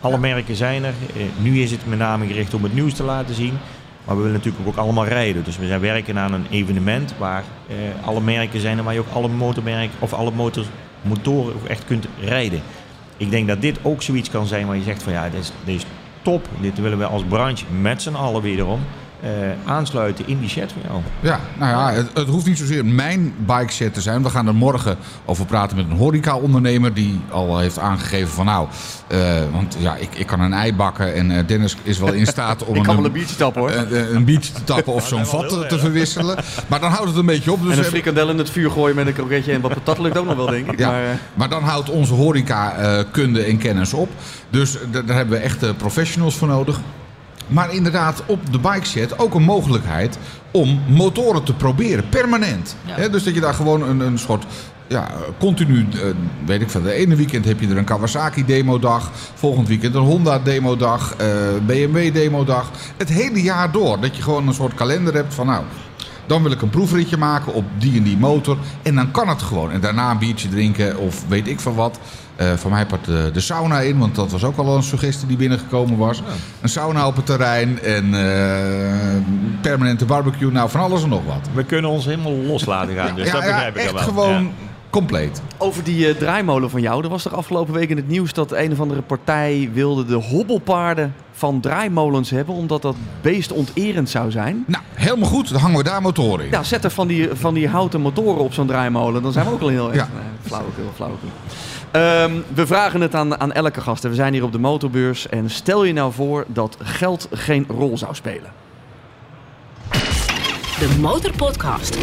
alle 0.00 0.18
merken 0.18 0.56
zijn 0.56 0.84
er. 0.84 0.94
Eh, 1.16 1.22
nu 1.38 1.60
is 1.60 1.70
het 1.70 1.86
met 1.86 1.98
name 1.98 2.26
gericht 2.26 2.54
om 2.54 2.62
het 2.62 2.74
nieuws 2.74 2.94
te 2.94 3.02
laten 3.02 3.34
zien. 3.34 3.58
Maar 4.08 4.16
we 4.16 4.22
willen 4.22 4.38
natuurlijk 4.38 4.68
ook 4.68 4.76
allemaal 4.76 5.06
rijden. 5.06 5.44
Dus 5.44 5.58
we 5.58 5.66
zijn 5.66 5.80
werken 5.80 6.18
aan 6.18 6.32
een 6.32 6.46
evenement 6.50 7.14
waar 7.18 7.44
eh, 7.66 7.76
alle 8.06 8.20
merken 8.20 8.60
zijn 8.60 8.78
en 8.78 8.84
waar 8.84 8.94
je 8.94 9.00
ook 9.00 9.12
alle 9.12 9.28
motormerken 9.28 9.98
of 9.98 10.12
alle 10.12 10.30
motor, 10.30 10.64
motoren 11.02 11.54
echt 11.68 11.84
kunt 11.84 12.06
rijden. 12.20 12.62
Ik 13.16 13.30
denk 13.30 13.48
dat 13.48 13.60
dit 13.60 13.78
ook 13.82 14.02
zoiets 14.02 14.30
kan 14.30 14.46
zijn 14.46 14.66
waar 14.66 14.76
je 14.76 14.82
zegt 14.82 15.02
van 15.02 15.12
ja, 15.12 15.28
dit 15.28 15.40
is, 15.40 15.52
dit 15.64 15.74
is 15.74 15.86
top. 16.22 16.48
Dit 16.60 16.80
willen 16.80 16.98
we 16.98 17.06
als 17.06 17.22
branche 17.28 17.64
met 17.80 18.02
z'n 18.02 18.14
allen 18.14 18.42
wederom 18.42 18.80
eh, 19.20 19.30
aansluiten 19.66 20.26
in 20.26 20.40
die 20.40 20.48
chat 20.48 20.72
van 20.72 20.82
jou. 20.86 21.00
Ja, 21.20 21.40
nou 21.58 21.70
ja, 21.70 21.92
het, 21.92 22.10
het 22.14 22.28
hoeft 22.28 22.46
niet 22.46 22.58
zozeer 22.58 22.84
mijn 22.84 23.34
bike 23.46 23.72
set 23.72 23.94
te 23.94 24.00
zijn. 24.00 24.22
We 24.22 24.30
gaan 24.30 24.46
er 24.46 24.54
morgen 24.54 24.96
over 25.24 25.46
praten 25.46 25.76
met 25.76 25.86
een 25.90 25.96
horeca-ondernemer 25.96 26.94
die 26.94 27.20
al 27.30 27.58
heeft 27.58 27.78
aangegeven 27.78 28.28
van 28.28 28.44
nou, 28.44 28.68
eh, 29.06 29.18
want 29.52 29.76
ja, 29.78 29.96
ik, 29.96 30.08
ik 30.14 30.26
kan 30.26 30.40
een 30.40 30.52
ei 30.52 30.74
bakken 30.74 31.14
en 31.14 31.30
eh, 31.30 31.46
Dennis 31.46 31.76
is 31.82 31.98
wel 31.98 32.12
in 32.12 32.26
staat 32.26 32.64
om 32.64 32.74
Ik 32.74 32.82
kan 32.82 32.94
wel 32.96 33.04
een 33.04 33.04
een, 33.04 33.12
biertje 33.12 33.36
tappen 33.36 33.60
hoor. 33.60 33.70
een, 33.70 34.14
een 34.14 34.24
biertje 34.24 34.52
te 34.52 34.64
tappen 34.64 34.92
of 34.92 35.08
zo'n 35.08 35.26
vat 35.26 35.48
te, 35.48 35.66
te 35.68 35.78
verwisselen. 35.78 36.36
Maar 36.66 36.80
dan 36.80 36.90
houdt 36.90 37.08
het 37.08 37.16
een 37.16 37.26
beetje 37.26 37.52
op. 37.52 37.62
Dus 37.62 37.72
en 37.72 37.78
een 37.78 37.84
frikandel 37.84 38.28
in 38.30 38.38
het 38.38 38.50
vuur 38.50 38.70
gooien 38.70 38.96
met 38.96 39.06
een 39.06 39.12
kroketje 39.12 39.52
en 39.52 39.60
wat 39.60 39.74
patat 39.74 39.98
lukt 39.98 40.18
ook 40.18 40.26
nog 40.26 40.36
wel, 40.36 40.46
denk 40.46 40.72
ik. 40.72 40.78
Ja, 40.78 40.90
Maar, 40.90 41.04
eh, 41.04 41.10
maar 41.34 41.48
dan 41.48 41.62
houdt 41.62 41.90
onze 41.90 42.14
horeca-kunde 42.14 43.42
en 43.42 43.58
kennis 43.58 43.94
op. 43.94 44.10
Dus 44.50 44.78
daar 44.90 45.16
hebben 45.16 45.38
we 45.38 45.44
echte 45.44 45.74
professionals 45.74 46.36
voor 46.36 46.48
nodig. 46.48 46.80
Maar 47.48 47.74
inderdaad, 47.74 48.22
op 48.26 48.52
de 48.52 48.58
bike 48.58 48.86
set 48.86 49.18
ook 49.18 49.34
een 49.34 49.42
mogelijkheid 49.42 50.18
om 50.50 50.80
motoren 50.88 51.42
te 51.42 51.54
proberen, 51.54 52.08
permanent. 52.08 52.76
Dus 53.10 53.24
dat 53.24 53.34
je 53.34 53.40
daar 53.40 53.54
gewoon 53.54 53.82
een, 53.82 54.00
een 54.00 54.18
soort 54.18 54.44
ja, 54.86 55.10
continu, 55.38 55.86
eh, 55.92 56.00
weet 56.46 56.60
ik 56.60 56.70
van, 56.70 56.82
de 56.82 56.92
ene 56.92 57.14
weekend 57.14 57.44
heb 57.44 57.60
je 57.60 57.68
er 57.68 57.76
een 57.76 57.84
Kawasaki 57.84 58.44
demodag, 58.44 59.10
volgend 59.34 59.68
weekend 59.68 59.94
een 59.94 60.02
Honda 60.02 60.38
demodag, 60.38 61.14
eh 61.16 61.26
BMW 61.66 62.12
demodag. 62.14 62.70
Het 62.96 63.08
hele 63.08 63.42
jaar 63.42 63.72
door, 63.72 64.00
dat 64.00 64.16
je 64.16 64.22
gewoon 64.22 64.48
een 64.48 64.54
soort 64.54 64.74
kalender 64.74 65.14
hebt 65.14 65.34
van 65.34 65.46
nou, 65.46 65.64
dan 66.26 66.42
wil 66.42 66.52
ik 66.52 66.62
een 66.62 66.70
proefritje 66.70 67.16
maken 67.16 67.54
op 67.54 67.64
die 67.78 67.96
en 67.96 68.02
die 68.02 68.16
motor. 68.16 68.58
En 68.82 68.94
dan 68.94 69.10
kan 69.10 69.28
het 69.28 69.42
gewoon. 69.42 69.70
En 69.70 69.80
daarna 69.80 70.10
een 70.10 70.18
biertje 70.18 70.48
drinken 70.48 70.98
of 70.98 71.24
weet 71.28 71.48
ik 71.48 71.60
van 71.60 71.74
wat. 71.74 71.98
Eh 72.38 72.52
van 72.52 72.70
mij 72.70 72.86
pakt 72.86 73.04
de, 73.04 73.30
de 73.32 73.40
sauna 73.40 73.80
in, 73.80 73.98
want 73.98 74.14
dat 74.14 74.30
was 74.30 74.44
ook 74.44 74.56
al 74.56 74.76
een 74.76 74.82
suggestie 74.82 75.28
die 75.28 75.36
binnengekomen 75.36 75.96
was. 75.98 76.22
Een 76.60 76.68
sauna 76.68 77.06
op 77.06 77.16
het 77.16 77.26
terrein 77.26 77.82
en 77.82 78.14
eh, 78.14 79.22
permanente 79.60 80.04
barbecue. 80.04 80.50
Nou, 80.52 80.70
van 80.70 80.80
alles 80.80 81.02
en 81.02 81.08
nog 81.08 81.24
wat. 81.26 81.48
We 81.54 81.64
kunnen 81.64 81.90
ons 81.90 82.04
helemaal 82.04 82.32
los 82.32 82.64
laten 82.64 82.94
gaan, 82.94 83.14
dus 83.16 83.30
dat 83.30 83.40
begrijp 83.40 83.76
ik 83.76 83.82
echt 83.82 83.92
wel. 83.92 84.02
gewoon 84.02 84.42
Ja. 84.42 84.48
compleet. 84.90 85.42
Over 85.56 85.84
die 85.84 86.08
eh, 86.08 86.14
draaimolen 86.16 86.70
van 86.70 86.80
jou. 86.80 87.02
Er 87.02 87.08
was 87.08 87.24
er 87.24 87.34
afgelopen 87.34 87.74
week 87.74 87.88
in 87.90 87.96
het 87.96 88.08
nieuws 88.08 88.32
dat 88.32 88.52
een 88.52 88.72
of 88.72 88.80
andere 88.80 89.02
partij 89.02 89.70
wilde 89.72 90.04
de 90.04 90.14
hobbelpaarden 90.14 91.14
van 91.32 91.60
draaimolens 91.60 92.30
hebben. 92.30 92.54
Omdat 92.54 92.82
dat 92.82 92.96
beest 93.20 93.52
onterend 93.52 94.10
zou 94.10 94.30
zijn. 94.30 94.64
Nou, 94.66 94.82
helemaal 94.94 95.28
goed. 95.28 95.50
Dan 95.52 95.60
hangen 95.60 95.76
we 95.78 95.84
daar 95.84 96.02
motoren 96.02 96.44
in. 96.44 96.50
Ja, 96.50 96.62
zet 96.62 96.84
er 96.84 96.90
van 96.90 97.06
die, 97.08 97.28
van 97.32 97.54
die 97.54 97.68
houten 97.68 98.00
motoren 98.00 98.42
op 98.44 98.52
zo'n 98.52 98.66
draaimolen. 98.66 99.22
Dan 99.22 99.32
zijn 99.32 99.46
we 99.46 99.52
ook 99.52 99.60
al 99.60 99.68
heel 99.68 99.86
erg. 99.86 99.96
Ja. 99.96 100.08
Nee, 100.14 100.22
flauwekul, 100.46 100.90
flauwekul. 100.94 101.28
Ehm, 101.90 102.32
we 102.54 102.66
vragen 102.66 103.00
het 103.00 103.14
aan, 103.14 103.40
aan 103.40 103.52
elke 103.52 103.80
gast. 103.80 104.04
en 104.04 104.10
We 104.10 104.16
zijn 104.16 104.32
hier 104.32 104.42
op 104.44 104.52
de 104.52 104.58
motorbeurs. 104.58 105.28
En 105.28 105.50
stel 105.50 105.84
je 105.84 105.92
nou 105.92 106.12
voor 106.12 106.44
dat 106.48 106.76
geld 106.82 107.28
geen 107.32 107.64
rol 107.68 107.98
zou 107.98 108.14
spelen. 108.14 108.50
De 110.78 110.96
Motorpodcast. 111.00 111.98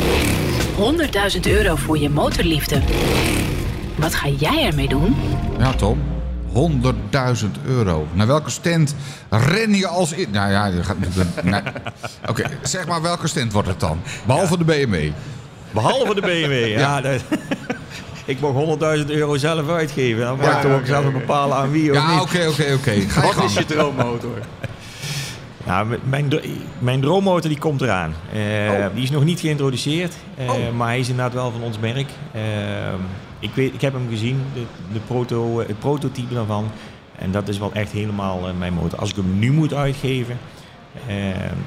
100.000 1.36 1.39
euro 1.48 1.76
voor 1.76 1.98
je 1.98 2.10
motorliefde. 2.10 2.82
Wat 3.95 4.15
ga 4.15 4.28
jij 4.28 4.65
ermee 4.65 4.88
doen? 4.88 5.15
Ja, 5.60 5.74
Tom. 5.74 6.02
100.000 6.54 7.52
euro. 7.65 8.08
Naar 8.13 8.28
welke 8.28 8.50
stand 8.50 8.95
ren 9.30 9.74
je 9.76 9.88
als... 9.88 10.12
in- 10.12 10.32
Nou 10.32 10.52
ja, 10.52 10.65
je 10.65 10.84
gaat... 10.84 10.95
nee. 11.43 11.62
Oké, 12.30 12.43
zeg 12.62 12.88
maar 12.88 13.02
welke 13.02 13.28
stand 13.28 13.52
wordt 13.54 13.67
het 13.67 13.80
dan? 13.80 14.00
Behalve 14.26 14.58
de 14.58 14.63
BMW. 14.63 15.10
Behalve 15.71 16.15
de 16.15 16.21
BMW. 16.21 16.67
ja, 16.78 17.02
dat- 17.02 17.21
ik 18.26 18.40
mag 18.40 18.52
100.000 18.98 19.06
euro 19.08 19.38
zelf 19.38 19.70
uitgeven. 19.70 20.22
Dan 20.24 20.38
mag 20.38 20.56
ik 20.56 20.62
toch 20.62 20.72
ook 20.80 20.86
zelf 20.86 21.12
bepalen 21.12 21.58
aan 21.58 21.72
wie 21.72 21.90
of 21.92 21.96
Ja, 21.98 22.22
oké, 22.22 22.48
oké, 22.48 22.74
oké. 22.74 23.22
Wat 23.36 23.44
is 23.44 23.54
je 23.54 23.66
droommotor? 23.66 24.38
M- 25.66 26.00
mijn, 26.10 26.32
mijn 26.80 27.02
droommotor 27.02 27.50
die 27.50 27.60
komt 27.60 27.82
eraan. 27.82 28.14
Eh, 28.34 28.86
Die 28.94 29.04
is 29.04 29.10
nog 29.12 29.24
niet 29.24 29.40
geïntroduceerd, 29.40 30.14
eh, 30.38 30.50
maar 30.78 30.88
hij 30.88 31.00
is 31.00 31.10
inderdaad 31.10 31.34
wel 31.34 31.52
van 31.52 31.62
ons 31.62 31.80
merk. 31.80 32.10
Eh, 32.32 32.42
ik, 33.40 33.50
weet, 33.54 33.74
ik 33.74 33.82
heb 33.82 33.94
hem 33.94 34.08
gezien, 34.10 34.42
de, 34.54 34.62
de 34.94 35.00
proto, 35.08 35.60
het 35.60 35.80
prototype 35.80 36.34
daarvan. 36.34 36.68
En 37.20 37.32
dat 37.32 37.48
is 37.48 37.58
wel 37.58 37.74
echt 37.74 37.92
helemaal 37.92 38.48
eh, 38.48 38.54
mijn 38.60 38.74
motor. 38.74 39.00
Als 39.00 39.10
ik 39.10 39.16
hem 39.16 39.40
nu 39.40 39.52
moet 39.52 39.74
uitgeven, 39.74 40.38
Eh, 41.08 41.16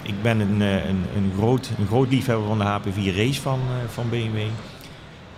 ik 0.03 0.23
ben 0.23 0.41
een, 0.41 0.63
eh, 0.63 0.73
een, 0.75 1.05
een, 1.17 1.33
groot, 1.37 1.71
een 1.79 1.87
groot 1.87 2.09
liefhebber 2.11 2.47
van 2.47 2.59
de 2.59 2.65
HP4 2.65 3.17
Race 3.17 3.41
van, 3.41 3.61
eh, 3.69 3.89
van 3.93 4.09
BMW. 4.09 4.39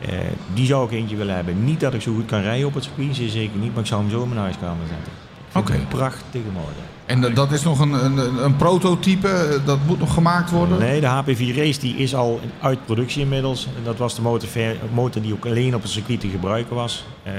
Eh, 0.00 0.18
die 0.54 0.66
zou 0.66 0.84
ik 0.86 0.92
eentje 0.92 1.16
willen 1.16 1.34
hebben. 1.34 1.64
Niet 1.64 1.80
dat 1.80 1.94
ik 1.94 2.00
zo 2.02 2.14
goed 2.14 2.26
kan 2.26 2.40
rijden 2.40 2.66
op 2.66 2.74
het 2.74 2.84
circuit, 2.84 3.30
zeker 3.30 3.58
niet, 3.58 3.70
maar 3.72 3.80
ik 3.82 3.86
zou 3.88 4.00
hem 4.00 4.10
zo 4.10 4.22
in 4.22 4.28
mijn 4.28 4.40
huiskamer 4.40 4.86
zetten. 4.88 5.12
Oké. 5.54 5.72
een 5.74 5.88
prachtige 5.88 6.44
motor. 6.54 6.72
En 7.06 7.34
dat- 7.34 7.52
is 7.52 7.62
nog 7.62 7.80
een, 7.80 7.92
een, 7.92 8.44
een 8.44 8.56
prototype, 8.56 9.28
eh, 9.28 9.66
dat 9.66 9.78
moet 9.86 9.98
nog 9.98 10.14
gemaakt 10.14 10.50
worden? 10.50 10.78
Nee, 10.78 11.00
de 11.00 11.06
HP4 11.06 11.56
Race 11.56 11.80
die 11.80 11.96
is 11.96 12.14
al 12.14 12.40
uit 12.60 12.84
productie 12.84 13.22
inmiddels. 13.22 13.66
En 13.66 13.84
Dat 13.84 13.98
was 13.98 14.14
de 14.14 14.22
motor, 14.22 14.48
motor 14.92 15.22
die 15.22 15.32
ook 15.32 15.46
alleen 15.46 15.74
op 15.74 15.82
het 15.82 15.90
circuit 15.90 16.20
te 16.20 16.28
gebruiken 16.28 16.76
was. 16.76 17.04
Eh 17.22 17.32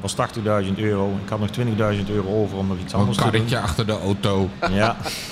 was 0.00 0.14
80.000 0.14 0.78
euro. 0.78 1.12
Ik 1.24 1.28
had 1.28 1.40
nog 1.40 1.48
20.000 1.50 2.10
euro 2.10 2.42
over 2.42 2.56
om 2.58 2.66
nog 2.66 2.76
iets 2.82 2.92
Een 2.92 2.98
anders 2.98 3.16
te 3.16 3.22
doen. 3.22 3.32
karretje 3.32 3.58
achter 3.60 3.86
de 3.86 3.98
auto. 4.00 4.48
Ja. 4.70 4.96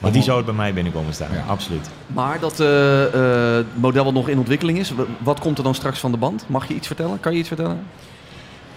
Maar 0.00 0.12
die 0.12 0.22
zou 0.22 0.36
het 0.36 0.46
bij 0.46 0.54
mij 0.54 0.74
binnenkomen 0.74 1.14
staan, 1.14 1.28
Ja. 1.32 1.44
absoluut. 1.48 1.90
Maar 2.06 2.40
dat 2.40 2.60
eh, 2.60 3.58
eh, 3.58 3.64
model 3.74 4.04
wat 4.04 4.12
nog 4.14 4.28
in 4.28 4.38
ontwikkeling 4.38 4.78
is, 4.78 4.92
wat 5.18 5.40
komt 5.40 5.58
er 5.58 5.64
dan 5.64 5.74
straks 5.74 5.98
van 5.98 6.10
de 6.10 6.16
band? 6.18 6.44
Mag 6.46 6.68
je 6.68 6.74
iets 6.74 6.86
vertellen? 6.86 7.20
Kan 7.20 7.32
je 7.32 7.38
iets 7.38 7.48
vertellen? 7.48 7.86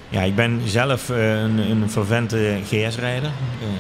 Ja, 0.10 0.22
ik 0.22 0.36
ben 0.36 0.62
zelf 0.66 1.10
eh, 1.10 1.42
een, 1.42 1.58
een 1.58 1.90
vervente 1.90 2.58
GS-rijder. 2.66 3.30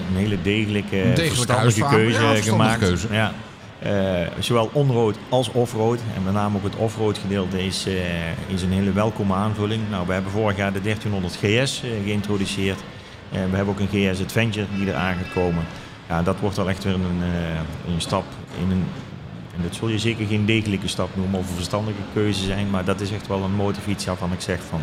Een 0.09 0.15
hele 0.17 0.37
degelijke, 0.41 0.89
degelijke 0.89 1.35
verstandige 1.35 1.85
keuze 1.89 2.21
Ja, 2.21 2.35
gemaakt. 2.41 2.79
keuze. 2.79 3.07
Ja. 3.11 3.31
Eh, 3.79 3.91
zowel 4.39 4.69
onroad 4.73 5.15
als 5.29 5.51
offroad. 5.51 5.99
En 6.15 6.23
met 6.23 6.33
name 6.33 6.57
ook 6.57 6.63
het 6.63 6.75
offroad 6.75 7.17
gedeelte 7.17 7.65
is, 7.65 7.85
eh, 7.87 7.93
is 8.53 8.61
een 8.61 8.71
hele 8.71 8.91
welkome 8.91 9.33
aanvulling. 9.33 9.81
Nou, 9.89 10.07
we 10.07 10.13
hebben 10.13 10.31
vorig 10.31 10.57
jaar 10.57 10.73
de 10.73 10.81
1300 10.81 11.35
GS 11.41 11.83
geïntroduceerd. 12.03 12.79
Eh, 13.31 13.39
we 13.49 13.55
hebben 13.55 13.73
ook 13.73 13.79
een 13.79 14.11
GS 14.13 14.21
Adventure 14.23 14.65
die 14.77 14.87
eraan 14.87 15.15
gaat 15.15 15.33
komen. 15.33 15.63
Ja, 16.13 16.23
dat 16.23 16.39
wordt 16.39 16.55
wel 16.57 16.69
echt 16.69 16.83
weer 16.83 16.93
een, 16.93 17.21
eh, 17.21 17.93
een 17.93 18.01
stap 18.01 18.23
in 18.59 18.71
een... 18.71 18.83
En 19.55 19.61
dat 19.63 19.75
zul 19.75 19.87
je 19.87 19.99
zeker 19.99 20.25
geen 20.25 20.45
degelijke 20.45 20.87
stap 20.87 21.09
noemen 21.15 21.39
of 21.39 21.49
een 21.49 21.55
verstandige 21.55 21.97
keuze 22.13 22.43
zijn. 22.43 22.69
Maar 22.69 22.85
dat 22.85 23.01
is 23.01 23.11
echt 23.11 23.27
wel 23.27 23.43
een 23.43 23.55
motorfiets 23.55 24.05
waarvan 24.05 24.31
ik 24.31 24.41
zeg 24.41 24.59
van... 24.69 24.81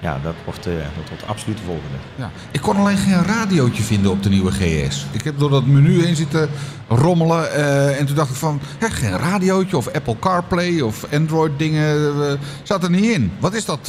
Ja, 0.00 0.18
dat 0.22 0.34
wordt, 0.44 0.66
eh, 0.66 0.72
dat 0.74 1.34
wordt 1.36 1.60
volgende. 1.64 1.96
Ja. 2.16 2.30
Ik 2.50 2.60
kon 2.60 2.76
alleen 2.76 2.96
geen 2.96 3.24
radiootje 3.24 3.82
vinden 3.82 4.10
op 4.10 4.22
de 4.22 4.28
nieuwe 4.28 4.50
GS. 4.50 5.06
Ik 5.10 5.24
heb 5.24 5.38
door 5.38 5.50
dat 5.50 5.66
menu 5.66 6.04
heen 6.04 6.16
zitten 6.16 6.48
rommelen. 6.88 7.52
eh, 7.52 8.00
en 8.00 8.06
toen 8.06 8.16
dacht 8.16 8.30
ik 8.30 8.36
van, 8.36 8.60
hè, 8.78 8.90
geen 8.90 9.16
radiootje 9.16 9.76
of 9.76 9.92
Apple 9.92 10.18
CarPlay 10.18 10.80
of 10.80 11.06
Android 11.12 11.52
dingen. 11.58 11.96
eh, 12.28 12.32
zat 12.62 12.82
er 12.82 12.90
niet 12.90 13.04
in. 13.14 13.32
Wat 13.38 13.54
is 13.54 13.64
dat, 13.64 13.84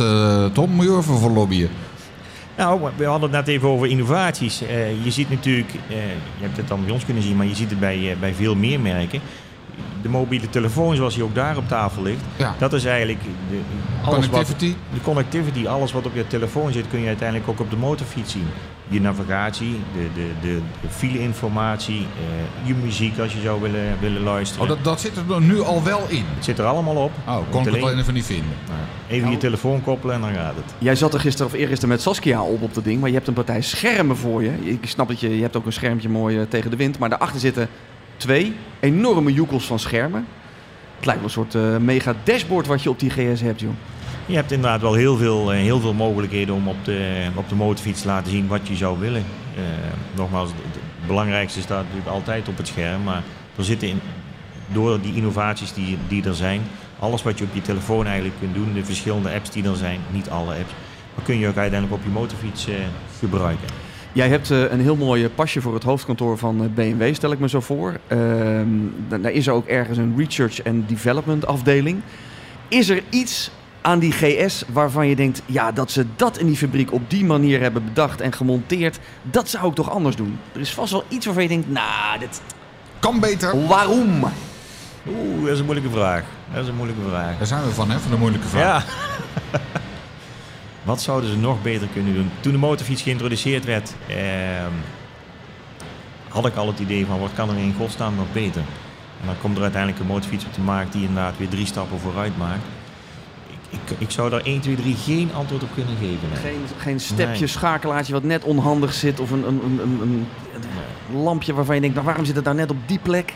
Tom? 0.54 0.72
Moet 0.72 0.86
je 0.86 0.98
even 0.98 1.18
voor 1.18 1.32
lobbyen? 1.32 1.70
Nou, 2.58 2.82
we 2.96 3.06
hadden 3.06 3.22
het 3.34 3.46
net 3.46 3.56
even 3.56 3.70
over 3.70 3.88
innovaties. 3.88 4.62
Eh, 4.62 5.04
je 5.04 5.12
ziet 5.12 5.30
natuurlijk, 5.30 5.70
eh, 5.90 5.96
je 6.38 6.42
hebt 6.42 6.58
het 6.58 6.68
dan 6.68 6.84
bij 6.86 6.94
ons 6.94 7.06
kunnen 7.06 7.24
zien, 7.24 7.36
maar 7.36 7.46
je 7.46 7.56
ziet 7.56 7.70
het 7.70 7.80
bij, 7.80 8.12
eh, 8.12 8.18
bij 8.20 8.34
veel 8.34 8.56
meer 8.56 8.80
merken. 8.80 9.20
De 10.02 10.10
mobiele 10.10 10.50
telefoon 10.50 10.96
zoals 10.96 11.14
die 11.14 11.24
ook 11.24 11.36
daar 11.36 11.58
op 11.58 11.68
tafel 11.68 12.04
ligt, 12.04 12.22
Ja. 12.38 12.56
dat 12.60 12.74
is 12.74 12.86
eigenlijk 12.86 13.22
de, 13.50 13.58
alles 14.04 14.20
wat, 14.20 14.30
Connectivity. 14.30 14.76
de 14.94 15.02
connectivity, 15.02 15.68
alles 15.68 15.92
wat 15.92 16.06
op 16.06 16.16
je 16.16 16.28
telefoon 16.28 16.72
zit, 16.72 16.86
kun 16.90 17.00
je 17.00 17.08
uiteindelijk 17.08 17.50
ook 17.50 17.60
op 17.60 17.70
de 17.70 17.76
motorfiets 17.78 18.32
zien. 18.32 18.48
Je 18.88 19.02
navigatie, 19.02 19.80
de, 19.94 20.08
de, 20.14 20.30
de, 20.42 20.62
de 20.82 20.90
file-informatie, 20.90 22.00
eh, 22.00 22.68
je 22.68 22.74
muziek 22.74 23.20
als 23.20 23.34
je 23.34 23.42
zou 23.42 23.62
willen, 23.62 23.98
willen 24.00 24.22
luisteren. 24.22 24.64
Oh, 24.64 24.70
dat, 24.70 24.84
dat 24.84 25.02
zit 25.02 25.18
er 25.18 25.42
nu 25.42 25.62
al 25.62 25.84
wel 25.84 26.06
in. 26.08 26.24
Het 26.36 26.46
zit 26.46 26.60
er 26.60 26.66
allemaal 26.66 26.96
op. 26.96 27.12
Oh, 27.28 27.38
kon 27.50 27.68
ik 27.68 27.74
het 27.74 27.84
alleen 27.84 28.00
even 28.00 28.14
niet 28.14 28.26
vinden. 28.26 28.54
nou, 28.68 28.80
even 29.08 29.32
je 29.32 29.38
telefoon 29.38 29.82
koppelen 29.84 30.16
en 30.16 30.22
dan 30.22 30.34
gaat 30.34 30.56
het. 30.56 30.74
Jij 30.78 30.96
zat 30.96 31.14
er 31.14 31.20
gisteren 31.20 31.52
of 31.52 31.58
eergisteren 31.58 31.90
met 31.90 32.02
Saskia 32.02 32.42
op 32.42 32.62
op 32.62 32.74
dat 32.74 32.84
ding, 32.84 33.00
maar 33.00 33.10
je 33.10 33.16
hebt 33.16 33.28
een 33.28 33.34
partij 33.34 33.62
schermen 33.62 34.18
voor 34.18 34.44
je. 34.44 34.52
Ik 34.64 34.86
snap 34.86 35.08
dat 35.08 35.20
je, 35.20 35.36
je 35.36 35.42
hebt 35.42 35.56
ook 35.56 35.66
een 35.66 35.74
schermpje 35.74 36.10
mooi 36.10 36.40
eh, 36.40 36.46
tegen 36.50 36.72
de 36.72 36.78
wind, 36.78 37.00
maar 37.00 37.10
daarachter 37.10 37.40
zitten 37.40 37.70
twee 38.18 38.56
enorme 38.80 39.34
joekels 39.34 39.66
van 39.66 39.80
schermen. 39.80 40.26
Het 40.96 41.06
lijkt 41.06 41.22
wel 41.22 41.30
een 41.44 41.52
soort 41.52 41.56
eh, 41.74 41.78
mega 41.78 42.14
dashboard 42.24 42.68
wat 42.68 42.84
je 42.84 42.90
op 42.90 43.00
die 43.00 43.10
GS 43.10 43.42
hebt, 43.42 43.60
joh. 43.60 43.72
Je 44.26 44.36
hebt 44.36 44.52
inderdaad 44.52 44.82
wel 44.82 44.94
heel 44.94 45.18
veel, 45.18 45.52
eh, 45.54 45.60
heel 45.60 45.80
veel 45.80 45.94
mogelijkheden 45.94 46.56
om 46.56 46.68
op 46.68 46.86
de, 46.86 47.28
op 47.36 47.50
de 47.50 47.56
motorfiets 47.56 48.02
te 48.02 48.08
laten 48.08 48.32
zien 48.32 48.48
wat 48.48 48.68
je 48.68 48.76
zou 48.76 49.00
willen. 49.00 49.24
Eh, 49.56 49.62
nogmaals, 50.16 50.50
het 50.50 51.08
belangrijkste 51.08 51.62
staat 51.62 51.82
natuurlijk 51.84 52.08
altijd 52.10 52.48
op 52.48 52.58
het 52.58 52.68
scherm. 52.68 53.04
Maar 53.04 53.24
er 53.58 53.64
zitten 53.64 53.88
in, 53.88 54.00
door 54.72 55.02
die 55.02 55.16
innovaties 55.16 55.74
die, 55.74 55.98
die 56.08 56.26
er 56.26 56.36
zijn, 56.36 56.62
alles 57.00 57.24
wat 57.24 57.38
je 57.38 57.44
op 57.44 57.54
je 57.54 57.62
telefoon 57.62 58.06
eigenlijk 58.06 58.36
kunt 58.40 58.54
doen, 58.56 58.74
de 58.74 58.86
verschillende 58.86 59.34
apps 59.34 59.50
die 59.50 59.64
er 59.68 59.76
zijn, 59.76 60.00
niet 60.12 60.30
alle 60.30 60.56
apps, 60.56 60.74
maar 61.16 61.26
kun 61.26 61.40
je 61.40 61.48
ook 61.48 61.58
uiteindelijk 61.58 62.00
op 62.02 62.06
je 62.08 62.12
motorfiets 62.14 62.68
eh, 62.68 62.76
gebruiken. 63.20 63.68
Jij 64.14 64.28
hebt 64.30 64.50
een 64.50 64.80
heel 64.82 64.96
mooi 64.96 65.30
pasje 65.30 65.62
voor 65.62 65.74
het 65.74 65.84
hoofdkantoor 65.84 66.38
van 66.38 66.72
BMW, 66.76 67.14
stel 67.16 67.32
ik 67.32 67.40
me 67.40 67.50
zo 67.50 67.60
voor. 67.60 68.00
Ehm, 68.08 68.68
da- 69.08 69.18
daar 69.18 69.32
is 69.32 69.50
ook 69.50 69.68
ergens 69.68 69.98
een 69.98 70.14
research 70.18 70.64
and 70.64 70.90
development 70.90 71.46
afdeling. 71.46 72.02
Is 72.68 72.90
er 72.90 73.04
iets 73.10 73.52
aan 73.84 74.00
die 74.00 74.12
GS 74.12 74.64
waarvan 74.72 75.08
je 75.08 75.16
denkt, 75.16 75.42
ja, 75.46 75.72
dat 75.72 75.92
ze 75.92 76.06
dat 76.16 76.38
in 76.38 76.46
die 76.48 76.58
fabriek 76.58 76.92
op 76.92 77.10
die 77.10 77.26
manier 77.26 77.62
hebben 77.62 77.84
bedacht 77.86 78.22
en 78.22 78.34
gemonteerd, 78.34 79.00
dat 79.22 79.50
zou 79.50 79.68
ik 79.68 79.76
toch 79.76 79.90
anders 79.90 80.16
doen? 80.16 80.40
Er 80.54 80.60
is 80.60 80.74
vast 80.74 80.92
wel 80.92 81.04
iets 81.08 81.26
waarvan 81.26 81.44
je 81.44 81.50
denkt, 81.50 81.70
nou, 81.70 82.20
dit, 82.20 82.42
Kan 83.00 83.20
beter. 83.20 83.68
waarom? 83.68 84.24
Oeh, 85.08 85.42
dat 85.44 85.52
is 85.54 85.60
een 85.60 85.66
moeilijke 85.66 85.92
vraag. 85.92 86.24
Dat 86.54 86.64
is 86.64 86.70
een 86.70 86.76
moeilijke 86.76 87.02
vraag. 87.10 87.38
Daar 87.38 87.48
zijn 87.48 87.64
we 87.64 87.70
van, 87.70 87.90
hè, 87.92 88.00
van 88.00 88.12
de 88.12 88.18
moeilijke 88.18 88.48
vraag. 88.48 88.86
Ja. 88.86 89.60
Wat 90.84 91.02
zouden 91.02 91.30
ze 91.30 91.38
nog 91.38 91.62
beter 91.62 91.88
kunnen 91.94 92.14
doen? 92.14 92.30
Toen 92.40 92.52
de 92.52 92.58
motorfiets 92.58 93.02
geïntroduceerd 93.02 93.66
werd, 93.66 93.94
ehm, 94.08 94.72
had 96.30 96.46
ik 96.46 96.56
al 96.56 96.68
het 96.68 96.80
idee 96.80 97.06
van 97.06 97.20
wat 97.20 97.30
kan 97.36 97.50
er 97.50 97.58
in 97.58 97.74
godsnaam 97.78 98.16
nog 98.16 98.32
beter? 98.32 98.62
En 99.22 99.26
dan 99.26 99.36
komt 99.42 99.56
er 99.56 99.62
uiteindelijk 99.62 100.02
een 100.02 100.08
motorfiets 100.08 100.46
op 100.46 100.54
de 100.54 100.62
markt 100.62 100.92
die 100.94 101.02
inderdaad 101.08 101.38
weer 101.38 101.50
drie 101.50 101.66
stappen 101.66 102.00
vooruit 102.00 102.38
maakt. 102.38 102.62
Ik, 103.74 103.96
ik, 103.98 104.12
zou 104.12 104.30
daar 104.30 104.42
1, 104.42 104.60
2, 104.62 104.76
3 104.76 104.96
geen 104.96 105.30
antwoord 105.34 105.64
op 105.64 105.70
kunnen 105.74 105.96
geven. 106.00 106.30
nee. 106.34 106.42
Geen, 106.42 106.62
geen 106.78 107.00
stepje, 107.00 107.40
Nee. 107.40 107.48
schakelaartje 107.48 108.14
wat 108.14 108.24
net 108.24 108.44
onhandig 108.44 108.94
zit 108.94 109.20
of 109.20 109.32
een, 109.32 109.48
een, 109.48 109.62
een, 109.84 110.00
een, 110.02 110.28
lampje 111.24 111.54
waarvan 111.54 111.76
je 111.76 111.82
denkt, 111.82 111.96
nou, 111.96 112.08
waarom 112.08 112.26
zit 112.26 112.36
het 112.36 112.46
daar 112.46 112.56
net 112.56 112.72
op 112.72 112.78
die 112.86 113.00
plek? 113.00 113.34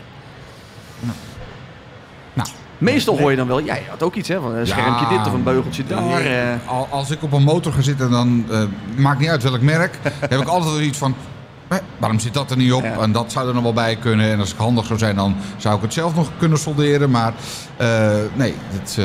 Nou. 2.34 2.48
Meestal 2.78 3.18
hoor 3.18 3.30
je 3.30 3.36
dan 3.36 3.46
wel, 3.46 3.62
jij 3.62 3.82
had 3.88 4.02
ook 4.02 4.14
iets 4.14 4.28
hè, 4.28 4.40
van 4.40 4.54
een 4.54 4.66
schermpje 4.66 5.04
Ja, 5.04 5.16
dit 5.18 5.26
of 5.26 5.32
een 5.32 5.42
beugeltje 5.42 5.84
daar. 5.86 6.20
eh. 6.20 6.54
Al- 6.68 6.88
Als 6.90 7.10
ik 7.10 7.22
op 7.22 7.32
een 7.32 7.42
motor 7.42 7.72
ga 7.72 7.80
zitten, 7.80 8.10
dan 8.10 8.44
eh, 8.50 8.62
maakt 8.96 9.18
niet 9.20 9.28
uit 9.28 9.42
welk 9.42 9.60
merk. 9.60 9.98
heb 10.20 10.40
ik 10.40 10.48
altijd 10.48 10.72
wel 10.72 10.80
iets 10.80 10.98
van. 10.98 11.14
"Hé, 11.68 11.76
waarom 11.98 12.18
zit 12.18 12.34
dat 12.34 12.50
er 12.50 12.56
niet 12.56 12.72
op? 12.72 12.82
Ja. 12.82 12.98
En 13.00 13.12
dat 13.12 13.32
zou 13.32 13.48
er 13.48 13.54
nog 13.54 13.62
wel 13.62 13.72
bij 13.72 13.96
kunnen. 13.96 14.30
En 14.32 14.40
als 14.40 14.52
ik 14.52 14.58
handig 14.58 14.86
zou 14.86 14.98
zijn, 14.98 15.16
dan 15.16 15.36
zou 15.56 15.76
ik 15.76 15.82
het 15.82 15.92
zelf 15.92 16.14
nog 16.14 16.30
kunnen 16.38 16.58
solderen. 16.58 17.10
Maar 17.10 17.32
eh, 17.76 18.10
nee, 18.34 18.54
dit, 18.72 18.96
eh, 18.98 19.04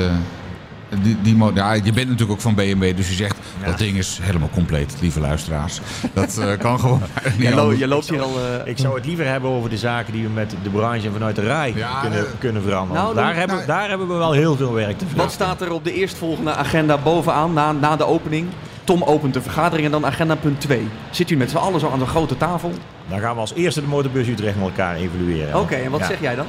die, 1.02 1.18
die 1.22 1.38
ja, 1.54 1.74
je 1.74 1.82
bent 1.82 1.96
natuurlijk 2.06 2.32
ook 2.32 2.42
van 2.42 2.56
BMW, 2.56 2.96
dus 2.96 3.08
je 3.10 3.14
zegt 3.16 3.36
Ja. 3.62 3.66
dat 3.70 3.78
ding 3.78 3.98
is 3.98 4.20
helemaal 4.22 4.50
compleet, 4.54 4.96
lieve 5.02 5.20
luisteraars. 5.20 5.80
Dat 6.14 6.38
eh, 6.38 6.58
kan 6.66 6.80
gewoon 6.80 7.02
niet 7.24 7.42
Jij, 7.42 7.54
lo- 7.56 7.74
jij 7.74 7.88
loopt 7.88 8.10
hier 8.10 8.22
al... 8.22 8.34
eh, 8.40 8.68
Ik 8.72 8.78
zou 8.78 8.96
het 8.96 9.06
liever 9.06 9.26
hebben 9.28 9.50
over 9.50 9.70
de 9.70 9.78
zaken 9.78 10.14
die 10.14 10.24
we 10.24 10.30
met 10.30 10.56
de 10.64 10.70
branche 10.70 11.08
en 11.08 11.14
vanuit 11.14 11.36
de 11.36 11.42
RAI 11.42 11.74
Ja, 11.76 12.00
kunnen, 12.02 12.20
eh, 12.20 12.26
kunnen 12.40 12.62
veranderen. 12.62 13.02
nou, 13.04 13.16
daar, 13.16 13.26
dan- 13.26 13.34
hebben, 13.36 13.56
nou- 13.56 13.68
daar 13.68 13.90
hebben 13.90 14.08
we 14.08 14.14
wel 14.14 14.32
heel 14.32 14.56
veel 14.56 14.74
werk 14.74 14.98
te 14.98 15.06
wat 15.06 15.10
verrichten. 15.14 15.32
staat 15.46 15.62
er 15.62 15.72
op 15.72 15.84
de 15.84 15.94
eerstvolgende 15.94 16.54
agenda 16.56 16.98
bovenaan, 16.98 17.54
na, 17.54 17.72
na 17.72 17.96
de 17.96 18.06
opening? 18.06 18.48
Tom 18.84 19.04
opent 19.04 19.34
de 19.34 19.42
vergadering 19.42 19.86
en 19.86 19.92
dan 19.92 20.06
agenda 20.06 20.36
punt 20.36 20.62
2. 20.62 20.88
Zit 21.12 21.30
u 21.30 21.36
met 21.36 21.50
z'n 21.50 21.58
allen 21.58 21.80
zo 21.80 21.90
aan 21.90 22.00
de 22.00 22.06
grote 22.06 22.38
tafel? 22.38 22.72
Dan 23.10 23.20
gaan 23.20 23.34
we 23.34 23.40
als 23.40 23.54
eerste 23.54 23.82
de 23.82 23.88
motorbus 23.88 24.28
Utrecht 24.28 24.56
met 24.56 24.66
elkaar 24.66 24.96
evalueren. 24.96 25.60
Oké, 25.60 25.76
en 25.76 25.92
wat 25.92 26.00
Ja. 26.00 26.06
zeg 26.06 26.22
jij 26.22 26.36
dan? 26.36 26.46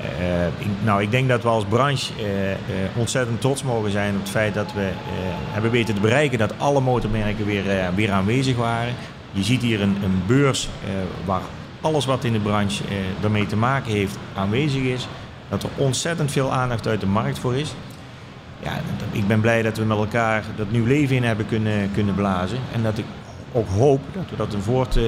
Eh, 0.00 0.46
ik- 0.46 0.66
nou, 0.84 1.02
ik 1.02 1.10
denk 1.10 1.28
dat 1.28 1.42
we 1.42 1.48
als 1.48 1.64
branche 1.64 2.12
eh, 2.18 2.52
eh, 2.52 2.56
ontzettend 2.96 3.40
trots 3.40 3.62
mogen 3.62 3.90
zijn 3.90 4.14
op 4.14 4.20
het 4.20 4.30
feit 4.30 4.54
dat 4.54 4.72
we 4.72 4.88
hebben 5.52 5.70
weten 5.70 5.94
te 5.94 6.00
bereiken 6.00 6.38
dat 6.38 6.54
alle 6.58 6.80
motormerken 6.80 7.46
weer, 7.46 7.62
weer 7.94 8.10
aanwezig 8.12 8.56
waren. 8.56 8.94
Je 9.32 9.42
ziet 9.42 9.62
hier 9.62 9.80
een, 9.82 9.96
een 10.04 10.22
beurs 10.26 10.68
waar 11.24 11.40
alles 11.80 12.04
wat 12.04 12.24
in 12.24 12.32
de 12.32 12.38
branche 12.38 12.82
daarmee 13.20 13.46
te 13.46 13.56
maken 13.56 13.92
heeft 13.92 14.18
aanwezig 14.36 14.82
is. 14.82 15.08
Dat 15.48 15.62
er 15.62 15.68
ontzettend 15.76 16.32
veel 16.32 16.52
aandacht 16.52 16.86
uit 16.86 17.00
de 17.00 17.06
markt 17.06 17.38
voor 17.38 17.54
is. 17.54 17.74
Ja, 18.62 18.72
ik 19.12 19.26
ben 19.26 19.40
blij 19.40 19.62
dat 19.62 19.76
we 19.76 19.84
met 19.84 19.96
elkaar 19.98 20.44
dat 20.56 20.70
nieuw 20.70 20.84
leven 20.86 21.16
in 21.16 21.24
hebben 21.24 21.46
kunnen, 21.46 21.90
kunnen 21.92 22.14
blazen. 22.14 22.58
En 22.72 22.82
dat 22.82 22.98
ik 22.98 23.04
ook 23.52 23.68
hoop 23.68 24.00
dat 24.12 24.24
we 24.30 24.36
dat 24.36 24.56
voort, 24.62 24.98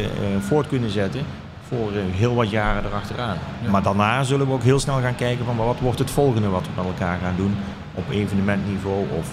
voort 0.41 0.69
kunnen 0.69 0.91
zetten 0.91 1.21
voor 1.69 1.93
eh, 1.93 1.99
heel 2.11 2.35
wat 2.35 2.51
jaren 2.51 2.85
erachteraan. 2.85 3.37
Maar 3.71 3.83
daarna 3.83 4.23
zullen 4.23 4.47
we 4.47 4.53
ook 4.53 4.63
heel 4.63 4.81
snel 4.81 5.01
gaan 5.01 5.15
kijken 5.15 5.45
van 5.45 5.57
wat 5.57 5.79
wordt 5.81 5.99
het 5.99 6.11
volgende 6.11 6.49
wat 6.49 6.63
we 6.63 6.71
met 6.77 6.85
elkaar 6.85 7.19
gaan 7.23 7.37
doen 7.37 7.57
op 7.95 8.05
evenementniveau 8.11 9.07
of 9.19 9.29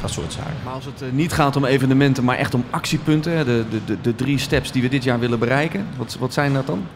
dat 0.00 0.10
soort 0.10 0.32
zaken. 0.32 0.52
Maar 0.64 0.72
als 0.74 0.84
het 0.84 1.02
eh, 1.02 1.08
niet 1.10 1.32
gaat 1.32 1.56
om 1.56 1.64
evenementen, 1.64 2.24
maar 2.24 2.36
echt 2.36 2.54
om 2.54 2.64
actiepunten, 2.70 3.46
de, 3.46 3.64
de, 3.84 4.00
de, 4.00 4.14
drie 4.14 4.38
steps 4.38 4.72
die 4.72 4.82
we 4.82 4.88
dit 4.88 5.04
jaar 5.04 5.18
willen 5.18 5.38
bereiken, 5.38 5.86
wat, 5.96 6.16
wat 6.20 6.32
zijn 6.32 6.52
dat 6.52 6.66
dan? 6.66 6.86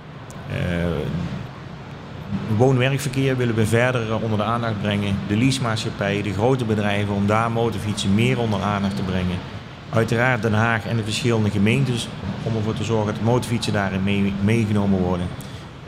Eh, 0.50 0.56
Woon-werkverkeer 2.56 3.36
willen 3.36 3.54
we 3.54 3.66
verder 3.66 4.22
onder 4.22 4.38
de 4.38 4.44
aandacht 4.44 4.80
brengen. 4.80 5.16
De 5.28 5.36
leasemaatschappijen, 5.36 6.22
de 6.22 6.32
grote 6.32 6.64
bedrijven, 6.64 7.14
om 7.14 7.26
daar 7.26 7.50
motorfietsen 7.50 8.14
meer 8.14 8.38
onder 8.38 8.62
aandacht 8.62 8.96
te 8.96 9.02
brengen. 9.02 9.36
Uiteraard 9.90 10.42
Den 10.42 10.52
Haag 10.54 10.86
en 10.86 10.96
de 10.96 11.04
verschillende 11.04 11.50
gemeentes 11.50 12.08
om 12.42 12.56
ervoor 12.56 12.74
te 12.74 12.84
zorgen 12.84 13.14
dat 13.14 13.22
motorfietsen 13.22 13.72
daarin 13.72 14.02
mee- 14.02 14.32
meegenomen 14.44 14.98
worden. 15.00 15.26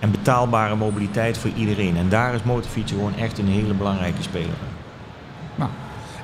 en 0.00 0.10
betaalbare 0.10 0.76
mobiliteit 0.76 1.38
voor 1.38 1.50
iedereen. 1.56 1.96
En 1.96 2.08
daar 2.08 2.34
is 2.34 2.42
motorfietsen 2.42 2.96
gewoon 2.96 3.16
echt 3.16 3.38
een 3.38 3.48
hele 3.48 3.74
belangrijke 3.74 4.22
speler. 4.22 4.54
Nou, 5.54 5.70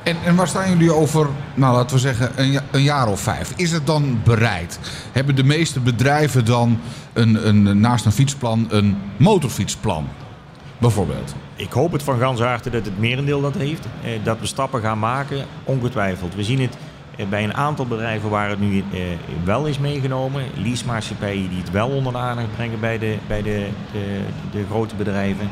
en, 0.02 0.16
en 0.24 0.36
waar 0.36 0.48
staan 0.48 0.68
jullie 0.70 0.92
over, 0.92 1.28
nou 1.54 1.74
laten 1.74 1.96
we 1.96 2.00
zeggen, 2.02 2.30
een, 2.36 2.60
een 2.70 2.82
jaar 2.82 3.08
of 3.08 3.20
vijf? 3.20 3.52
Is 3.56 3.72
het 3.72 3.86
dan 3.86 4.20
bereid? 4.24 4.78
Hebben 5.12 5.36
de 5.36 5.44
meeste 5.44 5.80
bedrijven 5.80 6.44
dan 6.44 6.80
een, 7.12 7.48
een, 7.48 7.80
naast 7.80 8.04
een 8.04 8.12
fietsplan 8.12 8.66
een 8.70 8.96
motorfietsplan? 9.16 10.08
Bijvoorbeeld. 10.78 11.34
Ik 11.56 11.72
hoop 11.72 11.92
het 11.92 12.02
van 12.02 12.18
ganse 12.18 12.44
harte 12.44 12.70
dat 12.70 12.84
het 12.84 12.98
merendeel 12.98 13.40
dat 13.40 13.54
heeft. 13.54 13.86
Eh, 14.04 14.10
dat 14.22 14.40
we 14.40 14.46
stappen 14.46 14.80
gaan 14.80 14.98
maken, 14.98 15.44
ongetwijfeld. 15.64 16.34
We 16.34 16.44
zien 16.44 16.60
het 16.60 16.76
bij 17.28 17.44
een 17.44 17.54
aantal 17.54 17.86
bedrijven 17.86 18.30
waar 18.30 18.48
het 18.48 18.60
nu 18.60 18.78
eh, 18.78 19.00
wel 19.44 19.66
is 19.66 19.78
meegenomen. 19.78 20.44
Leasemaatschappijen 20.54 21.48
die 21.48 21.58
het 21.58 21.70
wel 21.70 21.88
onder 21.88 22.12
de 22.12 22.18
aandacht 22.18 22.54
brengen 22.54 22.80
bij 22.80 22.98
de, 22.98 23.16
bij 23.26 23.42
de, 23.42 23.68
de, 23.92 24.20
de 24.52 24.64
grote 24.70 24.94
bedrijven. 24.94 25.48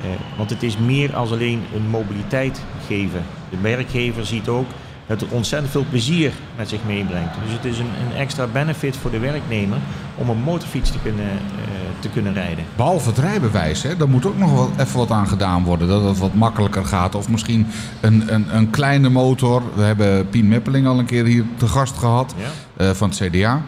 Eh, 0.00 0.06
want 0.36 0.50
het 0.50 0.62
is 0.62 0.78
meer 0.78 1.16
als 1.16 1.30
alleen 1.30 1.62
een 1.74 1.88
mobiliteit 1.88 2.62
geven. 2.86 3.22
De 3.50 3.60
werkgever 3.60 4.26
ziet 4.26 4.48
ook 4.48 4.66
dat 5.06 5.20
het 5.20 5.30
ontzettend 5.30 5.72
veel 5.72 5.84
plezier 5.90 6.32
met 6.56 6.68
zich 6.68 6.84
meebrengt. 6.86 7.34
Dus 7.44 7.52
het 7.52 7.64
is 7.64 7.78
een, 7.78 7.90
een 8.06 8.16
extra 8.16 8.46
benefit 8.46 8.96
voor 8.96 9.10
de 9.10 9.18
werknemer 9.18 9.78
om 10.14 10.28
een 10.28 10.42
motorfiets 10.42 10.90
te 10.90 10.98
kunnen, 11.02 11.30
eh, 11.30 11.98
te 11.98 12.08
kunnen 12.08 12.32
rijden. 12.32 12.64
Behalve 12.76 13.08
het 13.08 13.18
rijbewijs, 13.18 13.82
hè, 13.82 13.96
daar 13.96 14.08
moet 14.08 14.26
ook 14.26 14.38
nog 14.38 14.52
wel 14.52 14.70
even 14.78 14.98
wat 14.98 15.10
aan 15.10 15.28
gedaan 15.28 15.64
worden. 15.64 15.88
Dat 15.88 16.04
het 16.04 16.18
wat 16.18 16.34
makkelijker 16.34 16.84
gaat. 16.84 17.14
Of 17.14 17.28
misschien 17.28 17.66
een, 18.00 18.34
een, 18.34 18.56
een 18.56 18.70
kleine 18.70 19.08
motor. 19.08 19.62
We 19.74 19.82
hebben 19.82 20.28
Pien 20.28 20.48
Meppeling 20.48 20.86
al 20.86 20.98
een 20.98 21.04
keer 21.06 21.24
hier 21.24 21.44
te 21.56 21.68
gast 21.68 21.98
gehad 21.98 22.34
Ja? 22.36 22.84
eh, 22.84 22.90
van 22.94 23.08
het 23.08 23.18
CDA. 23.18 23.62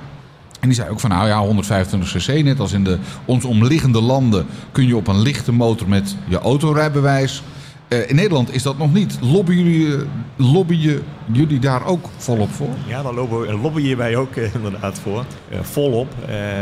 En 0.61 0.68
die 0.68 0.80
zei 0.80 0.90
ook 0.90 1.01
van, 1.01 1.11
nou 1.11 1.28
ja, 1.28 1.40
125 1.40 2.22
cc, 2.22 2.44
net 2.44 2.61
als 2.61 2.72
in 2.72 2.84
de 2.84 2.99
ons 3.24 3.44
omliggende 3.44 4.01
landen... 4.01 4.47
kun 4.72 4.86
je 4.86 4.97
op 4.97 5.07
een 5.09 5.20
lichte 5.20 5.53
motor 5.53 5.88
met 5.88 6.16
je 6.28 6.38
autorijbewijs. 6.38 7.42
Eh, 7.89 8.09
in 8.09 8.14
Nederland 8.14 8.55
is 8.55 8.62
dat 8.62 8.78
nog 8.78 8.93
niet. 8.93 9.18
Lobbyen 9.20 9.57
jullie, 9.57 9.97
eh, 10.76 10.99
jullie 11.32 11.59
daar 11.59 11.87
ook 11.87 12.09
volop 12.16 12.51
voor? 12.51 12.74
Ja, 12.87 13.03
daar 13.03 13.14
lobbyen, 13.14 13.61
lobbyen 13.61 13.97
wij 13.97 14.16
ook 14.16 14.37
eh, 14.37 14.55
inderdaad 14.55 14.99
voor. 14.99 15.24
Volop. 15.61 16.14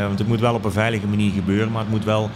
Want 0.06 0.18
het 0.18 0.28
moet 0.28 0.40
wel 0.40 0.54
op 0.54 0.64
een 0.64 0.72
veilige 0.72 1.06
manier 1.06 1.32
gebeuren. 1.32 1.72
Maar 1.72 1.82
het 1.82 1.90
moet 1.90 2.04
wel... 2.04 2.30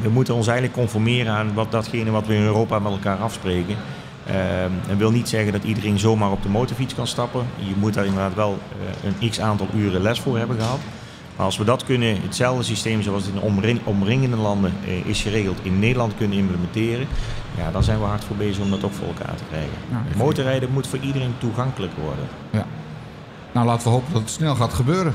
We 0.00 0.08
moeten 0.08 0.34
ons 0.34 0.46
eigenlijk 0.46 0.78
conformeren 0.78 1.32
aan 1.32 1.54
wat, 1.54 1.70
datgene 1.70 2.10
wat 2.10 2.26
we 2.26 2.34
in 2.34 2.42
Europa 2.42 2.78
met 2.78 2.92
elkaar 2.92 3.18
afspreken. 3.18 3.76
Eh, 4.26 4.34
dat 4.88 4.96
wil 4.96 5.10
niet 5.10 5.28
zeggen 5.28 5.52
dat 5.52 5.64
iedereen 5.64 5.98
zomaar 5.98 6.30
op 6.30 6.42
de 6.42 6.48
motorfiets 6.48 6.94
kan 6.94 7.06
stappen. 7.06 7.46
Je 7.58 7.74
moet 7.78 7.94
daar 7.94 8.06
inderdaad 8.06 8.34
wel 8.34 8.58
een 9.20 9.30
x 9.30 9.40
aantal 9.40 9.66
uren 9.76 10.02
les 10.02 10.20
voor 10.20 10.38
hebben 10.38 10.56
gehad. 10.56 10.78
Maar 11.42 11.50
als 11.50 11.60
we 11.60 11.66
dat 11.66 11.84
kunnen, 11.84 12.22
hetzelfde 12.22 12.62
systeem 12.62 13.02
zoals 13.02 13.24
het 13.24 13.34
in 13.34 13.40
omring- 13.40 13.80
omringende 13.84 14.36
landen 14.36 14.72
eh, 14.86 15.06
is 15.06 15.22
geregeld, 15.22 15.58
in 15.62 15.78
Nederland 15.78 16.16
kunnen 16.16 16.38
implementeren, 16.38 17.06
ja, 17.56 17.70
dan 17.70 17.84
zijn 17.84 17.98
we 17.98 18.04
hard 18.04 18.24
voor 18.24 18.36
bezig 18.36 18.62
om 18.62 18.70
dat 18.70 18.84
ook 18.84 18.92
voor 18.92 19.06
elkaar 19.06 19.34
te 19.34 19.42
krijgen. 19.48 19.70
Motorrijden 20.16 20.72
moet 20.72 20.86
voor 20.86 20.98
iedereen 20.98 21.34
toegankelijk 21.38 21.92
worden. 22.02 22.24
Ja. 22.50 22.66
Nou, 23.52 23.66
laten 23.66 23.84
we 23.84 23.92
hopen 23.92 24.12
dat 24.12 24.22
het 24.22 24.30
snel 24.30 24.54
gaat 24.54 24.72
gebeuren. 24.72 25.12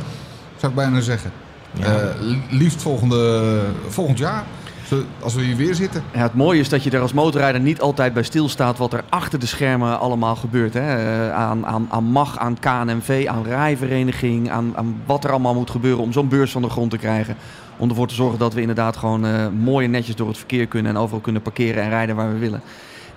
Zou 0.56 0.72
ik 0.72 0.78
bijna 0.78 1.02
zeggen. 1.02 1.32
Ja. 1.74 1.86
Eh, 1.86 2.16
liefst 2.50 2.82
volgende, 2.82 3.62
volgend 3.88 4.18
jaar. 4.18 4.44
Als 5.20 5.36
we 5.36 5.42
hier 5.42 5.56
weer 5.56 5.76
zitten. 5.76 6.04
Ja, 6.14 6.20
het 6.22 6.34
mooie 6.34 6.60
is 6.60 6.70
dat 6.70 6.84
je 6.84 6.90
er 6.90 7.02
als 7.02 7.14
motorrijder 7.14 7.62
niet 7.62 7.82
altijd 7.82 8.14
bij 8.14 8.24
stilstaat 8.24 8.78
wat 8.78 8.94
er 8.94 9.04
achter 9.10 9.40
de 9.40 9.46
schermen 9.46 10.00
allemaal 10.00 10.36
gebeurt. 10.36 10.74
Hè? 10.74 10.96
Eh, 10.96 11.34
Aan, 11.34 11.66
aan, 11.66 11.88
aan 11.90 12.04
MAG, 12.04 12.38
aan 12.38 12.60
KNMV, 12.60 13.26
aan 13.30 13.44
rijvereniging, 13.44 14.50
aan, 14.50 14.72
aan 14.76 15.02
wat 15.06 15.24
er 15.24 15.30
allemaal 15.30 15.54
moet 15.54 15.70
gebeuren 15.70 16.04
om 16.04 16.12
zo'n 16.12 16.28
beurs 16.28 16.52
van 16.52 16.62
de 16.62 16.70
grond 16.70 16.92
te 16.92 16.98
krijgen. 16.98 17.36
Om 17.78 17.90
ervoor 17.90 18.08
te 18.08 18.14
zorgen 18.16 18.40
dat 18.40 18.54
we 18.54 18.62
inderdaad 18.62 18.98
gewoon 18.98 19.26
eh, 19.26 19.48
mooi 19.60 19.86
en 19.86 19.92
netjes 19.92 20.16
door 20.16 20.28
het 20.28 20.38
verkeer 20.38 20.68
kunnen 20.68 20.92
en 20.96 20.98
overal 21.02 21.22
kunnen 21.22 21.42
parkeren 21.42 21.84
en 21.84 21.90
rijden 21.90 22.16
waar 22.16 22.32
we 22.34 22.38
willen. 22.38 22.62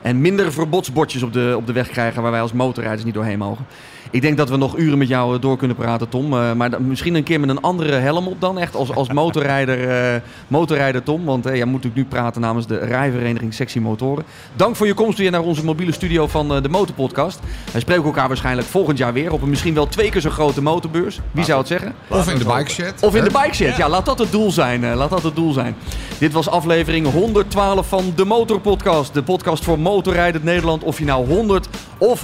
En 0.02 0.20
minder 0.20 0.52
verbodsbordjes 0.52 1.22
op 1.22 1.32
de, 1.32 1.54
op 1.56 1.66
de 1.66 1.72
weg 1.72 1.88
krijgen 1.88 2.22
waar 2.22 2.30
wij 2.30 2.40
als 2.40 2.52
motorrijders 2.52 3.04
niet 3.04 3.14
doorheen 3.14 3.38
mogen. 3.38 3.66
Ik 4.12 4.22
denk 4.22 4.36
dat 4.36 4.48
we 4.48 4.56
nog 4.56 4.76
uren 4.76 4.98
met 4.98 5.08
jou 5.08 5.34
eh, 5.34 5.40
door 5.40 5.56
kunnen 5.56 5.76
praten, 5.76 6.08
Tom. 6.08 6.32
Eh, 6.32 6.52
maar 6.52 6.70
dan 6.70 6.88
misschien 6.88 7.14
een 7.14 7.22
keer 7.22 7.40
met 7.40 7.48
een 7.48 7.60
andere 7.60 7.92
helm 7.92 8.26
op 8.26 8.40
dan. 8.40 8.58
Echt 8.58 8.74
als, 8.74 8.94
als 8.94 9.12
motorrijder, 9.22 9.88
eh, 9.88 10.20
motorrijder 10.48 11.02
Tom. 11.02 11.24
Want 11.24 11.46
eh, 11.46 11.56
jij 11.56 11.64
moet 11.64 11.82
natuurlijk 11.82 12.02
nu 12.02 12.04
praten 12.04 12.40
namens 12.40 12.66
de 12.66 12.78
rijvereniging 12.78 13.54
Sectie 13.54 13.80
Motoren. 13.80 14.24
Dank 14.56 14.76
voor 14.76 14.86
je 14.86 14.94
komst 14.94 15.18
weer 15.18 15.30
naar 15.30 15.42
onze 15.42 15.64
mobiele 15.64 15.92
studio 15.92 16.26
van 16.26 16.62
de 16.62 16.68
Motorpodcast. 16.68 17.40
Wij 17.72 17.80
spreken 17.80 18.04
elkaar 18.04 18.28
waarschijnlijk 18.28 18.68
volgend 18.68 18.98
jaar 18.98 19.12
weer 19.12 19.32
op 19.32 19.42
een 19.42 19.50
misschien 19.50 19.74
wel 19.74 19.86
twee 19.86 20.10
keer 20.10 20.20
zo 20.20 20.30
grote 20.30 20.62
motorbeurs. 20.62 21.20
Wie 21.30 21.44
zou 21.44 21.58
het 21.58 21.68
zeggen? 21.68 21.94
Of 22.08 22.32
in 22.32 22.38
de 22.38 22.44
bike 22.44 22.70
shed. 22.70 23.02
Of 23.02 23.14
in 23.14 23.24
de 23.24 23.30
bike 23.30 23.54
shed. 23.54 23.76
Ja, 23.76 23.88
laat 23.88 24.06
dat 24.06 24.18
het 24.18 24.32
doel 24.32 24.50
zijn. 24.50 24.94
Laat 24.94 25.10
dat 25.10 25.22
het 25.22 25.34
doel 25.34 25.52
zijn. 25.52 25.74
Dit 26.18 26.32
was 26.32 26.48
aflevering 26.48 27.12
112 27.12 27.88
van 27.88 28.12
de 28.16 28.24
Motorpodcast. 28.24 29.14
De 29.14 29.22
podcast 29.22 29.64
voor 29.64 29.78
motorrijdend 29.94 30.44
Nederland. 30.44 30.82
Of 30.82 30.98
je 30.98 31.04
nou 31.04 31.26
100 31.26 31.68
of 31.98 32.22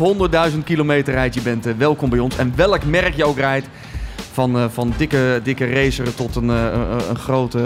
100.000 0.52 0.58
kilometer 0.64 1.14
rijdt, 1.14 1.34
je 1.34 1.40
bent 1.40 1.66
eh, 1.66 1.72
welkom 1.78 2.10
bij 2.10 2.18
ons. 2.18 2.36
En 2.36 2.52
welk 2.56 2.84
merk 2.84 3.14
je 3.14 3.24
ook 3.24 3.38
rijdt. 3.38 3.66
Van, 4.36 4.56
eh, 4.58 4.64
van 4.72 4.94
dikke, 4.96 5.40
dikke 5.42 5.66
racer 5.66 6.14
tot 6.14 6.36
een, 6.36 6.50
eh, 6.50 6.64
een, 7.08 7.16
grote 7.18 7.58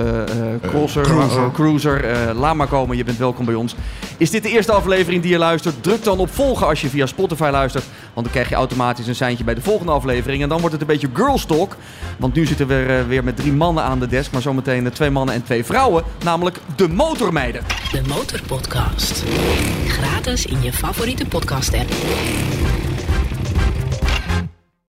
eh, 0.62 0.68
crosser, 0.70 1.02
cruiser. 1.02 1.50
cruiser. 1.52 2.04
eh, 2.04 2.38
laat 2.38 2.54
maar 2.54 2.66
komen, 2.66 2.96
je 2.96 3.04
bent 3.04 3.18
welkom 3.18 3.44
bij 3.44 3.54
ons. 3.54 3.74
Is 4.16 4.30
dit 4.30 4.42
de 4.42 4.48
eerste 4.48 4.72
aflevering 4.72 5.22
die 5.22 5.30
je 5.30 5.38
luistert? 5.38 5.82
Druk 5.82 6.04
dan 6.04 6.18
op 6.18 6.30
volgen 6.34 6.66
als 6.66 6.80
je 6.80 6.88
via 6.88 7.06
Spotify 7.06 7.48
luistert. 7.52 7.84
Want 8.14 8.26
dan 8.26 8.30
krijg 8.34 8.48
je 8.48 8.54
automatisch 8.54 9.06
een 9.06 9.14
seintje 9.14 9.44
bij 9.44 9.54
de 9.54 9.60
volgende 9.60 9.92
aflevering. 9.92 10.42
En 10.42 10.48
dan 10.48 10.58
wordt 10.58 10.72
het 10.72 10.80
een 10.82 10.86
beetje 10.88 11.08
girls 11.12 11.44
talk. 11.44 11.76
Want 12.16 12.34
nu 12.34 12.46
zitten 12.46 12.66
we 12.66 13.04
weer 13.08 13.24
met 13.24 13.36
drie 13.36 13.52
mannen 13.52 13.84
aan 13.84 13.98
de 14.00 14.06
desk. 14.06 14.32
Maar 14.32 14.42
zometeen 14.42 14.90
twee 14.92 15.10
mannen 15.10 15.34
en 15.34 15.42
twee 15.42 15.64
vrouwen. 15.64 16.04
Namelijk 16.24 16.56
de 16.76 16.88
motormeiden. 16.88 17.62
De 17.92 18.02
Motorpodcast. 18.08 19.24
Gratis 19.86 20.46
in 20.46 20.62
je 20.62 20.72
favoriete 20.72 21.26
podcast 21.26 21.74
app. 21.74 21.88